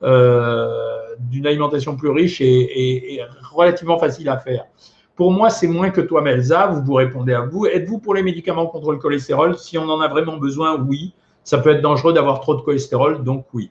euh, 0.03 1.17
d'une 1.19 1.47
alimentation 1.47 1.97
plus 1.97 2.11
riche 2.11 2.41
est, 2.41 3.21
relativement 3.53 3.99
facile 3.99 4.29
à 4.29 4.39
faire. 4.39 4.65
Pour 5.17 5.33
moi, 5.33 5.51
c'est 5.51 5.67
moins 5.67 5.91
que 5.91 6.01
toi, 6.01 6.21
Melza. 6.21 6.67
Vous 6.69 6.83
vous 6.83 6.95
répondez 6.95 7.33
à 7.33 7.41
vous. 7.41 7.67
Êtes-vous 7.67 7.99
pour 7.99 8.15
les 8.15 8.23
médicaments 8.23 8.67
contre 8.67 8.93
le 8.93 8.99
cholestérol? 8.99 9.57
Si 9.57 9.79
on 9.79 9.89
en 9.89 10.01
a 10.01 10.09
vraiment 10.09 10.37
besoin, 10.37 10.79
oui. 10.79 11.15
Ça 11.43 11.59
peut 11.59 11.71
être 11.71 11.83
dangereux 11.83 12.13
d'avoir 12.13 12.41
trop 12.41 12.55
de 12.55 12.61
cholestérol, 12.61 13.25
donc 13.25 13.47
oui. 13.53 13.71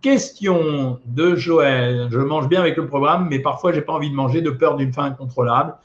Question 0.00 0.98
de 1.04 1.36
Joël. 1.36 2.08
Je 2.10 2.18
mange 2.18 2.48
bien 2.48 2.60
avec 2.60 2.76
le 2.76 2.86
programme, 2.86 3.28
mais 3.28 3.38
parfois, 3.38 3.72
j'ai 3.72 3.82
pas 3.82 3.92
envie 3.92 4.10
de 4.10 4.14
manger 4.14 4.40
de 4.40 4.50
peur 4.50 4.76
d'une 4.76 4.92
faim 4.92 5.04
incontrôlable. 5.04 5.76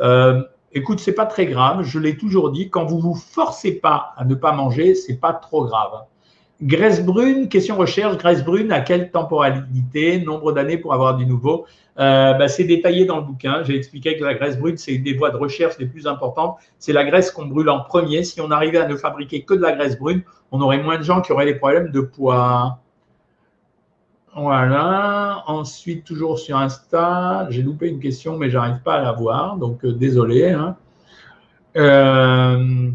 Euh, 0.00 0.42
Écoute, 0.76 1.00
c'est 1.00 1.14
pas 1.14 1.24
très 1.24 1.46
grave. 1.46 1.84
Je 1.84 1.98
l'ai 1.98 2.18
toujours 2.18 2.50
dit. 2.50 2.68
Quand 2.68 2.84
vous 2.84 2.98
vous 2.98 3.14
forcez 3.14 3.72
pas 3.72 4.12
à 4.18 4.26
ne 4.26 4.34
pas 4.34 4.52
manger, 4.52 4.94
c'est 4.94 5.16
pas 5.16 5.32
trop 5.32 5.64
grave. 5.64 6.02
Graisse 6.62 7.04
brune, 7.04 7.48
question 7.48 7.76
recherche. 7.76 8.16
Graisse 8.16 8.42
brune, 8.42 8.72
à 8.72 8.80
quelle 8.80 9.10
temporalité, 9.10 10.18
nombre 10.20 10.52
d'années 10.52 10.78
pour 10.78 10.94
avoir 10.94 11.16
du 11.16 11.26
nouveau? 11.26 11.66
Euh, 11.98 12.32
bah, 12.32 12.48
C'est 12.48 12.64
détaillé 12.64 13.04
dans 13.04 13.18
le 13.18 13.24
bouquin. 13.24 13.62
J'ai 13.62 13.76
expliqué 13.76 14.16
que 14.16 14.24
la 14.24 14.34
graisse 14.34 14.58
brune, 14.58 14.78
c'est 14.78 14.94
une 14.94 15.02
des 15.02 15.14
voies 15.14 15.30
de 15.30 15.36
recherche 15.36 15.78
les 15.78 15.86
plus 15.86 16.06
importantes. 16.06 16.56
C'est 16.78 16.94
la 16.94 17.04
graisse 17.04 17.30
qu'on 17.30 17.46
brûle 17.46 17.68
en 17.68 17.80
premier. 17.80 18.24
Si 18.24 18.40
on 18.40 18.50
arrivait 18.50 18.78
à 18.78 18.88
ne 18.88 18.96
fabriquer 18.96 19.42
que 19.42 19.52
de 19.52 19.60
la 19.60 19.72
graisse 19.72 19.98
brune, 19.98 20.22
on 20.50 20.60
aurait 20.62 20.82
moins 20.82 20.96
de 20.96 21.02
gens 21.02 21.20
qui 21.20 21.32
auraient 21.32 21.44
des 21.46 21.56
problèmes 21.56 21.90
de 21.90 22.00
poids. 22.00 22.78
Voilà. 24.34 25.42
Ensuite, 25.46 26.04
toujours 26.04 26.38
sur 26.38 26.56
Insta, 26.56 27.48
j'ai 27.50 27.62
loupé 27.62 27.88
une 27.88 28.00
question, 28.00 28.36
mais 28.38 28.50
j'arrive 28.50 28.80
pas 28.82 28.94
à 28.94 29.02
la 29.02 29.12
voir, 29.12 29.56
donc 29.56 29.84
euh, 29.84 29.92
désolé. 29.92 30.50
Hein. 30.50 30.76
Euh, 31.76 32.90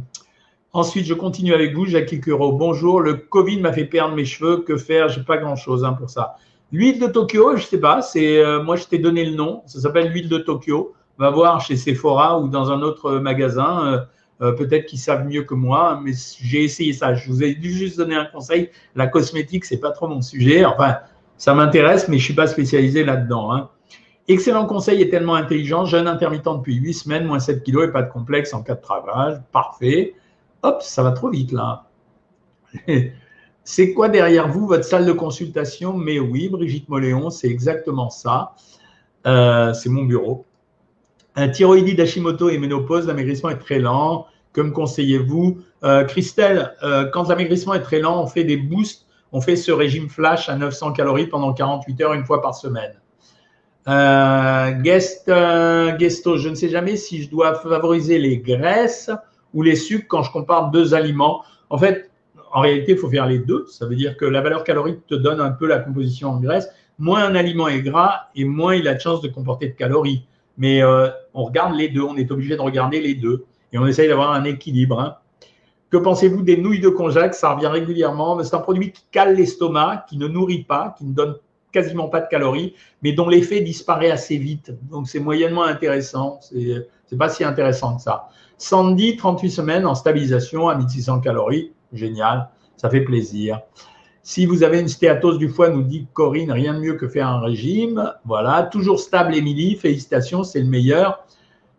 ensuite, 0.74 1.06
je 1.06 1.14
continue 1.14 1.54
avec 1.54 1.76
vous, 1.76 1.86
Jackie. 1.86 2.22
Bonjour, 2.28 3.02
le 3.02 3.14
Covid 3.16 3.60
m'a 3.60 3.74
fait 3.74 3.86
perdre 3.86 4.16
mes 4.16 4.26
cheveux. 4.26 4.58
Que 4.58 4.78
faire? 4.78 5.10
J'ai 5.10 5.24
pas 5.24 5.38
grand-chose 5.38 5.84
hein, 5.84 5.94
pour 5.94 6.10
ça. 6.10 6.36
L'huile 6.72 7.00
de 7.00 7.08
Tokyo, 7.08 7.58
je 7.58 7.64
sais 7.64 7.80
pas. 7.80 8.02
C'est 8.02 8.38
euh, 8.38 8.64
moi, 8.64 8.76
je 8.76 8.86
t'ai 8.86 8.98
donné 8.98 9.26
le 9.26 9.36
nom. 9.36 9.64
Ça 9.66 9.80
s'appelle 9.82 10.12
l'huile 10.12 10.30
de 10.30 10.38
Tokyo. 10.38 10.94
Va 11.18 11.30
voir 11.30 11.62
chez 11.62 11.76
Sephora 11.76 12.40
ou 12.40 12.48
dans 12.48 12.72
un 12.72 12.82
autre 12.82 13.20
magasin. 13.20 14.06
Peut-être 14.40 14.88
qu'ils 14.88 14.98
savent 14.98 15.28
mieux 15.28 15.44
que 15.44 15.54
moi, 15.54 16.00
mais 16.04 16.14
j'ai 16.42 16.64
essayé 16.64 16.94
ça. 16.94 17.14
Je 17.14 17.30
vous 17.30 17.44
ai 17.44 17.56
juste 17.62 17.98
donné 17.98 18.16
un 18.16 18.26
conseil. 18.26 18.72
La 18.96 19.06
cosmétique, 19.06 19.66
c'est 19.66 19.80
pas 19.80 19.92
trop 19.92 20.08
mon 20.08 20.24
sujet. 20.24 20.66
Enfin, 20.66 20.98
ça 21.38 21.56
m'intéresse, 21.56 22.08
mais 22.08 22.20
je 22.20 22.24
suis 22.24 22.34
pas 22.36 22.46
spécialisé 22.46 23.04
là-dedans. 23.04 23.52
Hein. 23.52 23.70
Excellent 24.28 24.68
conseil 24.68 25.02
et 25.02 25.10
tellement 25.10 25.34
intelligent. 25.34 25.86
Jeune 25.86 26.08
intermittent 26.08 26.46
depuis 26.46 26.76
8 26.76 26.94
semaines, 26.94 27.26
moins 27.26 27.40
7 27.40 27.64
kilos 27.64 27.88
et 27.88 27.92
pas 27.92 28.04
de 28.04 28.12
complexe 28.12 28.54
en 28.54 28.62
cas 28.62 28.76
de 28.76 28.82
travail. 28.82 29.42
Parfait. 29.52 30.14
Hop, 30.64 30.82
ça 30.82 31.04
va 31.04 31.12
trop 31.12 31.30
vite 31.30 31.52
là. 31.52 31.86
c'est 33.64 33.94
quoi 33.94 34.10
derrière 34.10 34.48
vous, 34.48 34.68
votre 34.68 34.84
salle 34.84 35.06
de 35.06 35.12
consultation? 35.12 35.94
Mais 35.94 36.20
oui, 36.20 36.50
Brigitte 36.50 36.90
Moléon, 36.90 37.30
c'est 37.30 37.48
exactement 37.48 38.10
ça. 38.10 38.56
Euh, 39.26 39.74
c'est 39.74 39.90
mon 39.90 40.04
bureau. 40.04 40.46
Un 41.36 41.50
thyroïdie 41.50 41.96
d'Hashimoto 41.96 42.50
et 42.50 42.58
ménopause, 42.58 43.08
l'amaigrissement 43.08 43.50
est 43.50 43.60
très 43.60 43.80
lent. 43.80 44.28
Que 44.54 44.62
me 44.62 44.72
conseillez-vous? 44.72 45.62
Euh, 45.84 46.04
Christelle, 46.04 46.76
euh, 46.84 47.06
quand 47.12 47.30
l'amaigrissement 47.30 47.74
est 47.74 47.82
très 47.82 48.00
lent, 48.00 48.22
on 48.22 48.28
fait 48.28 48.44
des 48.44 48.58
boosts 48.58 49.08
on 49.34 49.40
fait 49.40 49.56
ce 49.56 49.72
régime 49.72 50.10
flash 50.10 50.50
à 50.50 50.58
900 50.58 50.92
calories 50.92 51.28
pendant 51.28 51.54
48 51.54 52.02
heures 52.02 52.14
une 52.14 52.26
fois 52.26 52.42
par 52.42 52.54
semaine. 52.54 52.94
Guest, 54.84 55.24
je 55.28 56.50
ne 56.50 56.56
sais 56.56 56.68
jamais 56.68 56.98
si 56.98 57.24
je 57.24 57.30
dois 57.30 57.56
favoriser 57.56 58.18
les 58.18 58.40
graisses 58.40 59.10
ou 59.54 59.64
les 59.64 59.76
sucres 59.76 60.08
quand 60.08 60.24
je 60.24 60.32
compare 60.32 60.72
deux 60.72 60.94
aliments. 60.94 61.44
En 61.70 61.78
fait, 61.78 62.10
en 62.52 62.62
réalité, 62.62 62.94
il 62.94 62.98
faut 62.98 63.10
faire 63.10 63.28
les 63.28 63.40
deux. 63.40 63.66
Ça 63.68 63.86
veut 63.86 63.96
dire 63.96 64.18
que 64.18 64.26
la 64.26 64.42
valeur 64.42 64.64
calorique 64.64 65.06
te 65.08 65.16
donne 65.16 65.40
un 65.40 65.52
peu 65.52 65.68
la 65.68 65.80
composition 65.80 66.30
en 66.30 66.40
graisse. 66.40 66.70
Moins 67.00 67.24
un 67.24 67.36
aliment 67.36 67.68
est 67.68 67.82
gras 67.82 68.28
et 68.36 68.44
moins 68.44 68.76
il 68.76 68.88
a 68.88 68.94
de 68.94 69.00
chance 69.00 69.22
de 69.22 69.28
comporter 69.28 69.68
de 69.68 69.74
calories. 69.74 70.26
Mais 70.58 70.84
euh, 70.84 71.08
on 71.34 71.46
regarde 71.46 71.76
les 71.76 71.88
deux, 71.88 72.02
on 72.02 72.18
est 72.18 72.30
obligé 72.32 72.56
de 72.56 72.62
regarder 72.62 73.00
les 73.00 73.16
deux 73.16 73.46
et 73.72 73.78
on 73.78 73.88
essaye 73.88 74.08
d'avoir 74.08 74.34
un 74.34 74.44
équilibre. 74.44 75.00
Hein. 75.00 75.16
Que 75.90 75.98
pensez-vous 75.98 76.42
des 76.42 76.58
nouilles 76.58 76.80
de 76.80 76.90
konjac 76.90 77.34
Ça 77.34 77.54
revient 77.54 77.68
régulièrement. 77.68 78.42
C'est 78.44 78.56
un 78.56 78.60
produit 78.60 78.92
qui 78.92 79.04
cale 79.12 79.36
l'estomac, 79.36 80.06
qui 80.10 80.18
ne 80.18 80.28
nourrit 80.28 80.64
pas, 80.64 80.96
qui 80.98 81.06
ne 81.06 81.14
donne 81.14 81.36
quasiment 81.72 82.08
pas 82.08 82.22
de 82.22 82.28
calories, 82.28 82.76
mais 83.02 83.14
dont 83.14 83.28
l'effet 83.28 83.62
disparaît 83.62 84.12
assez 84.12 84.38
vite. 84.38 84.74
Donc 84.90 85.08
c'est 85.08 85.20
moyennement 85.20 85.64
intéressant. 85.64 86.40
C'est 86.42 86.88
n'est 87.12 87.18
pas 87.18 87.30
si 87.30 87.44
intéressant 87.44 87.98
que 87.98 88.02
ça. 88.02 88.30
Sandy, 88.58 89.18
38 89.18 89.50
semaines 89.50 89.86
en 89.86 89.96
stabilisation 89.96 90.70
à 90.70 90.76
1600 90.76 91.22
calories. 91.22 91.72
Génial. 91.94 92.50
Ça 92.78 92.90
fait 92.90 93.02
plaisir. 93.02 93.60
Si 94.24 94.46
vous 94.46 94.64
avez 94.64 94.80
une 94.80 94.88
stéatose 94.88 95.40
du 95.40 95.50
foie, 95.50 95.70
nous 95.70 95.82
dit 95.82 96.08
Corinne, 96.14 96.52
rien 96.52 96.76
de 96.76 96.80
mieux 96.80 96.94
que 96.94 97.08
faire 97.08 97.28
un 97.28 97.40
régime. 97.40 98.14
Voilà. 98.24 98.64
Toujours 98.64 99.00
stable, 99.00 99.36
Émilie. 99.36 99.76
Félicitations, 99.76 100.44
c'est 100.44 100.60
le 100.60 100.68
meilleur. 100.68 101.26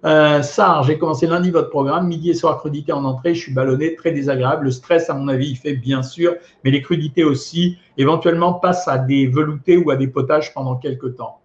Euh, 0.05 0.43
Sar, 0.43 0.83
j'ai 0.83 0.99
commencé 0.99 1.29
lundi 1.29 1.51
votre 1.51 1.71
programme, 1.71 2.09
midi 2.09 2.31
et 2.31 2.35
soir 2.35 2.59
crudité 2.59 2.93
en 2.93 3.05
entrée, 3.05 3.35
je 3.35 3.41
suis 3.43 3.55
ballonné, 3.55 3.95
très 3.95 4.11
désagréable. 4.11 4.65
Le 4.65 4.71
stress, 4.73 5.09
à 5.09 5.15
mon 5.15 5.29
avis, 5.29 5.51
il 5.51 5.57
fait 5.57 5.75
bien 5.75 6.03
sûr, 6.03 6.35
mais 6.65 6.73
les 6.73 6.83
crudités 6.83 7.23
aussi. 7.23 7.79
Éventuellement, 7.97 8.55
passe 8.55 8.89
à 8.89 8.99
des 8.99 9.29
veloutés 9.29 9.77
ou 9.77 9.91
à 9.91 9.97
des 9.97 10.09
potages 10.09 10.53
pendant 10.55 10.77
quelques 10.77 11.17
temps. 11.17 11.41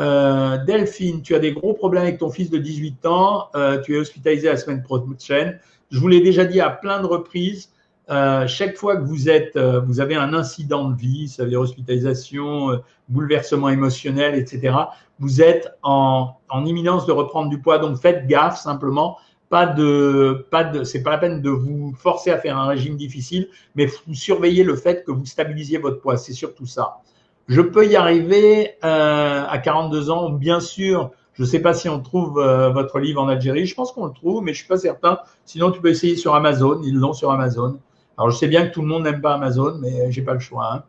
Euh, 0.00 0.56
Delphine, 0.64 1.22
tu 1.22 1.34
as 1.34 1.38
des 1.38 1.52
gros 1.52 1.74
problèmes 1.74 2.04
avec 2.04 2.18
ton 2.18 2.30
fils 2.30 2.50
de 2.50 2.58
18 2.58 3.06
ans, 3.06 3.48
euh, 3.54 3.80
tu 3.80 3.94
es 3.94 3.98
hospitalisé 3.98 4.48
la 4.48 4.56
semaine 4.56 4.82
prochaine. 4.82 5.60
Je 5.90 5.98
vous 6.00 6.08
l'ai 6.08 6.20
déjà 6.20 6.44
dit 6.44 6.60
à 6.60 6.70
plein 6.70 7.00
de 7.00 7.06
reprises, 7.06 7.70
euh, 8.10 8.46
chaque 8.48 8.76
fois 8.76 8.96
que 8.96 9.04
vous 9.04 9.28
êtes, 9.28 9.54
euh, 9.54 9.80
vous 9.80 10.00
avez 10.00 10.16
un 10.16 10.34
incident 10.34 10.88
de 10.88 10.96
vie, 10.96 11.28
ça 11.28 11.44
veut 11.44 11.50
dire 11.50 11.60
hospitalisation, 11.60 12.72
euh, 12.72 12.76
bouleversement 13.08 13.68
émotionnel, 13.68 14.34
etc. 14.34 14.74
Vous 15.20 15.40
êtes 15.40 15.68
en, 15.84 16.34
en, 16.48 16.64
imminence 16.66 17.06
de 17.06 17.12
reprendre 17.12 17.50
du 17.50 17.60
poids, 17.60 17.78
donc 17.78 17.98
faites 17.98 18.26
gaffe 18.26 18.58
simplement. 18.58 19.16
Pas 19.48 19.66
de, 19.66 20.46
pas 20.50 20.64
de, 20.64 20.82
c'est 20.82 21.02
pas 21.02 21.10
la 21.10 21.18
peine 21.18 21.40
de 21.40 21.50
vous 21.50 21.94
forcer 21.96 22.30
à 22.32 22.38
faire 22.38 22.58
un 22.58 22.66
régime 22.66 22.96
difficile, 22.96 23.48
mais 23.76 23.86
vous 23.86 24.14
surveillez 24.14 24.64
le 24.64 24.74
fait 24.74 25.04
que 25.04 25.12
vous 25.12 25.26
stabilisiez 25.26 25.78
votre 25.78 26.00
poids. 26.00 26.16
C'est 26.16 26.32
surtout 26.32 26.66
ça. 26.66 26.98
Je 27.46 27.60
peux 27.60 27.86
y 27.86 27.96
arriver 27.96 28.76
à 28.82 29.60
42 29.62 30.10
ans, 30.10 30.30
bien 30.30 30.60
sûr. 30.60 31.10
Je 31.34 31.42
ne 31.42 31.48
sais 31.48 31.58
pas 31.58 31.74
si 31.74 31.88
on 31.88 31.98
trouve 31.98 32.34
votre 32.34 33.00
livre 33.00 33.20
en 33.20 33.26
Algérie. 33.26 33.66
Je 33.66 33.74
pense 33.74 33.90
qu'on 33.90 34.06
le 34.06 34.12
trouve, 34.12 34.40
mais 34.44 34.52
je 34.52 34.58
suis 34.58 34.68
pas 34.68 34.78
certain. 34.78 35.18
Sinon, 35.46 35.72
tu 35.72 35.80
peux 35.80 35.88
essayer 35.88 36.14
sur 36.14 36.36
Amazon. 36.36 36.80
Ils 36.84 36.94
l'ont 36.94 37.12
sur 37.12 37.32
Amazon. 37.32 37.80
Alors, 38.20 38.32
je 38.32 38.36
sais 38.36 38.48
bien 38.48 38.66
que 38.66 38.74
tout 38.74 38.82
le 38.82 38.86
monde 38.86 39.04
n'aime 39.04 39.22
pas 39.22 39.32
Amazon, 39.32 39.78
mais 39.80 40.12
je 40.12 40.20
n'ai 40.20 40.26
pas 40.26 40.34
le 40.34 40.40
choix. 40.40 40.74
Hein. 40.74 40.82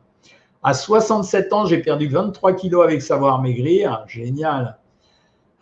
À 0.64 0.74
67 0.74 1.54
ans, 1.54 1.66
j'ai 1.66 1.78
perdu 1.78 2.10
23 2.10 2.52
kilos 2.52 2.84
avec 2.84 3.02
Savoir 3.02 3.42
Maigrir. 3.42 4.04
Génial. 4.06 4.78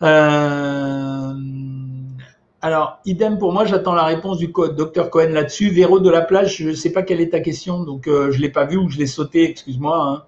Euh, 0.02 1.32
alors, 2.60 2.98
idem 3.04 3.38
pour 3.38 3.52
moi, 3.52 3.66
j'attends 3.66 3.94
la 3.94 4.02
réponse 4.02 4.38
du 4.38 4.48
docteur 4.48 5.10
Cohen 5.10 5.28
là-dessus. 5.28 5.70
Véro 5.70 6.00
de 6.00 6.10
la 6.10 6.22
plage, 6.22 6.56
je 6.56 6.70
ne 6.70 6.74
sais 6.74 6.90
pas 6.90 7.04
quelle 7.04 7.20
est 7.20 7.30
ta 7.30 7.38
question, 7.38 7.84
donc 7.84 8.08
euh, 8.08 8.32
je 8.32 8.38
ne 8.38 8.42
l'ai 8.42 8.50
pas 8.50 8.64
vu 8.64 8.76
ou 8.76 8.88
je 8.88 8.98
l'ai 8.98 9.06
sauté, 9.06 9.48
excuse-moi. 9.48 10.04
Hein. 10.08 10.24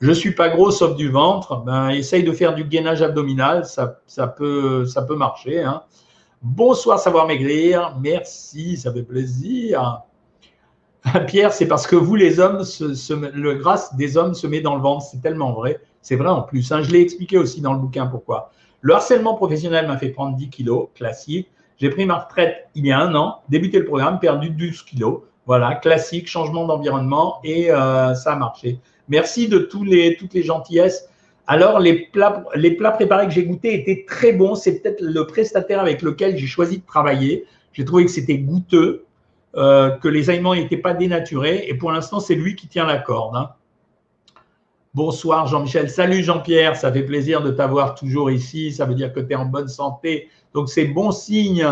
Je 0.00 0.12
suis 0.12 0.32
pas 0.32 0.48
gros 0.48 0.70
sauf 0.70 0.94
du 0.94 1.10
ventre. 1.10 1.64
Ben, 1.64 1.88
essaye 1.88 2.22
de 2.22 2.30
faire 2.30 2.54
du 2.54 2.62
gainage 2.62 3.02
abdominal, 3.02 3.66
ça, 3.66 3.98
ça, 4.06 4.28
peut, 4.28 4.86
ça 4.86 5.02
peut 5.02 5.16
marcher. 5.16 5.60
Hein. 5.60 5.82
Bonsoir 6.40 7.00
Savoir 7.00 7.26
Maigrir, 7.26 7.96
merci, 8.00 8.76
ça 8.76 8.92
fait 8.92 9.02
plaisir. 9.02 10.04
Pierre, 11.26 11.52
c'est 11.52 11.66
parce 11.66 11.86
que 11.86 11.96
vous, 11.96 12.16
les 12.16 12.40
hommes, 12.40 12.62
le 13.34 13.54
grâce 13.54 13.94
des 13.96 14.16
hommes 14.16 14.34
se 14.34 14.46
met 14.46 14.60
dans 14.60 14.74
le 14.74 14.82
ventre. 14.82 15.06
C'est 15.10 15.20
tellement 15.20 15.52
vrai. 15.52 15.80
C'est 16.02 16.16
vrai 16.16 16.28
en 16.28 16.42
plus. 16.42 16.70
Hein. 16.72 16.82
Je 16.82 16.90
l'ai 16.90 17.00
expliqué 17.00 17.38
aussi 17.38 17.60
dans 17.60 17.72
le 17.72 17.78
bouquin 17.78 18.06
pourquoi. 18.06 18.50
Le 18.80 18.94
harcèlement 18.94 19.34
professionnel 19.34 19.86
m'a 19.86 19.98
fait 19.98 20.10
prendre 20.10 20.36
10 20.36 20.50
kilos, 20.50 20.88
classique. 20.94 21.48
J'ai 21.78 21.90
pris 21.90 22.06
ma 22.06 22.18
retraite 22.18 22.68
il 22.74 22.86
y 22.86 22.92
a 22.92 23.00
un 23.00 23.14
an, 23.14 23.40
débuté 23.48 23.78
le 23.78 23.84
programme, 23.84 24.18
perdu 24.18 24.50
12 24.50 24.82
kilos. 24.82 25.20
Voilà, 25.46 25.76
classique, 25.76 26.28
changement 26.28 26.66
d'environnement 26.66 27.40
et 27.42 27.70
euh, 27.70 28.14
ça 28.14 28.32
a 28.32 28.36
marché. 28.36 28.78
Merci 29.08 29.48
de 29.48 29.58
toutes 29.58 29.88
les 29.88 30.42
gentillesses. 30.42 31.08
Alors, 31.50 31.80
les 31.80 31.94
plats, 31.94 32.44
les 32.54 32.72
plats 32.72 32.90
préparés 32.90 33.26
que 33.26 33.32
j'ai 33.32 33.44
goûtés 33.44 33.72
étaient 33.72 34.04
très 34.06 34.32
bons. 34.32 34.54
C'est 34.54 34.80
peut-être 34.80 35.00
le 35.00 35.26
prestataire 35.26 35.80
avec 35.80 36.02
lequel 36.02 36.36
j'ai 36.36 36.46
choisi 36.46 36.78
de 36.78 36.86
travailler. 36.86 37.46
J'ai 37.72 37.86
trouvé 37.86 38.04
que 38.04 38.10
c'était 38.10 38.36
goûteux. 38.36 39.06
Euh, 39.58 39.90
que 39.90 40.06
les 40.06 40.30
aliments 40.30 40.54
n'étaient 40.54 40.76
pas 40.76 40.94
dénaturés. 40.94 41.64
Et 41.66 41.74
pour 41.74 41.90
l'instant, 41.90 42.20
c'est 42.20 42.36
lui 42.36 42.54
qui 42.54 42.68
tient 42.68 42.86
la 42.86 42.98
corde. 42.98 43.34
Hein. 43.34 43.50
Bonsoir 44.94 45.48
Jean-Michel. 45.48 45.90
Salut 45.90 46.22
Jean-Pierre, 46.22 46.76
ça 46.76 46.92
fait 46.92 47.02
plaisir 47.02 47.42
de 47.42 47.50
t'avoir 47.50 47.96
toujours 47.96 48.30
ici. 48.30 48.70
Ça 48.70 48.84
veut 48.84 48.94
dire 48.94 49.12
que 49.12 49.18
tu 49.18 49.32
es 49.32 49.34
en 49.34 49.46
bonne 49.46 49.66
santé. 49.66 50.28
Donc 50.54 50.68
c'est 50.68 50.84
bon 50.84 51.10
signe. 51.10 51.66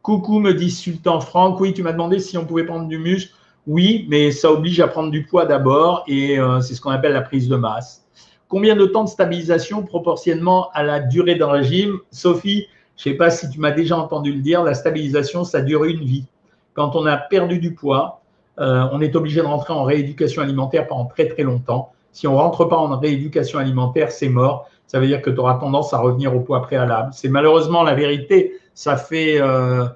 Coucou, 0.00 0.38
me 0.38 0.54
dit 0.54 0.70
Sultan 0.70 1.20
Franck. 1.20 1.60
Oui, 1.60 1.74
tu 1.74 1.82
m'as 1.82 1.92
demandé 1.92 2.18
si 2.18 2.38
on 2.38 2.46
pouvait 2.46 2.64
prendre 2.64 2.88
du 2.88 2.96
muscle. 2.96 3.34
Oui, 3.66 4.06
mais 4.08 4.30
ça 4.30 4.50
oblige 4.50 4.80
à 4.80 4.88
prendre 4.88 5.10
du 5.10 5.26
poids 5.26 5.44
d'abord 5.44 6.04
et 6.08 6.38
euh, 6.38 6.62
c'est 6.62 6.74
ce 6.74 6.80
qu'on 6.80 6.92
appelle 6.92 7.12
la 7.12 7.20
prise 7.20 7.46
de 7.46 7.56
masse. 7.56 8.06
Combien 8.48 8.74
de 8.74 8.86
temps 8.86 9.04
de 9.04 9.10
stabilisation 9.10 9.82
proportionnellement 9.82 10.70
à 10.72 10.82
la 10.82 10.98
durée 10.98 11.34
d'un 11.34 11.50
régime? 11.50 11.98
Sophie, 12.10 12.68
je 12.96 13.10
ne 13.10 13.12
sais 13.12 13.18
pas 13.18 13.28
si 13.28 13.50
tu 13.50 13.60
m'as 13.60 13.70
déjà 13.70 13.98
entendu 13.98 14.32
le 14.32 14.40
dire, 14.40 14.64
la 14.64 14.72
stabilisation, 14.72 15.44
ça 15.44 15.60
dure 15.60 15.84
une 15.84 16.04
vie 16.04 16.24
quand 16.74 16.96
on 16.96 17.06
a 17.06 17.16
perdu 17.16 17.58
du 17.58 17.74
poids, 17.74 18.22
euh, 18.58 18.86
on 18.92 19.00
est 19.00 19.16
obligé 19.16 19.40
de 19.40 19.46
rentrer 19.46 19.72
en 19.72 19.84
rééducation 19.84 20.42
alimentaire 20.42 20.86
pendant 20.86 21.06
très 21.06 21.26
très 21.26 21.42
longtemps. 21.42 21.92
Si 22.12 22.26
on 22.26 22.32
ne 22.32 22.38
rentre 22.38 22.66
pas 22.66 22.76
en 22.76 22.98
rééducation 22.98 23.58
alimentaire, 23.58 24.10
c'est 24.10 24.28
mort. 24.28 24.68
Ça 24.86 25.00
veut 25.00 25.06
dire 25.06 25.22
que 25.22 25.30
tu 25.30 25.38
auras 25.38 25.54
tendance 25.54 25.94
à 25.94 25.98
revenir 25.98 26.36
au 26.36 26.40
poids 26.40 26.60
préalable. 26.62 27.10
C'est 27.14 27.30
malheureusement 27.30 27.82
la 27.82 27.94
vérité. 27.94 28.52
Ça 28.74 28.96
fait. 28.96 29.40
Euh, 29.40 29.86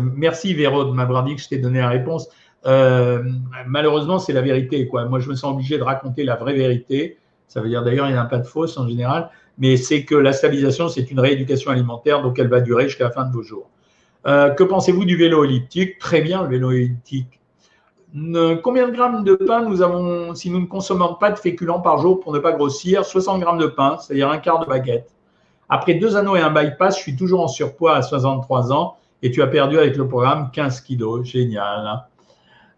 merci 0.00 0.54
Véro 0.54 0.84
de 0.84 0.92
m'avoir 0.92 1.24
dit 1.24 1.34
que 1.34 1.42
je 1.42 1.48
t'ai 1.48 1.58
donné 1.58 1.80
la 1.80 1.88
réponse. 1.88 2.28
Euh, 2.66 3.22
malheureusement, 3.66 4.18
c'est 4.18 4.32
la 4.32 4.42
vérité. 4.42 4.86
Quoi. 4.86 5.06
Moi, 5.06 5.18
je 5.20 5.28
me 5.28 5.34
sens 5.34 5.52
obligé 5.52 5.78
de 5.78 5.82
raconter 5.82 6.24
la 6.24 6.36
vraie 6.36 6.54
vérité. 6.54 7.18
Ça 7.48 7.60
veut 7.60 7.68
dire 7.68 7.82
d'ailleurs, 7.82 8.08
il 8.08 8.12
n'y 8.12 8.18
en 8.18 8.22
a 8.22 8.26
pas 8.26 8.38
de 8.38 8.46
fausse 8.46 8.76
en 8.76 8.88
général. 8.88 9.30
Mais 9.58 9.76
c'est 9.76 10.04
que 10.04 10.14
la 10.14 10.32
stabilisation, 10.32 10.88
c'est 10.88 11.10
une 11.10 11.20
rééducation 11.20 11.70
alimentaire, 11.70 12.22
donc 12.22 12.38
elle 12.38 12.48
va 12.48 12.60
durer 12.60 12.84
jusqu'à 12.84 13.04
la 13.04 13.10
fin 13.10 13.24
de 13.24 13.32
vos 13.32 13.42
jours. 13.42 13.70
Euh, 14.26 14.50
que 14.50 14.64
pensez-vous 14.64 15.04
du 15.04 15.16
vélo 15.16 15.44
elliptique? 15.44 15.98
Très 15.98 16.20
bien, 16.20 16.42
le 16.42 16.48
vélo 16.48 16.72
elliptique. 16.72 17.40
combien 18.62 18.88
de 18.88 18.92
grammes 18.92 19.24
de 19.24 19.34
pain 19.34 19.62
nous 19.62 19.82
avons 19.82 20.34
si 20.34 20.50
nous 20.50 20.60
ne 20.60 20.66
consommons 20.66 21.14
pas 21.14 21.30
de 21.30 21.38
féculents 21.38 21.80
par 21.80 21.98
jour 21.98 22.20
pour 22.20 22.32
ne 22.32 22.38
pas 22.38 22.52
grossir? 22.52 23.04
60 23.04 23.40
grammes 23.40 23.58
de 23.58 23.66
pain, 23.66 23.98
c'est-à-dire 23.98 24.28
un 24.30 24.38
quart 24.38 24.58
de 24.60 24.66
baguette. 24.66 25.14
Après 25.68 25.94
deux 25.94 26.16
anneaux 26.16 26.36
et 26.36 26.40
un 26.40 26.50
bypass, 26.50 26.96
je 26.96 27.02
suis 27.02 27.16
toujours 27.16 27.42
en 27.42 27.48
surpoids 27.48 27.96
à 27.96 28.02
63 28.02 28.72
ans 28.72 28.96
et 29.22 29.30
tu 29.30 29.42
as 29.42 29.46
perdu 29.46 29.78
avec 29.78 29.96
le 29.96 30.08
programme 30.08 30.50
15 30.52 30.80
kilos. 30.80 31.24
Génial. 31.26 32.04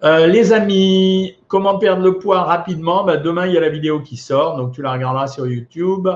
Euh, 0.05 0.27
les 0.27 0.53
amis, 0.53 1.37
comment 1.49 1.79
perdre 1.79 2.03
le 2.03 2.19
poids 2.19 2.43
rapidement? 2.43 3.05
Ben, 3.05 3.21
Demain, 3.21 3.47
il 3.47 3.55
y 3.55 3.59
a 3.59 3.61
la 3.61 3.69
vidéo 3.69 4.01
qui 4.01 4.17
sort, 4.17 4.57
donc 4.57 4.73
tu 4.73 4.83
la 4.83 4.93
regarderas 4.93 5.27
sur 5.27 5.47
YouTube. 5.47 6.09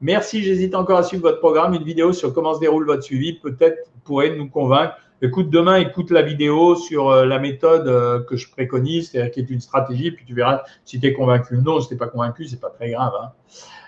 Merci, 0.00 0.44
j'hésite 0.44 0.76
encore 0.76 0.98
à 0.98 1.02
suivre 1.02 1.24
votre 1.24 1.40
programme. 1.40 1.74
Une 1.74 1.82
vidéo 1.82 2.12
sur 2.12 2.32
comment 2.32 2.54
se 2.54 2.60
déroule 2.60 2.86
votre 2.86 3.02
suivi 3.02 3.32
peut-être 3.32 3.90
pourrait 4.04 4.36
nous 4.36 4.48
convaincre. 4.48 4.94
Écoute, 5.20 5.50
demain, 5.50 5.76
écoute 5.76 6.12
la 6.12 6.22
vidéo 6.22 6.76
sur 6.76 7.10
euh, 7.10 7.26
la 7.26 7.40
méthode 7.40 7.88
euh, 7.88 8.22
que 8.22 8.36
je 8.36 8.48
préconise, 8.48 9.10
c'est-à-dire 9.10 9.32
qui 9.32 9.40
est 9.40 9.50
une 9.50 9.60
stratégie, 9.60 10.12
puis 10.12 10.24
tu 10.24 10.32
verras 10.32 10.62
si 10.84 11.00
tu 11.00 11.06
es 11.08 11.12
convaincu 11.12 11.56
ou 11.56 11.62
non. 11.62 11.80
Si 11.80 11.88
tu 11.88 11.94
n'es 11.94 11.98
pas 11.98 12.06
convaincu, 12.06 12.46
c'est 12.46 12.60
pas 12.60 12.70
très 12.70 12.90
grave. 12.90 13.12
Hein. 13.20 13.32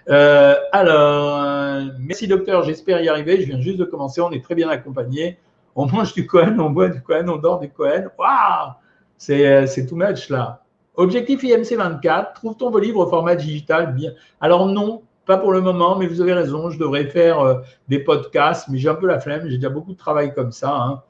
Euh, 0.08 0.56
alors, 0.72 1.84
merci 2.00 2.26
docteur, 2.26 2.64
j'espère 2.64 3.00
y 3.00 3.08
arriver. 3.08 3.40
Je 3.40 3.46
viens 3.46 3.60
juste 3.60 3.78
de 3.78 3.84
commencer, 3.84 4.20
on 4.20 4.32
est 4.32 4.42
très 4.42 4.56
bien 4.56 4.68
accompagné. 4.68 5.38
On 5.76 5.86
mange 5.86 6.12
du 6.14 6.26
Cohen, 6.26 6.56
on 6.58 6.70
boit 6.70 6.88
du 6.88 7.00
Cohen, 7.00 7.28
on 7.28 7.36
dort 7.36 7.60
du 7.60 7.70
Cohen. 7.70 8.06
Waouh 8.18 8.72
C'est 9.16 9.86
tout 9.88 9.94
match 9.94 10.28
là. 10.30 10.64
Objectif 10.96 11.44
IMC 11.44 11.76
24, 11.76 12.32
trouve 12.34 12.56
ton 12.56 12.70
vos 12.70 12.80
livres 12.80 13.06
au 13.06 13.08
format 13.08 13.36
digital 13.36 13.94
bien. 13.94 14.10
Alors 14.40 14.66
non, 14.66 15.02
pas 15.26 15.36
pour 15.36 15.52
le 15.52 15.60
moment, 15.60 15.96
mais 15.96 16.06
vous 16.06 16.20
avez 16.20 16.32
raison, 16.32 16.70
je 16.70 16.78
devrais 16.78 17.06
faire 17.06 17.40
euh, 17.40 17.54
des 17.88 17.98
podcasts, 17.98 18.68
mais 18.68 18.78
j'ai 18.78 18.88
un 18.88 18.94
peu 18.94 19.06
la 19.06 19.20
flemme, 19.20 19.42
j'ai 19.48 19.56
déjà 19.56 19.68
beaucoup 19.68 19.92
de 19.92 19.98
travail 19.98 20.34
comme 20.34 20.52
ça. 20.52 20.74
Hein. 20.74 21.02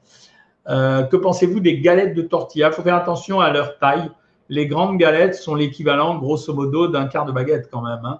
Euh, 0.69 1.03
que 1.03 1.15
pensez-vous 1.15 1.59
des 1.59 1.79
galettes 1.79 2.13
de 2.13 2.21
tortilla 2.21 2.67
Il 2.67 2.73
faut 2.73 2.83
faire 2.83 2.95
attention 2.95 3.39
à 3.39 3.51
leur 3.51 3.79
taille. 3.79 4.11
Les 4.49 4.67
grandes 4.67 4.97
galettes 4.97 5.35
sont 5.35 5.55
l'équivalent, 5.55 6.17
grosso 6.17 6.53
modo, 6.53 6.87
d'un 6.87 7.07
quart 7.07 7.25
de 7.25 7.31
baguette 7.31 7.69
quand 7.71 7.81
même. 7.81 8.01
Hein. 8.03 8.19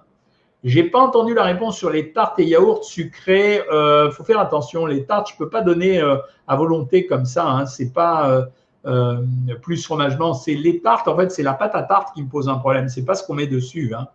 J'ai 0.64 0.84
pas 0.84 1.00
entendu 1.00 1.34
la 1.34 1.44
réponse 1.44 1.76
sur 1.76 1.90
les 1.90 2.12
tartes 2.12 2.38
et 2.38 2.44
yaourts 2.44 2.84
sucrés. 2.84 3.56
Il 3.56 3.72
euh, 3.72 4.10
faut 4.10 4.24
faire 4.24 4.40
attention. 4.40 4.86
Les 4.86 5.04
tartes, 5.04 5.30
je 5.30 5.36
peux 5.36 5.50
pas 5.50 5.60
donner 5.60 6.00
à 6.00 6.56
volonté 6.56 7.06
comme 7.06 7.26
ça. 7.26 7.48
Hein. 7.48 7.66
C'est 7.66 7.92
pas 7.92 8.48
plus 9.60 9.84
fromagement. 9.84 10.34
C'est 10.34 10.54
les 10.54 10.80
tartes. 10.80 11.06
En 11.08 11.16
fait, 11.16 11.30
c'est 11.30 11.42
la 11.42 11.52
pâte 11.52 11.74
à 11.74 11.82
tarte 11.82 12.14
qui 12.14 12.22
me 12.22 12.28
pose 12.28 12.48
un 12.48 12.56
problème. 12.56 12.88
C'est 12.88 13.04
pas 13.04 13.14
ce 13.14 13.26
qu'on 13.26 13.34
met 13.34 13.48
dessus. 13.48 13.92
Hein. 13.94 14.08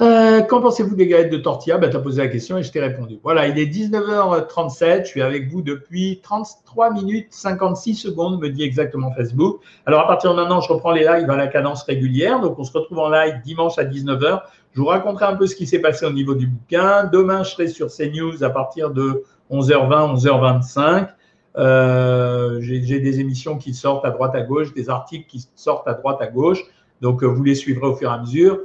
Euh, 0.00 0.42
qu'en 0.42 0.60
pensez-vous 0.60 0.94
des 0.94 1.08
galettes 1.08 1.32
de 1.32 1.38
tortilla? 1.38 1.76
Ben, 1.76 1.90
Tu 1.90 1.96
as 1.96 2.00
posé 2.00 2.22
la 2.22 2.28
question 2.28 2.56
et 2.56 2.62
je 2.62 2.70
t'ai 2.70 2.78
répondu. 2.78 3.18
Voilà, 3.24 3.48
il 3.48 3.58
est 3.58 3.66
19h37. 3.66 5.04
Je 5.04 5.08
suis 5.08 5.22
avec 5.22 5.50
vous 5.50 5.60
depuis 5.60 6.20
33 6.22 6.92
minutes 6.92 7.26
56 7.30 7.96
secondes, 7.96 8.40
me 8.40 8.48
dit 8.48 8.62
exactement 8.62 9.10
Facebook. 9.10 9.60
Alors, 9.86 10.02
à 10.02 10.06
partir 10.06 10.30
de 10.30 10.36
maintenant, 10.36 10.60
je 10.60 10.72
reprends 10.72 10.92
les 10.92 11.04
lives 11.04 11.28
à 11.28 11.36
la 11.36 11.48
cadence 11.48 11.82
régulière. 11.82 12.40
Donc, 12.40 12.58
on 12.60 12.64
se 12.64 12.72
retrouve 12.72 13.00
en 13.00 13.10
live 13.10 13.40
dimanche 13.44 13.76
à 13.78 13.84
19h. 13.84 14.42
Je 14.72 14.80
vous 14.80 14.86
raconterai 14.86 15.24
un 15.24 15.34
peu 15.34 15.48
ce 15.48 15.56
qui 15.56 15.66
s'est 15.66 15.80
passé 15.80 16.06
au 16.06 16.12
niveau 16.12 16.36
du 16.36 16.46
bouquin. 16.46 17.04
Demain, 17.12 17.42
je 17.42 17.50
serai 17.50 17.66
sur 17.66 17.88
CNews 17.88 18.44
à 18.44 18.50
partir 18.50 18.90
de 18.90 19.24
11h20, 19.50 20.14
11h25. 20.14 21.08
Euh, 21.56 22.60
J'ai 22.60 23.00
des 23.00 23.18
émissions 23.18 23.58
qui 23.58 23.74
sortent 23.74 24.04
à 24.04 24.10
droite 24.10 24.36
à 24.36 24.42
gauche, 24.42 24.72
des 24.74 24.90
articles 24.90 25.26
qui 25.26 25.48
sortent 25.56 25.88
à 25.88 25.94
droite 25.94 26.18
à 26.20 26.28
gauche. 26.28 26.62
Donc, 27.00 27.24
euh, 27.24 27.26
vous 27.26 27.42
les 27.42 27.56
suivrez 27.56 27.88
au 27.88 27.96
fur 27.96 28.12
et 28.12 28.14
à 28.14 28.18
mesure. 28.18 28.60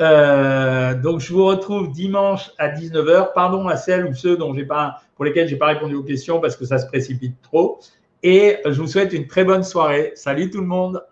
Euh, 0.00 0.94
donc, 0.94 1.20
je 1.20 1.32
vous 1.32 1.44
retrouve 1.44 1.90
dimanche 1.90 2.50
à 2.58 2.68
19h. 2.68 3.32
Pardon 3.34 3.68
à 3.68 3.76
celles 3.76 4.06
ou 4.06 4.14
ceux 4.14 4.36
dont 4.36 4.54
j'ai 4.54 4.64
pas, 4.64 5.02
pour 5.16 5.24
lesquels 5.24 5.48
je 5.48 5.54
n'ai 5.54 5.58
pas 5.58 5.66
répondu 5.66 5.94
aux 5.94 6.04
questions 6.04 6.40
parce 6.40 6.56
que 6.56 6.64
ça 6.64 6.78
se 6.78 6.86
précipite 6.86 7.40
trop. 7.42 7.80
Et 8.22 8.58
je 8.64 8.80
vous 8.80 8.86
souhaite 8.86 9.12
une 9.12 9.26
très 9.26 9.44
bonne 9.44 9.62
soirée. 9.62 10.12
Salut 10.14 10.50
tout 10.50 10.60
le 10.60 10.66
monde. 10.66 11.02